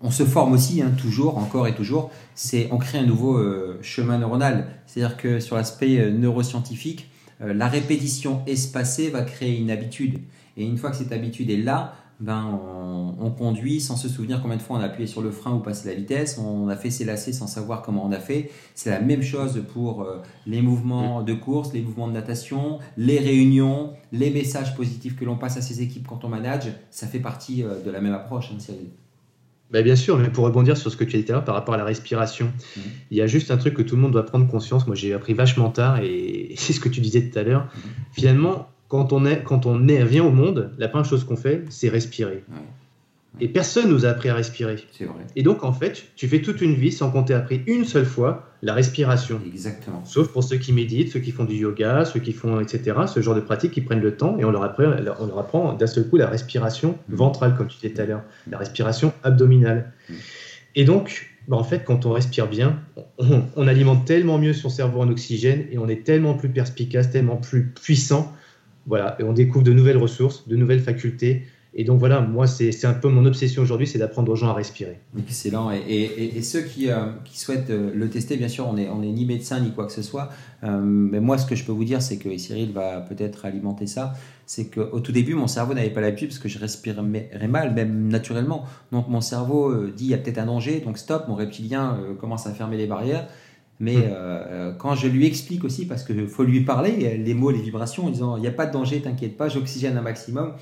on 0.00 0.10
se 0.10 0.24
forme 0.24 0.52
aussi, 0.52 0.82
hein, 0.82 0.92
toujours, 0.96 1.38
encore 1.38 1.66
et 1.66 1.74
toujours, 1.74 2.10
c'est 2.34 2.68
on 2.70 2.78
crée 2.78 2.98
un 2.98 3.06
nouveau 3.06 3.36
euh, 3.36 3.78
chemin 3.82 4.18
neuronal. 4.18 4.68
C'est-à-dire 4.86 5.16
que 5.16 5.40
sur 5.40 5.56
l'aspect 5.56 5.98
euh, 5.98 6.10
neuroscientifique, 6.10 7.10
la 7.38 7.68
répétition 7.68 8.40
espacée 8.46 9.10
va 9.10 9.20
créer 9.20 9.58
une 9.58 9.70
habitude. 9.70 10.20
Et 10.56 10.64
une 10.64 10.78
fois 10.78 10.90
que 10.90 10.96
cette 10.96 11.12
habitude 11.12 11.50
est 11.50 11.58
là, 11.58 11.94
ben, 12.18 12.58
on, 13.20 13.30
conduit 13.30 13.80
sans 13.80 13.96
se 13.96 14.08
souvenir 14.08 14.40
combien 14.40 14.56
de 14.56 14.62
fois 14.62 14.78
on 14.78 14.80
a 14.80 14.84
appuyé 14.84 15.06
sur 15.06 15.20
le 15.20 15.30
frein 15.30 15.52
ou 15.52 15.58
passé 15.58 15.88
la 15.88 15.94
vitesse, 15.94 16.38
on 16.38 16.68
a 16.68 16.76
fait 16.76 16.88
ses 16.88 17.04
lacets 17.04 17.34
sans 17.34 17.46
savoir 17.46 17.82
comment 17.82 18.06
on 18.06 18.12
a 18.12 18.18
fait. 18.18 18.50
C'est 18.74 18.88
la 18.88 19.00
même 19.00 19.22
chose 19.22 19.62
pour 19.74 20.02
euh, 20.02 20.22
les 20.46 20.62
mouvements 20.62 21.22
de 21.22 21.34
course, 21.34 21.74
les 21.74 21.82
mouvements 21.82 22.08
de 22.08 22.14
natation, 22.14 22.78
les 22.96 23.18
réunions, 23.18 23.92
les 24.12 24.30
messages 24.30 24.74
positifs 24.74 25.16
que 25.16 25.26
l'on 25.26 25.36
passe 25.36 25.58
à 25.58 25.60
ses 25.60 25.82
équipes 25.82 26.06
quand 26.06 26.24
on 26.24 26.28
manage. 26.28 26.72
Ça 26.90 27.06
fait 27.06 27.18
partie 27.18 27.62
euh, 27.62 27.82
de 27.84 27.90
la 27.90 28.00
même 28.00 28.14
approche, 28.14 28.50
hein, 28.50 28.58
Cyril. 28.58 28.88
Ben 29.70 29.82
bien 29.82 29.96
sûr, 29.96 30.16
mais 30.16 30.28
pour 30.28 30.44
rebondir 30.44 30.76
sur 30.76 30.90
ce 30.90 30.96
que 30.96 31.04
tu 31.04 31.16
as 31.16 31.20
dit 31.20 31.24
par 31.44 31.54
rapport 31.54 31.74
à 31.74 31.76
la 31.76 31.84
respiration, 31.84 32.46
mmh. 32.46 32.80
il 33.10 33.16
y 33.16 33.20
a 33.20 33.26
juste 33.26 33.50
un 33.50 33.56
truc 33.56 33.74
que 33.74 33.82
tout 33.82 33.96
le 33.96 34.02
monde 34.02 34.12
doit 34.12 34.24
prendre 34.24 34.46
conscience. 34.46 34.86
Moi, 34.86 34.94
j'ai 34.94 35.12
appris 35.12 35.34
vachement 35.34 35.70
tard 35.70 36.00
et 36.02 36.54
c'est 36.58 36.72
ce 36.72 36.80
que 36.80 36.88
tu 36.88 37.00
disais 37.00 37.28
tout 37.28 37.38
à 37.38 37.42
l'heure. 37.42 37.64
Mmh. 37.64 37.80
Finalement, 38.12 38.68
quand 38.88 39.12
on, 39.12 39.24
est, 39.26 39.42
quand 39.42 39.66
on 39.66 39.88
est, 39.88 40.04
vient 40.04 40.24
au 40.24 40.30
monde, 40.30 40.70
la 40.78 40.88
première 40.88 41.04
chose 41.04 41.24
qu'on 41.24 41.36
fait, 41.36 41.64
c'est 41.70 41.88
respirer. 41.88 42.44
Et 43.40 43.48
personne 43.48 43.90
nous 43.90 44.06
a 44.06 44.08
appris 44.08 44.28
à 44.28 44.34
respirer. 44.34 44.76
Vrai. 45.00 45.08
Et 45.36 45.42
donc, 45.42 45.62
en 45.62 45.72
fait, 45.72 46.04
tu 46.16 46.26
fais 46.26 46.40
toute 46.40 46.60
une 46.60 46.74
vie 46.74 46.92
sans 46.92 47.10
qu'on 47.10 47.22
t'ait 47.22 47.34
appris 47.34 47.62
une 47.66 47.84
seule 47.84 48.06
fois 48.06 48.50
la 48.62 48.72
respiration. 48.72 49.40
Exactement. 49.46 50.04
Sauf 50.04 50.28
pour 50.28 50.42
ceux 50.42 50.56
qui 50.56 50.72
méditent, 50.72 51.12
ceux 51.12 51.20
qui 51.20 51.32
font 51.32 51.44
du 51.44 51.54
yoga, 51.54 52.04
ceux 52.04 52.20
qui 52.20 52.32
font, 52.32 52.60
etc., 52.60 52.96
ce 53.06 53.20
genre 53.20 53.34
de 53.34 53.40
pratiques 53.40 53.72
qui 53.72 53.82
prennent 53.82 54.00
le 54.00 54.16
temps 54.16 54.38
et 54.38 54.44
on 54.44 54.50
leur 54.50 54.62
apprend, 54.62 54.84
on 55.20 55.26
leur 55.26 55.38
apprend 55.38 55.74
d'un 55.74 55.86
seul 55.86 56.08
coup 56.08 56.16
la 56.16 56.28
respiration 56.28 56.98
mmh. 57.08 57.14
ventrale, 57.14 57.54
comme 57.56 57.68
tu 57.68 57.76
disais 57.76 57.92
tout 57.92 58.00
à 58.00 58.06
l'heure, 58.06 58.22
la 58.50 58.58
respiration 58.58 59.12
abdominale. 59.22 59.92
Mmh. 60.08 60.14
Et 60.74 60.84
donc, 60.84 61.30
bah, 61.48 61.56
en 61.56 61.64
fait, 61.64 61.84
quand 61.84 62.06
on 62.06 62.12
respire 62.12 62.48
bien, 62.48 62.80
on, 63.18 63.42
on, 63.54 63.68
alimente 63.68 64.06
tellement 64.06 64.38
mieux 64.38 64.54
son 64.54 64.70
cerveau 64.70 65.00
en 65.00 65.08
oxygène 65.08 65.66
et 65.70 65.78
on 65.78 65.88
est 65.88 66.04
tellement 66.04 66.34
plus 66.34 66.48
perspicace, 66.48 67.10
tellement 67.10 67.36
plus 67.36 67.66
puissant 67.66 68.34
voilà, 68.86 69.16
et 69.18 69.24
on 69.24 69.32
découvre 69.32 69.64
de 69.64 69.72
nouvelles 69.72 69.96
ressources, 69.96 70.46
de 70.48 70.56
nouvelles 70.56 70.80
facultés. 70.80 71.42
Et 71.78 71.84
donc 71.84 71.98
voilà, 71.98 72.22
moi, 72.22 72.46
c'est 72.46 72.86
un 72.86 72.94
peu 72.94 73.08
mon 73.10 73.26
obsession 73.26 73.60
aujourd'hui, 73.62 73.86
c'est 73.86 73.98
d'apprendre 73.98 74.32
aux 74.32 74.34
gens 74.34 74.48
à 74.48 74.54
respirer. 74.54 74.98
Excellent. 75.18 75.70
Et, 75.70 76.40
ceux 76.40 76.62
qui, 76.62 76.90
euh, 76.90 77.12
qui, 77.22 77.38
souhaitent 77.38 77.68
euh, 77.68 77.92
le 77.94 78.08
tester, 78.08 78.38
bien 78.38 78.48
sûr, 78.48 78.66
on 78.66 78.72
n'est 78.72 78.88
on 78.88 79.02
est 79.02 79.12
ni 79.12 79.26
médecin 79.26 79.60
ni 79.60 79.72
quoi 79.72 79.84
que 79.84 79.92
ce 79.92 80.00
soit. 80.00 80.30
Euh, 80.64 80.80
mais 80.80 81.20
moi, 81.20 81.36
ce 81.36 81.44
que 81.44 81.54
je 81.54 81.64
peux 81.64 81.72
vous 81.72 81.84
dire, 81.84 82.00
c'est 82.00 82.16
que 82.16 82.34
Cyril 82.38 82.72
va 82.72 83.02
peut-être 83.02 83.44
alimenter 83.44 83.86
ça. 83.86 84.14
C'est 84.46 84.70
qu'au 84.70 85.00
tout 85.00 85.12
début, 85.12 85.34
mon 85.34 85.48
cerveau 85.48 85.74
n'avait 85.74 85.90
pas 85.90 86.00
l'habitude 86.00 86.28
parce 86.28 86.38
que 86.38 86.48
je 86.48 86.58
respirais 86.58 87.02
mal, 87.46 87.74
même 87.74 88.08
naturellement. 88.08 88.64
Donc 88.90 89.08
mon 89.08 89.20
cerveau 89.20 89.88
dit 89.88 90.04
il 90.04 90.10
y 90.10 90.14
a 90.14 90.18
peut-être 90.18 90.38
un 90.38 90.46
danger, 90.46 90.80
donc 90.80 90.96
stop. 90.96 91.28
Mon 91.28 91.34
reptilien 91.34 91.98
commence 92.20 92.46
à 92.46 92.52
fermer 92.52 92.78
les 92.78 92.86
barrières. 92.86 93.28
Mais 93.78 93.96
hmm. 93.96 94.10
euh, 94.10 94.72
quand 94.72 94.94
je 94.94 95.06
lui 95.08 95.26
explique 95.26 95.64
aussi, 95.64 95.86
parce 95.86 96.02
qu'il 96.02 96.28
faut 96.28 96.44
lui 96.44 96.62
parler, 96.62 97.18
les 97.18 97.34
mots, 97.34 97.50
les 97.50 97.60
vibrations, 97.60 98.06
en 98.06 98.10
disant 98.10 98.36
il 98.36 98.40
n'y 98.40 98.46
a 98.46 98.52
pas 98.52 98.66
de 98.66 98.72
danger, 98.72 99.00
t'inquiète 99.00 99.36
pas, 99.36 99.48
j'oxygène 99.48 99.96
un 99.96 100.02
maximum. 100.02 100.54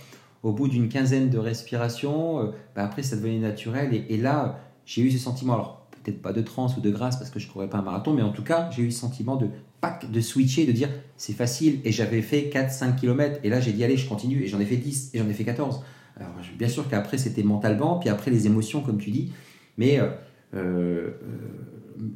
Au 0.45 0.53
bout 0.53 0.69
d'une 0.69 0.89
quinzaine 0.89 1.31
de 1.31 1.39
respirations, 1.39 2.39
euh, 2.39 2.51
bah, 2.77 2.85
après 2.85 3.03
ça 3.03 3.17
devenait 3.17 3.39
naturel. 3.39 4.05
Et, 4.09 4.17
là, 4.19 4.61
j'ai 4.85 5.03
eu 5.03 5.11
ce 5.11 5.19
sentiment, 5.19 5.55
alors 5.55 5.89
peut-être 6.05 6.21
pas 6.21 6.35
de 6.35 6.43
transe 6.43 6.77
ou 6.77 6.83
de 6.83 6.91
grâce 6.91 7.17
parce 7.17 7.31
que 7.31 7.41
je 7.41 7.51
courais 7.51 7.69
pas 7.69 7.79
un 7.79 7.83
marathon, 7.83 8.13
mais 8.13 8.21
en 8.21 8.31
tout 8.31 8.45
cas, 8.45 8.69
j'ai 8.71 8.83
eu 8.83 8.93
ce 8.93 9.01
sentiment 9.01 9.37
de 9.37 9.49
pack, 9.81 10.11
de 10.11 10.21
switcher, 10.21 10.67
de 10.67 10.73
dire 10.73 10.91
c'est 11.17 11.33
facile. 11.33 11.81
Et 11.85 11.93
j'avais 11.93 12.21
fait 12.21 12.51
4-5 12.53 12.97
km. 12.97 13.41
Et 13.43 13.49
là, 13.49 13.59
j'ai 13.59 13.73
dit 13.73 13.83
allez, 13.83 13.97
je 13.97 14.07
continue. 14.07 14.43
Et 14.43 14.47
j'en 14.47 14.61
ai 14.61 14.67
fait 14.67 14.77
10 14.77 15.13
et 15.15 15.19
j'en 15.19 15.29
ai 15.29 15.33
fait 15.33 15.45
14. 15.45 15.83
Alors, 16.21 16.31
bien 16.59 16.69
sûr 16.69 16.89
qu'après, 16.89 17.17
c'était 17.17 17.43
mentalement, 17.43 17.99
puis 17.99 18.11
après, 18.11 18.31
les 18.31 18.47
émotions, 18.47 18.83
comme 18.83 18.99
tu 18.99 19.11
dis. 19.11 19.33
Mais 19.79 19.99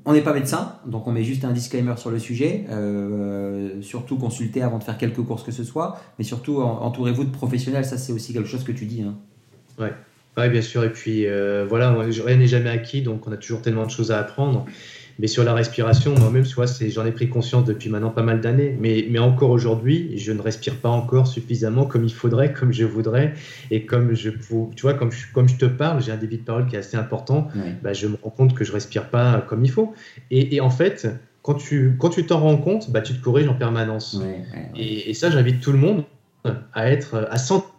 on 0.05 0.12
n'est 0.12 0.23
pas 0.23 0.33
médecin, 0.33 0.77
donc 0.87 1.07
on 1.07 1.12
met 1.12 1.25
juste 1.25 1.45
un 1.45 1.53
disclaimer 1.53 1.95
sur 1.97 2.11
le 2.11 2.19
sujet. 2.19 2.64
Euh, 2.71 3.81
surtout 3.83 4.17
consultez 4.17 4.62
avant 4.62 4.79
de 4.79 4.85
faire 4.85 4.99
quelques 4.99 5.23
courses 5.23 5.45
que 5.45 5.53
ce 5.53 5.64
soit, 5.64 6.01
mais 6.19 6.25
surtout 6.25 6.61
entourez-vous 6.61 7.25
de 7.25 7.31
professionnels. 7.31 7.85
Ça, 7.85 7.99
c'est 7.99 8.12
aussi 8.12 8.33
quelque 8.33 8.49
chose 8.49 8.64
que 8.64 8.73
tu 8.73 8.87
dis. 8.87 9.03
Hein. 9.03 9.17
Ouais. 9.79 10.49
bien 10.49 10.62
sûr. 10.62 10.85
Et 10.85 10.93
puis 10.93 11.27
euh, 11.27 11.67
voilà, 11.69 11.93
rien 11.93 12.37
n'est 12.37 12.47
jamais 12.47 12.71
acquis, 12.71 13.03
donc 13.03 13.27
on 13.27 13.33
a 13.33 13.37
toujours 13.37 13.62
tellement 13.62 13.87
de 13.87 13.91
choses 13.91 14.11
à 14.11 14.19
apprendre. 14.19 14.67
Mais 15.18 15.26
sur 15.26 15.42
la 15.42 15.52
respiration, 15.52 16.14
moi-même, 16.16 16.44
j'en 16.44 17.07
ai 17.07 17.12
pris 17.12 17.28
conscience 17.28 17.64
depuis 17.64 17.90
maintenant 17.90 18.11
pas 18.11 18.22
mal 18.22 18.40
d'années. 18.40 18.76
Mais, 18.81 19.07
mais 19.11 19.18
encore 19.18 19.50
aujourd'hui, 19.50 20.16
je 20.16 20.33
ne 20.33 20.40
respire 20.40 20.76
pas 20.76 20.88
encore 20.88 21.26
suffisamment 21.26 21.87
comme 21.87 22.04
il 22.04 22.12
faudrait, 22.12 22.52
comme 22.52 22.72
je 22.72 22.85
voudrais. 22.85 23.35
Et 23.70 23.85
comme 23.85 24.14
je, 24.14 24.31
tu 24.31 24.83
vois, 24.83 24.94
comme 24.94 25.11
je, 25.11 25.26
comme 25.33 25.48
je 25.48 25.57
te 25.57 25.64
parle, 25.64 26.02
j'ai 26.02 26.12
un 26.12 26.16
débit 26.16 26.38
de 26.38 26.44
parole 26.44 26.66
qui 26.66 26.76
est 26.76 26.78
assez 26.78 26.96
important. 26.96 27.48
Bah, 27.83 27.92
je 27.92 28.07
me 28.07 28.16
rends 28.22 28.31
compte 28.31 28.54
que 28.54 28.64
je 28.64 28.72
respire 28.72 29.11
pas 29.11 29.44
comme 29.48 29.64
il 29.64 29.70
faut. 29.70 29.92
Et, 30.31 30.54
et 30.54 30.61
en 30.61 30.70
fait, 30.70 31.09
quand 31.42 31.54
tu 31.54 31.96
quand 31.98 32.11
tu 32.11 32.24
t'en 32.24 32.40
rends 32.40 32.57
compte, 32.57 32.90
bah, 32.90 33.00
tu 33.00 33.14
te 33.14 33.22
corriges 33.22 33.48
en 33.48 33.54
permanence. 33.54 34.20
et, 34.76 35.11
et, 35.11 35.14
ça, 35.14 35.31
j'invite 35.31 35.61
tout 35.61 35.72
le 35.72 35.78
monde 35.78 36.04
à 36.72 36.90
être 36.90 37.26
à 37.31 37.38
sentir 37.38 37.70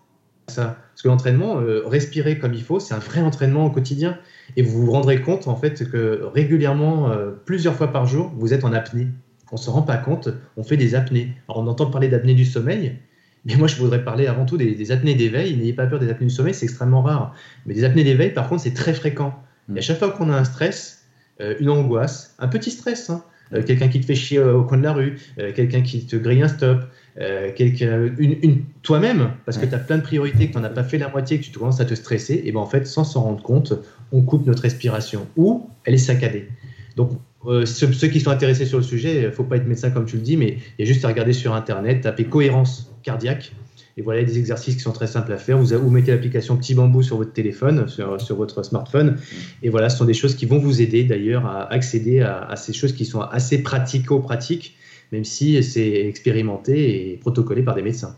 ça. 0.49 0.77
Parce 0.93 1.03
que 1.03 1.07
l'entraînement, 1.07 1.61
euh, 1.61 1.83
respirer 1.85 2.37
comme 2.37 2.53
il 2.53 2.63
faut, 2.63 2.79
c'est 2.79 2.93
un 2.93 2.99
vrai 2.99 3.21
entraînement 3.21 3.65
au 3.65 3.69
quotidien. 3.69 4.17
Et 4.57 4.61
vous 4.61 4.85
vous 4.85 4.91
rendrez 4.91 5.21
compte 5.21 5.47
en 5.47 5.55
fait 5.55 5.89
que 5.89 6.21
régulièrement, 6.33 7.11
euh, 7.11 7.31
plusieurs 7.45 7.75
fois 7.75 7.91
par 7.91 8.05
jour, 8.05 8.31
vous 8.35 8.53
êtes 8.53 8.63
en 8.63 8.73
apnée. 8.73 9.07
On 9.51 9.55
ne 9.55 9.59
se 9.59 9.69
rend 9.69 9.81
pas 9.81 9.97
compte, 9.97 10.29
on 10.57 10.63
fait 10.63 10.77
des 10.77 10.95
apnées. 10.95 11.33
Alors 11.47 11.63
on 11.63 11.67
entend 11.67 11.89
parler 11.89 12.09
d'apnée 12.09 12.33
du 12.33 12.45
sommeil, 12.45 12.97
mais 13.45 13.55
moi 13.55 13.67
je 13.67 13.77
voudrais 13.77 14.03
parler 14.03 14.27
avant 14.27 14.45
tout 14.45 14.57
des, 14.57 14.91
apnées 14.91 15.15
d'éveil. 15.15 15.55
N'ayez 15.55 15.73
pas 15.73 15.87
peur 15.87 15.99
des 15.99 16.09
apnées 16.09 16.27
du 16.27 16.33
sommeil, 16.33 16.53
c'est 16.53 16.65
extrêmement 16.65 17.01
rare. 17.01 17.33
Mais 17.65 17.73
des 17.73 17.83
apnées 17.83 18.03
d'éveil, 18.03 18.31
par 18.31 18.49
contre, 18.49 18.61
c'est 18.61 18.73
très 18.73 18.93
fréquent. 18.93 19.41
Et 19.73 19.77
à 19.77 19.81
chaque 19.81 19.99
fois 19.99 20.11
qu'on 20.11 20.29
a 20.29 20.35
un 20.35 20.43
stress, 20.43 21.05
euh, 21.41 21.55
une 21.59 21.69
angoisse, 21.69 22.35
un 22.39 22.47
petit 22.47 22.71
stress, 22.71 23.09
hein, 23.09 23.23
euh, 23.53 23.63
quelqu'un 23.63 23.87
qui 23.87 24.01
te 24.01 24.05
fait 24.05 24.15
chier 24.15 24.39
au 24.39 24.63
coin 24.63 24.77
de 24.77 24.83
la 24.83 24.93
rue, 24.93 25.17
quelqu'un 25.55 25.81
qui 25.81 26.05
te 26.05 26.15
grille 26.15 26.41
un 26.41 26.47
stop, 26.47 26.83
une, 27.17 28.63
toi-même, 28.81 29.31
parce 29.45 29.57
que 29.57 29.65
tu 29.65 29.75
as 29.75 29.79
plein 29.79 29.97
de 29.97 30.03
priorités, 30.03 30.47
que 30.47 30.53
tu 30.53 30.57
n'en 30.57 30.63
as 30.63 30.69
pas 30.69 30.83
fait 30.83 30.97
la 30.97 31.09
moitié, 31.09 31.39
que 31.39 31.45
tu 31.45 31.51
commences 31.51 31.81
à 31.81 31.85
te 31.85 31.93
stresser, 31.93 32.41
et 32.45 32.51
ben 32.51 32.59
en 32.59 32.65
fait, 32.65 32.87
sans 32.87 33.03
s'en 33.03 33.23
rendre 33.23 33.43
compte, 33.43 33.73
on 34.11 34.21
coupe 34.21 34.45
notre 34.45 34.63
respiration 34.63 35.27
ou 35.35 35.69
elle 35.85 35.93
est 35.93 35.97
saccadée. 35.97 36.47
Donc, 36.95 37.11
euh, 37.45 37.65
ceux, 37.65 38.07
qui 38.07 38.19
sont 38.19 38.31
intéressés 38.31 38.65
sur 38.65 38.77
le 38.77 38.83
sujet, 38.83 39.15
il 39.15 39.25
ne 39.25 39.31
faut 39.31 39.43
pas 39.43 39.55
être 39.55 39.67
médecin 39.67 39.91
comme 39.91 40.05
tu 40.05 40.17
le 40.17 40.21
dis, 40.21 40.35
mais 40.35 40.57
il 40.77 40.85
y 40.85 40.89
a 40.89 40.91
juste 40.91 41.05
à 41.05 41.07
regarder 41.07 41.33
sur 41.33 41.53
Internet, 41.53 42.01
taper 42.01 42.25
cohérence 42.25 42.93
cardiaque. 43.03 43.53
Et 43.95 44.01
voilà, 44.01 44.21
il 44.21 44.27
y 44.27 44.29
a 44.29 44.33
des 44.33 44.39
exercices 44.39 44.75
qui 44.75 44.81
sont 44.81 44.91
très 44.91 45.07
simples 45.07 45.31
à 45.33 45.37
faire. 45.37 45.57
Vous, 45.57 45.77
vous 45.77 45.89
mettez 45.89 46.11
l'application 46.11 46.55
Petit 46.57 46.73
Bambou 46.73 47.01
sur 47.01 47.17
votre 47.17 47.33
téléphone, 47.33 47.87
sur, 47.87 48.35
votre 48.35 48.63
smartphone. 48.63 49.17
Et 49.61 49.69
voilà, 49.69 49.89
ce 49.89 49.97
sont 49.97 50.05
des 50.05 50.13
choses 50.13 50.35
qui 50.35 50.45
vont 50.45 50.57
vous 50.57 50.81
aider 50.81 51.03
d'ailleurs 51.03 51.45
à 51.45 51.71
accéder 51.71 52.21
à, 52.21 52.43
à, 52.43 52.55
ces 52.55 52.71
choses 52.71 52.93
qui 52.93 53.05
sont 53.05 53.21
assez 53.21 53.61
pratico-pratiques, 53.61 54.75
même 55.11 55.25
si 55.25 55.61
c'est 55.63 56.07
expérimenté 56.07 57.11
et 57.11 57.17
protocolé 57.17 57.63
par 57.63 57.75
des 57.75 57.81
médecins. 57.81 58.15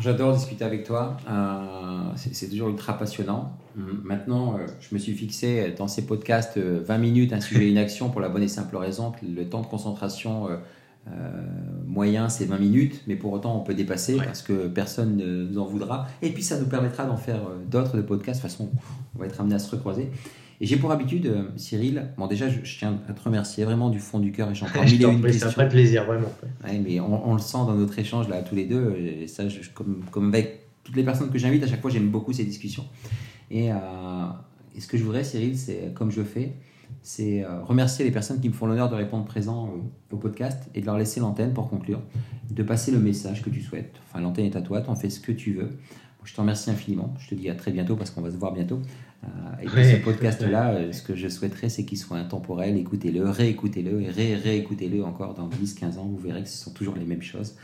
J'adore 0.00 0.34
discuter 0.34 0.64
avec 0.64 0.84
toi. 0.84 1.16
Euh, 1.28 2.10
c'est 2.16 2.48
toujours 2.48 2.68
ultra 2.68 2.98
passionnant. 2.98 3.56
Maintenant, 3.76 4.56
euh, 4.56 4.66
je 4.80 4.94
me 4.94 4.98
suis 4.98 5.14
fixé 5.14 5.72
dans 5.76 5.88
ces 5.88 6.06
podcasts 6.06 6.58
20 6.58 6.94
euh, 6.94 6.98
minutes, 6.98 7.32
un 7.32 7.40
sujet, 7.40 7.68
une 7.68 7.78
action, 7.78 8.10
pour 8.10 8.20
la 8.20 8.28
bonne 8.28 8.42
et 8.42 8.48
simple 8.48 8.76
raison 8.76 9.12
que 9.12 9.24
le 9.24 9.48
temps 9.48 9.60
de 9.60 9.66
concentration 9.66 10.48
moyen, 11.86 12.30
c'est 12.30 12.46
20 12.46 12.58
minutes, 12.58 13.02
mais 13.06 13.14
pour 13.14 13.32
autant, 13.32 13.54
on 13.58 13.60
peut 13.60 13.74
dépasser 13.74 14.16
parce 14.16 14.40
que 14.40 14.68
personne 14.68 15.16
ne 15.16 15.44
nous 15.44 15.58
en 15.58 15.66
voudra. 15.66 16.06
Et 16.22 16.30
puis, 16.30 16.42
ça 16.42 16.58
nous 16.58 16.66
permettra 16.66 17.04
d'en 17.04 17.18
faire 17.18 17.40
d'autres 17.70 17.96
de 17.96 18.02
podcasts. 18.02 18.42
De 18.42 18.48
toute 18.48 18.56
façon, 18.56 18.70
on 19.14 19.18
va 19.18 19.26
être 19.26 19.38
amené 19.40 19.54
à 19.54 19.58
se 19.58 19.70
recroiser. 19.70 20.10
Et 20.64 20.66
j'ai 20.66 20.78
pour 20.78 20.90
habitude, 20.90 21.26
euh, 21.26 21.42
Cyril, 21.56 22.06
bon 22.16 22.26
déjà 22.26 22.48
je, 22.48 22.58
tiens 22.78 22.98
à 23.06 23.12
te 23.12 23.22
remercier 23.22 23.66
vraiment 23.66 23.90
du 23.90 24.00
fond 24.00 24.18
du 24.18 24.32
cœur 24.32 24.48
et 24.48 24.62
encore 24.62 24.82
mille 24.84 25.02
et 25.02 25.04
une 25.04 25.20
questions. 25.20 25.40
C'est 25.40 25.60
un 25.60 25.64
vrai 25.64 25.68
plaisir, 25.68 26.06
vraiment. 26.06 26.28
mais 26.82 27.00
on, 27.00 27.34
le 27.34 27.38
sent 27.38 27.58
dans 27.58 27.74
notre 27.74 27.98
échange 27.98 28.30
là 28.30 28.40
tous 28.40 28.54
les 28.54 28.64
deux. 28.64 28.96
Et 28.96 29.26
ça, 29.26 29.42
comme, 29.74 30.02
comme 30.10 30.28
avec 30.28 30.68
toutes 30.82 30.96
les 30.96 31.02
personnes 31.02 31.28
que 31.28 31.36
j'invite, 31.36 31.62
à 31.64 31.66
chaque 31.66 31.82
fois 31.82 31.90
j'aime 31.90 32.08
beaucoup 32.08 32.32
ces 32.32 32.44
discussions. 32.44 32.86
Et, 33.50 33.70
euh, 33.72 33.76
et, 34.74 34.80
ce 34.80 34.86
que 34.86 34.96
je 34.96 35.04
voudrais, 35.04 35.22
Cyril, 35.22 35.58
c'est 35.58 35.92
comme 35.92 36.10
je 36.10 36.22
fais, 36.22 36.54
c'est 37.02 37.44
euh, 37.44 37.62
remercier 37.62 38.02
les 38.06 38.10
personnes 38.10 38.40
qui 38.40 38.48
me 38.48 38.54
font 38.54 38.64
l'honneur 38.64 38.88
de 38.88 38.94
répondre 38.94 39.26
présent 39.26 39.68
au 40.10 40.16
podcast 40.16 40.70
et 40.74 40.80
de 40.80 40.86
leur 40.86 40.96
laisser 40.96 41.20
l'antenne 41.20 41.52
pour 41.52 41.68
conclure, 41.68 42.00
de 42.50 42.62
passer 42.62 42.90
le 42.90 43.00
message 43.00 43.42
que 43.42 43.50
tu 43.50 43.60
souhaites. 43.60 43.96
Enfin, 44.08 44.22
l'antenne 44.22 44.46
est 44.46 44.56
à 44.56 44.62
toi, 44.62 44.80
tu 44.80 44.88
en 44.88 44.94
fais 44.94 45.10
ce 45.10 45.20
que 45.20 45.32
tu 45.32 45.52
veux. 45.52 45.68
Je 46.24 46.34
te 46.34 46.40
remercie 46.40 46.70
infiniment. 46.70 47.14
Je 47.18 47.28
te 47.28 47.34
dis 47.34 47.50
à 47.50 47.54
très 47.54 47.70
bientôt 47.70 47.96
parce 47.96 48.10
qu'on 48.10 48.22
va 48.22 48.30
se 48.30 48.36
voir 48.36 48.52
bientôt. 48.52 48.80
Euh, 49.24 49.62
et 49.62 49.66
puis 49.66 49.84
ce 49.84 49.96
podcast-là, 49.96 50.74
euh, 50.74 50.92
ce 50.92 51.02
que 51.02 51.14
je 51.14 51.28
souhaiterais, 51.28 51.68
c'est 51.68 51.84
qu'il 51.84 51.98
soit 51.98 52.16
intemporel. 52.16 52.76
Écoutez-le, 52.76 53.28
réécoutez-le 53.28 54.02
et 54.02 54.10
ré 54.10 54.34
réécoutez-le 54.36 55.04
encore 55.04 55.34
dans 55.34 55.48
10-15 55.48 55.98
ans. 55.98 56.04
Vous 56.04 56.18
verrez 56.18 56.42
que 56.42 56.48
ce 56.48 56.64
sont 56.64 56.72
toujours 56.72 56.96
les 56.96 57.04
mêmes 57.04 57.22
choses. 57.22 57.54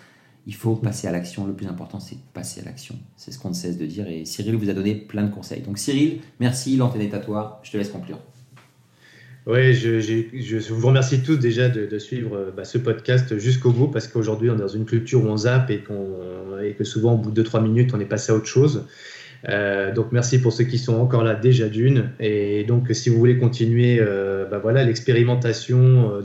Il 0.46 0.54
faut 0.54 0.76
passer 0.76 1.06
à 1.06 1.12
l'action. 1.12 1.46
Le 1.46 1.52
plus 1.52 1.66
important, 1.66 2.00
c'est 2.00 2.16
passer 2.32 2.62
à 2.62 2.64
l'action. 2.64 2.96
C'est 3.16 3.30
ce 3.30 3.38
qu'on 3.38 3.50
ne 3.50 3.54
cesse 3.54 3.76
de 3.76 3.86
dire. 3.86 4.08
Et 4.08 4.24
Cyril 4.24 4.56
vous 4.56 4.70
a 4.70 4.72
donné 4.72 4.94
plein 4.94 5.24
de 5.24 5.32
conseils. 5.32 5.60
Donc 5.60 5.78
Cyril, 5.78 6.20
merci. 6.38 6.76
L'antenne 6.76 7.02
est 7.02 7.14
à 7.14 7.18
toi. 7.18 7.60
Je 7.62 7.72
te 7.72 7.76
laisse 7.76 7.90
conclure. 7.90 8.18
Oui, 9.46 9.72
je, 9.74 10.00
je, 10.00 10.72
vous 10.72 10.86
remercie 10.86 11.22
tous 11.22 11.36
déjà 11.36 11.68
de, 11.68 11.98
suivre 11.98 12.36
euh, 12.36 12.50
bah, 12.54 12.64
ce 12.64 12.76
podcast 12.76 13.38
jusqu'au 13.38 13.72
bout 13.72 13.88
parce 13.88 14.06
qu'aujourd'hui 14.06 14.50
on 14.50 14.54
est 14.54 14.58
dans 14.58 14.68
une 14.68 14.84
culture 14.84 15.24
où 15.24 15.28
on 15.28 15.38
zappe 15.38 15.70
et, 15.70 15.82
et 16.62 16.74
que 16.74 16.84
souvent 16.84 17.14
au 17.14 17.16
bout 17.16 17.30
de 17.30 17.42
2-3 17.42 17.62
minutes 17.62 17.92
on 17.94 18.00
est 18.00 18.04
passé 18.04 18.32
à 18.32 18.34
autre 18.34 18.46
chose. 18.46 18.86
Euh, 19.48 19.92
donc 19.94 20.12
merci 20.12 20.38
pour 20.38 20.53
ceux 20.53 20.64
qui 20.64 20.79
sont 20.79 20.94
encore 20.94 21.24
là 21.24 21.35
déjà 21.35 21.68
d'une. 21.68 22.11
Et 22.20 22.64
donc 22.64 22.88
si 22.92 23.09
vous 23.09 23.18
voulez 23.18 23.38
continuer 23.38 23.98
euh, 24.00 24.44
bah 24.46 24.59
voilà, 24.59 24.85
l'expérimentation 24.85 26.12
euh, 26.12 26.22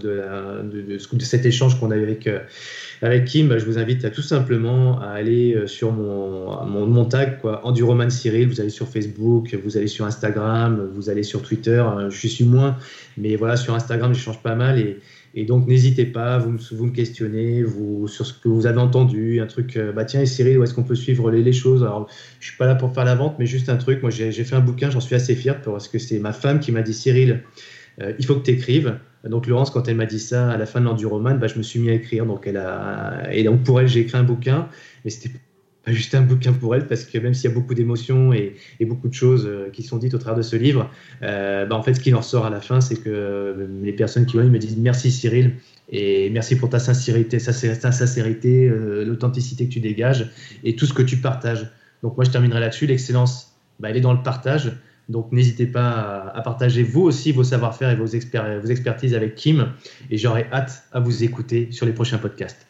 de, 0.64 0.82
de, 0.82 0.98
de, 0.98 1.24
cet 1.24 1.46
échange 1.46 1.80
qu'on 1.80 1.92
a 1.92 1.96
eu 1.96 2.04
avec, 2.04 2.30
avec 3.02 3.26
Kim, 3.26 3.48
bah, 3.48 3.58
je 3.58 3.66
vous 3.66 3.78
invite 3.78 4.04
à 4.06 4.10
tout 4.10 4.22
simplement 4.22 5.00
à 5.00 5.08
aller 5.08 5.58
sur 5.66 5.92
mon, 5.92 6.66
mon, 6.66 6.86
mon 6.86 7.06
tag, 7.06 7.40
quoi, 7.40 7.66
Enduroman 7.66 8.10
Cyril. 8.10 8.48
Vous 8.48 8.60
allez 8.60 8.70
sur 8.70 8.88
Facebook, 8.88 9.56
vous 9.64 9.78
allez 9.78 9.88
sur 9.88 10.06
Instagram, 10.06 10.90
vous 10.94 11.10
allez 11.10 11.24
sur 11.24 11.42
Twitter. 11.42 11.84
Je 12.10 12.28
suis 12.28 12.46
moins, 12.46 12.78
mais 13.18 13.36
voilà, 13.36 13.56
sur 13.56 13.74
Instagram, 13.74 14.14
je 14.14 14.20
change 14.20 14.42
pas 14.42 14.56
mal 14.56 14.80
et, 14.80 14.98
et 15.38 15.44
donc, 15.44 15.68
n'hésitez 15.68 16.06
pas, 16.06 16.38
vous 16.38 16.52
me, 16.52 16.58
vous 16.58 16.86
me 16.86 16.92
questionnez 16.92 17.62
vous, 17.62 18.08
sur 18.08 18.26
ce 18.26 18.34
que 18.34 18.48
vous 18.48 18.68
avez 18.68 18.80
entendu, 18.80 19.42
un 19.42 19.48
truc, 19.48 19.76
euh, 19.76 19.92
bah 19.92 20.06
tiens, 20.06 20.22
et 20.22 20.26
Cyril, 20.26 20.58
où 20.58 20.64
est-ce 20.64 20.74
qu'on 20.74 20.84
peut 20.84 20.96
suivre 20.96 21.30
les, 21.30 21.52
choses? 21.52 21.84
Alors, 21.84 22.08
je 22.40 22.48
suis 22.48 22.58
pas 22.58 22.66
là 22.66 22.76
pour 22.76 22.94
faire 22.94 23.04
la 23.04 23.16
vente, 23.16 23.36
mais 23.38 23.46
juste 23.46 23.68
un 23.68 23.76
truc. 23.76 24.02
Moi, 24.02 24.12
j'ai 24.12 24.32
fait 24.32 24.56
un 24.56 24.62
bouquin, 24.62 24.90
j'en 24.90 25.02
suis 25.02 25.14
assez 25.14 25.36
fier 25.36 25.62
parce 25.62 25.90
que 25.90 26.00
c'est 26.00 26.20
ma 26.20 26.32
femme 26.32 26.62
qui 26.62 26.72
m'a 26.72 26.84
dit 26.84 26.94
Cyril, 26.94 27.44
euh, 28.02 28.14
il 28.18 28.26
faut 28.26 28.36
que 28.36 28.46
tu 28.46 28.52
écrives. 28.52 28.98
Donc, 29.26 29.48
Laurence, 29.48 29.72
quand 29.72 29.90
elle 29.90 29.98
m'a 29.98 30.06
dit 30.06 30.20
ça 30.20 30.50
à 30.52 30.58
la 30.58 30.66
fin 30.66 30.80
de 30.80 30.86
l'enduroman, 30.86 31.38
bah, 31.38 31.48
je 31.48 31.58
me 31.58 31.64
suis 31.64 31.80
mis 31.80 31.90
à 31.90 31.94
écrire. 31.94 32.26
Donc, 32.26 32.48
elle 32.48 32.58
a... 32.58 33.28
Et 33.34 33.44
donc, 33.44 33.64
pour 33.64 33.82
elle, 33.82 33.90
j'ai 33.90 34.02
écrit 34.02 34.18
un 34.18 34.24
bouquin, 34.24 34.70
mais 35.04 35.12
c'était 35.12 35.36
juste 35.94 36.16
un 36.16 36.22
bouquin 36.22 36.54
pour 36.54 36.76
elle, 36.76 36.88
parce 36.88 37.04
que 37.04 37.18
même 37.18 37.34
s'il 37.34 37.50
y 37.50 37.54
a 37.54 37.56
beaucoup 37.56 37.74
d'émotions 37.74 38.34
et, 38.34 38.56
beaucoup 38.82 39.08
de 39.08 39.14
choses 39.14 39.46
euh, 39.46 39.70
qui 39.72 39.84
sont 39.84 39.98
dites 39.98 40.14
au 40.14 40.18
travers 40.18 40.38
de 40.38 40.42
ce 40.42 40.56
livre, 40.56 40.90
euh, 41.24 41.66
bah 41.66 41.76
en 41.76 41.84
fait, 41.84 41.94
ce 41.94 42.00
qui 42.00 42.14
en 42.14 42.20
ressort 42.20 42.46
à 42.46 42.50
la 42.50 42.62
fin, 42.62 42.82
c'est 42.82 42.96
que 42.96 43.10
euh, 43.10 43.68
les 43.84 43.94
personnes 43.94 44.26
qui 44.26 44.38
me 44.38 44.58
disent 44.58 44.78
merci 44.78 45.12
Cyril 45.12 45.54
et 45.90 46.30
merci 46.32 46.56
pour 46.56 46.70
ta 46.70 46.80
sincérité, 46.80 47.38
ta 47.38 47.92
sincérité, 47.92 48.68
l'authenticité 49.06 49.68
que 49.68 49.72
tu 49.72 49.80
dégages 49.80 50.32
et 50.64 50.76
tout 50.76 50.88
ce 50.88 50.94
que 50.94 51.04
tu 51.04 51.18
partages. 51.18 51.70
Donc 52.02 52.18
moi, 52.18 52.26
je 52.26 52.32
terminerai 52.32 52.60
là-dessus. 52.60 52.88
L'excellence, 52.88 53.56
bah, 53.80 53.92
elle 53.92 53.98
est 53.98 54.02
dans 54.02 54.14
le 54.14 54.24
partage. 54.24 54.72
Donc 55.10 55.32
n'hésitez 55.32 55.68
pas 55.68 56.32
à, 56.34 56.42
partager 56.42 56.82
vous 56.82 57.02
aussi 57.02 57.32
vos 57.32 57.44
savoir-faire 57.44 57.92
et 57.92 57.96
vos 57.96 58.08
expertises 58.08 59.14
avec 59.14 59.36
Kim. 59.36 59.74
Et 60.10 60.18
j'aurai 60.18 60.48
hâte 60.52 60.84
à 60.92 61.00
vous 61.00 61.24
écouter 61.24 61.68
sur 61.72 61.86
les 61.86 61.94
prochains 61.94 62.18
podcasts. 62.18 62.66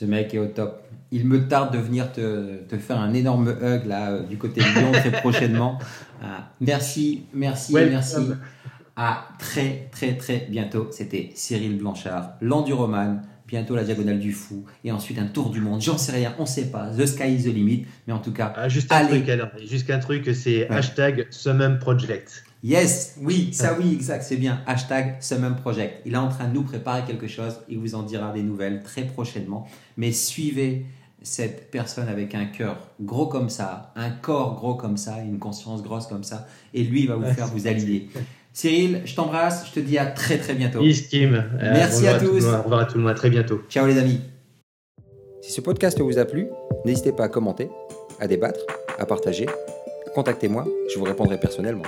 Ce 0.00 0.06
mec 0.06 0.32
est 0.32 0.38
au 0.38 0.46
top. 0.46 0.82
Il 1.10 1.26
me 1.26 1.46
tarde 1.46 1.74
de 1.74 1.78
venir 1.78 2.10
te, 2.10 2.62
te 2.66 2.78
faire 2.78 2.98
un 2.98 3.12
énorme 3.12 3.48
hug 3.48 3.84
là 3.84 4.12
euh, 4.12 4.22
du 4.22 4.38
côté 4.38 4.62
de 4.62 4.80
Lyon 4.80 4.92
très 4.92 5.12
prochainement. 5.12 5.78
Euh, 6.22 6.26
merci, 6.62 7.24
merci, 7.34 7.74
ouais, 7.74 7.90
merci. 7.90 8.16
À 8.96 9.28
très, 9.38 9.90
très, 9.92 10.16
très 10.16 10.46
bientôt. 10.48 10.88
C'était 10.90 11.32
Cyril 11.34 11.76
Blanchard, 11.76 12.30
l'enduroman. 12.40 13.20
Bientôt 13.46 13.74
la 13.74 13.84
diagonale 13.84 14.20
du 14.20 14.32
fou 14.32 14.64
et 14.84 14.92
ensuite 14.92 15.18
un 15.18 15.26
tour 15.26 15.50
du 15.50 15.60
monde. 15.60 15.82
J'en 15.82 15.98
sais 15.98 16.12
rien, 16.12 16.34
on 16.38 16.46
sait 16.46 16.70
pas. 16.70 16.88
The 16.96 17.04
sky 17.04 17.34
is 17.34 17.42
the 17.42 17.52
limit, 17.52 17.84
mais 18.06 18.14
en 18.14 18.20
tout 18.20 18.32
cas. 18.32 18.54
Ah, 18.56 18.70
juste 18.70 18.90
un 18.92 18.98
allez. 18.98 19.08
truc 19.08 19.28
alors, 19.28 19.48
juste 19.68 19.90
un 19.90 19.98
truc, 19.98 20.30
c'est 20.34 20.60
ouais. 20.60 20.70
hashtag 20.70 21.26
Summum 21.30 21.78
Project. 21.78 22.44
Yes, 22.62 23.16
oui, 23.22 23.50
ça 23.52 23.74
oui, 23.78 23.94
exact, 23.94 24.22
c'est 24.22 24.36
bien. 24.36 24.60
Hashtag 24.66 25.16
Summum 25.20 25.56
Project. 25.56 26.02
Il 26.04 26.12
est 26.12 26.18
en 26.18 26.28
train 26.28 26.46
de 26.46 26.52
nous 26.52 26.62
préparer 26.62 27.02
quelque 27.06 27.26
chose. 27.26 27.60
Il 27.70 27.78
vous 27.78 27.94
en 27.94 28.02
dira 28.02 28.32
des 28.32 28.42
nouvelles 28.42 28.82
très 28.82 29.02
prochainement. 29.04 29.66
Mais 29.96 30.12
suivez 30.12 30.84
cette 31.22 31.70
personne 31.70 32.08
avec 32.08 32.34
un 32.34 32.46
cœur 32.46 32.76
gros 33.00 33.26
comme 33.26 33.48
ça, 33.48 33.92
un 33.96 34.10
corps 34.10 34.56
gros 34.56 34.74
comme 34.74 34.96
ça, 34.96 35.18
une 35.20 35.38
conscience 35.38 35.82
grosse 35.82 36.06
comme 36.06 36.24
ça, 36.24 36.46
et 36.72 36.82
lui 36.82 37.02
il 37.02 37.08
va 37.08 37.16
vous 37.16 37.32
faire 37.32 37.46
vous 37.46 37.66
aligner. 37.66 38.08
Cyril, 38.52 39.02
je 39.04 39.14
t'embrasse, 39.14 39.66
je 39.68 39.72
te 39.72 39.80
dis 39.80 39.98
à 39.98 40.06
très 40.06 40.38
très 40.38 40.54
bientôt. 40.54 40.80
Peace, 40.80 41.02
Kim. 41.08 41.44
Merci 41.60 42.06
euh, 42.06 42.16
à 42.16 42.18
tous. 42.18 42.44
Au 42.44 42.62
revoir 42.62 42.80
à 42.80 42.84
tout 42.86 42.96
le 42.96 43.04
monde, 43.04 43.12
à 43.12 43.14
très 43.14 43.30
bientôt. 43.30 43.60
Ciao 43.68 43.86
les 43.86 43.98
amis. 43.98 44.20
Si 45.42 45.52
ce 45.52 45.60
podcast 45.60 46.00
vous 46.00 46.18
a 46.18 46.24
plu, 46.24 46.48
n'hésitez 46.84 47.12
pas 47.12 47.24
à 47.24 47.28
commenter, 47.28 47.70
à 48.18 48.26
débattre, 48.26 48.60
à 48.98 49.06
partager. 49.06 49.46
Contactez-moi, 50.14 50.66
je 50.92 50.98
vous 50.98 51.04
répondrai 51.04 51.38
personnellement. 51.38 51.84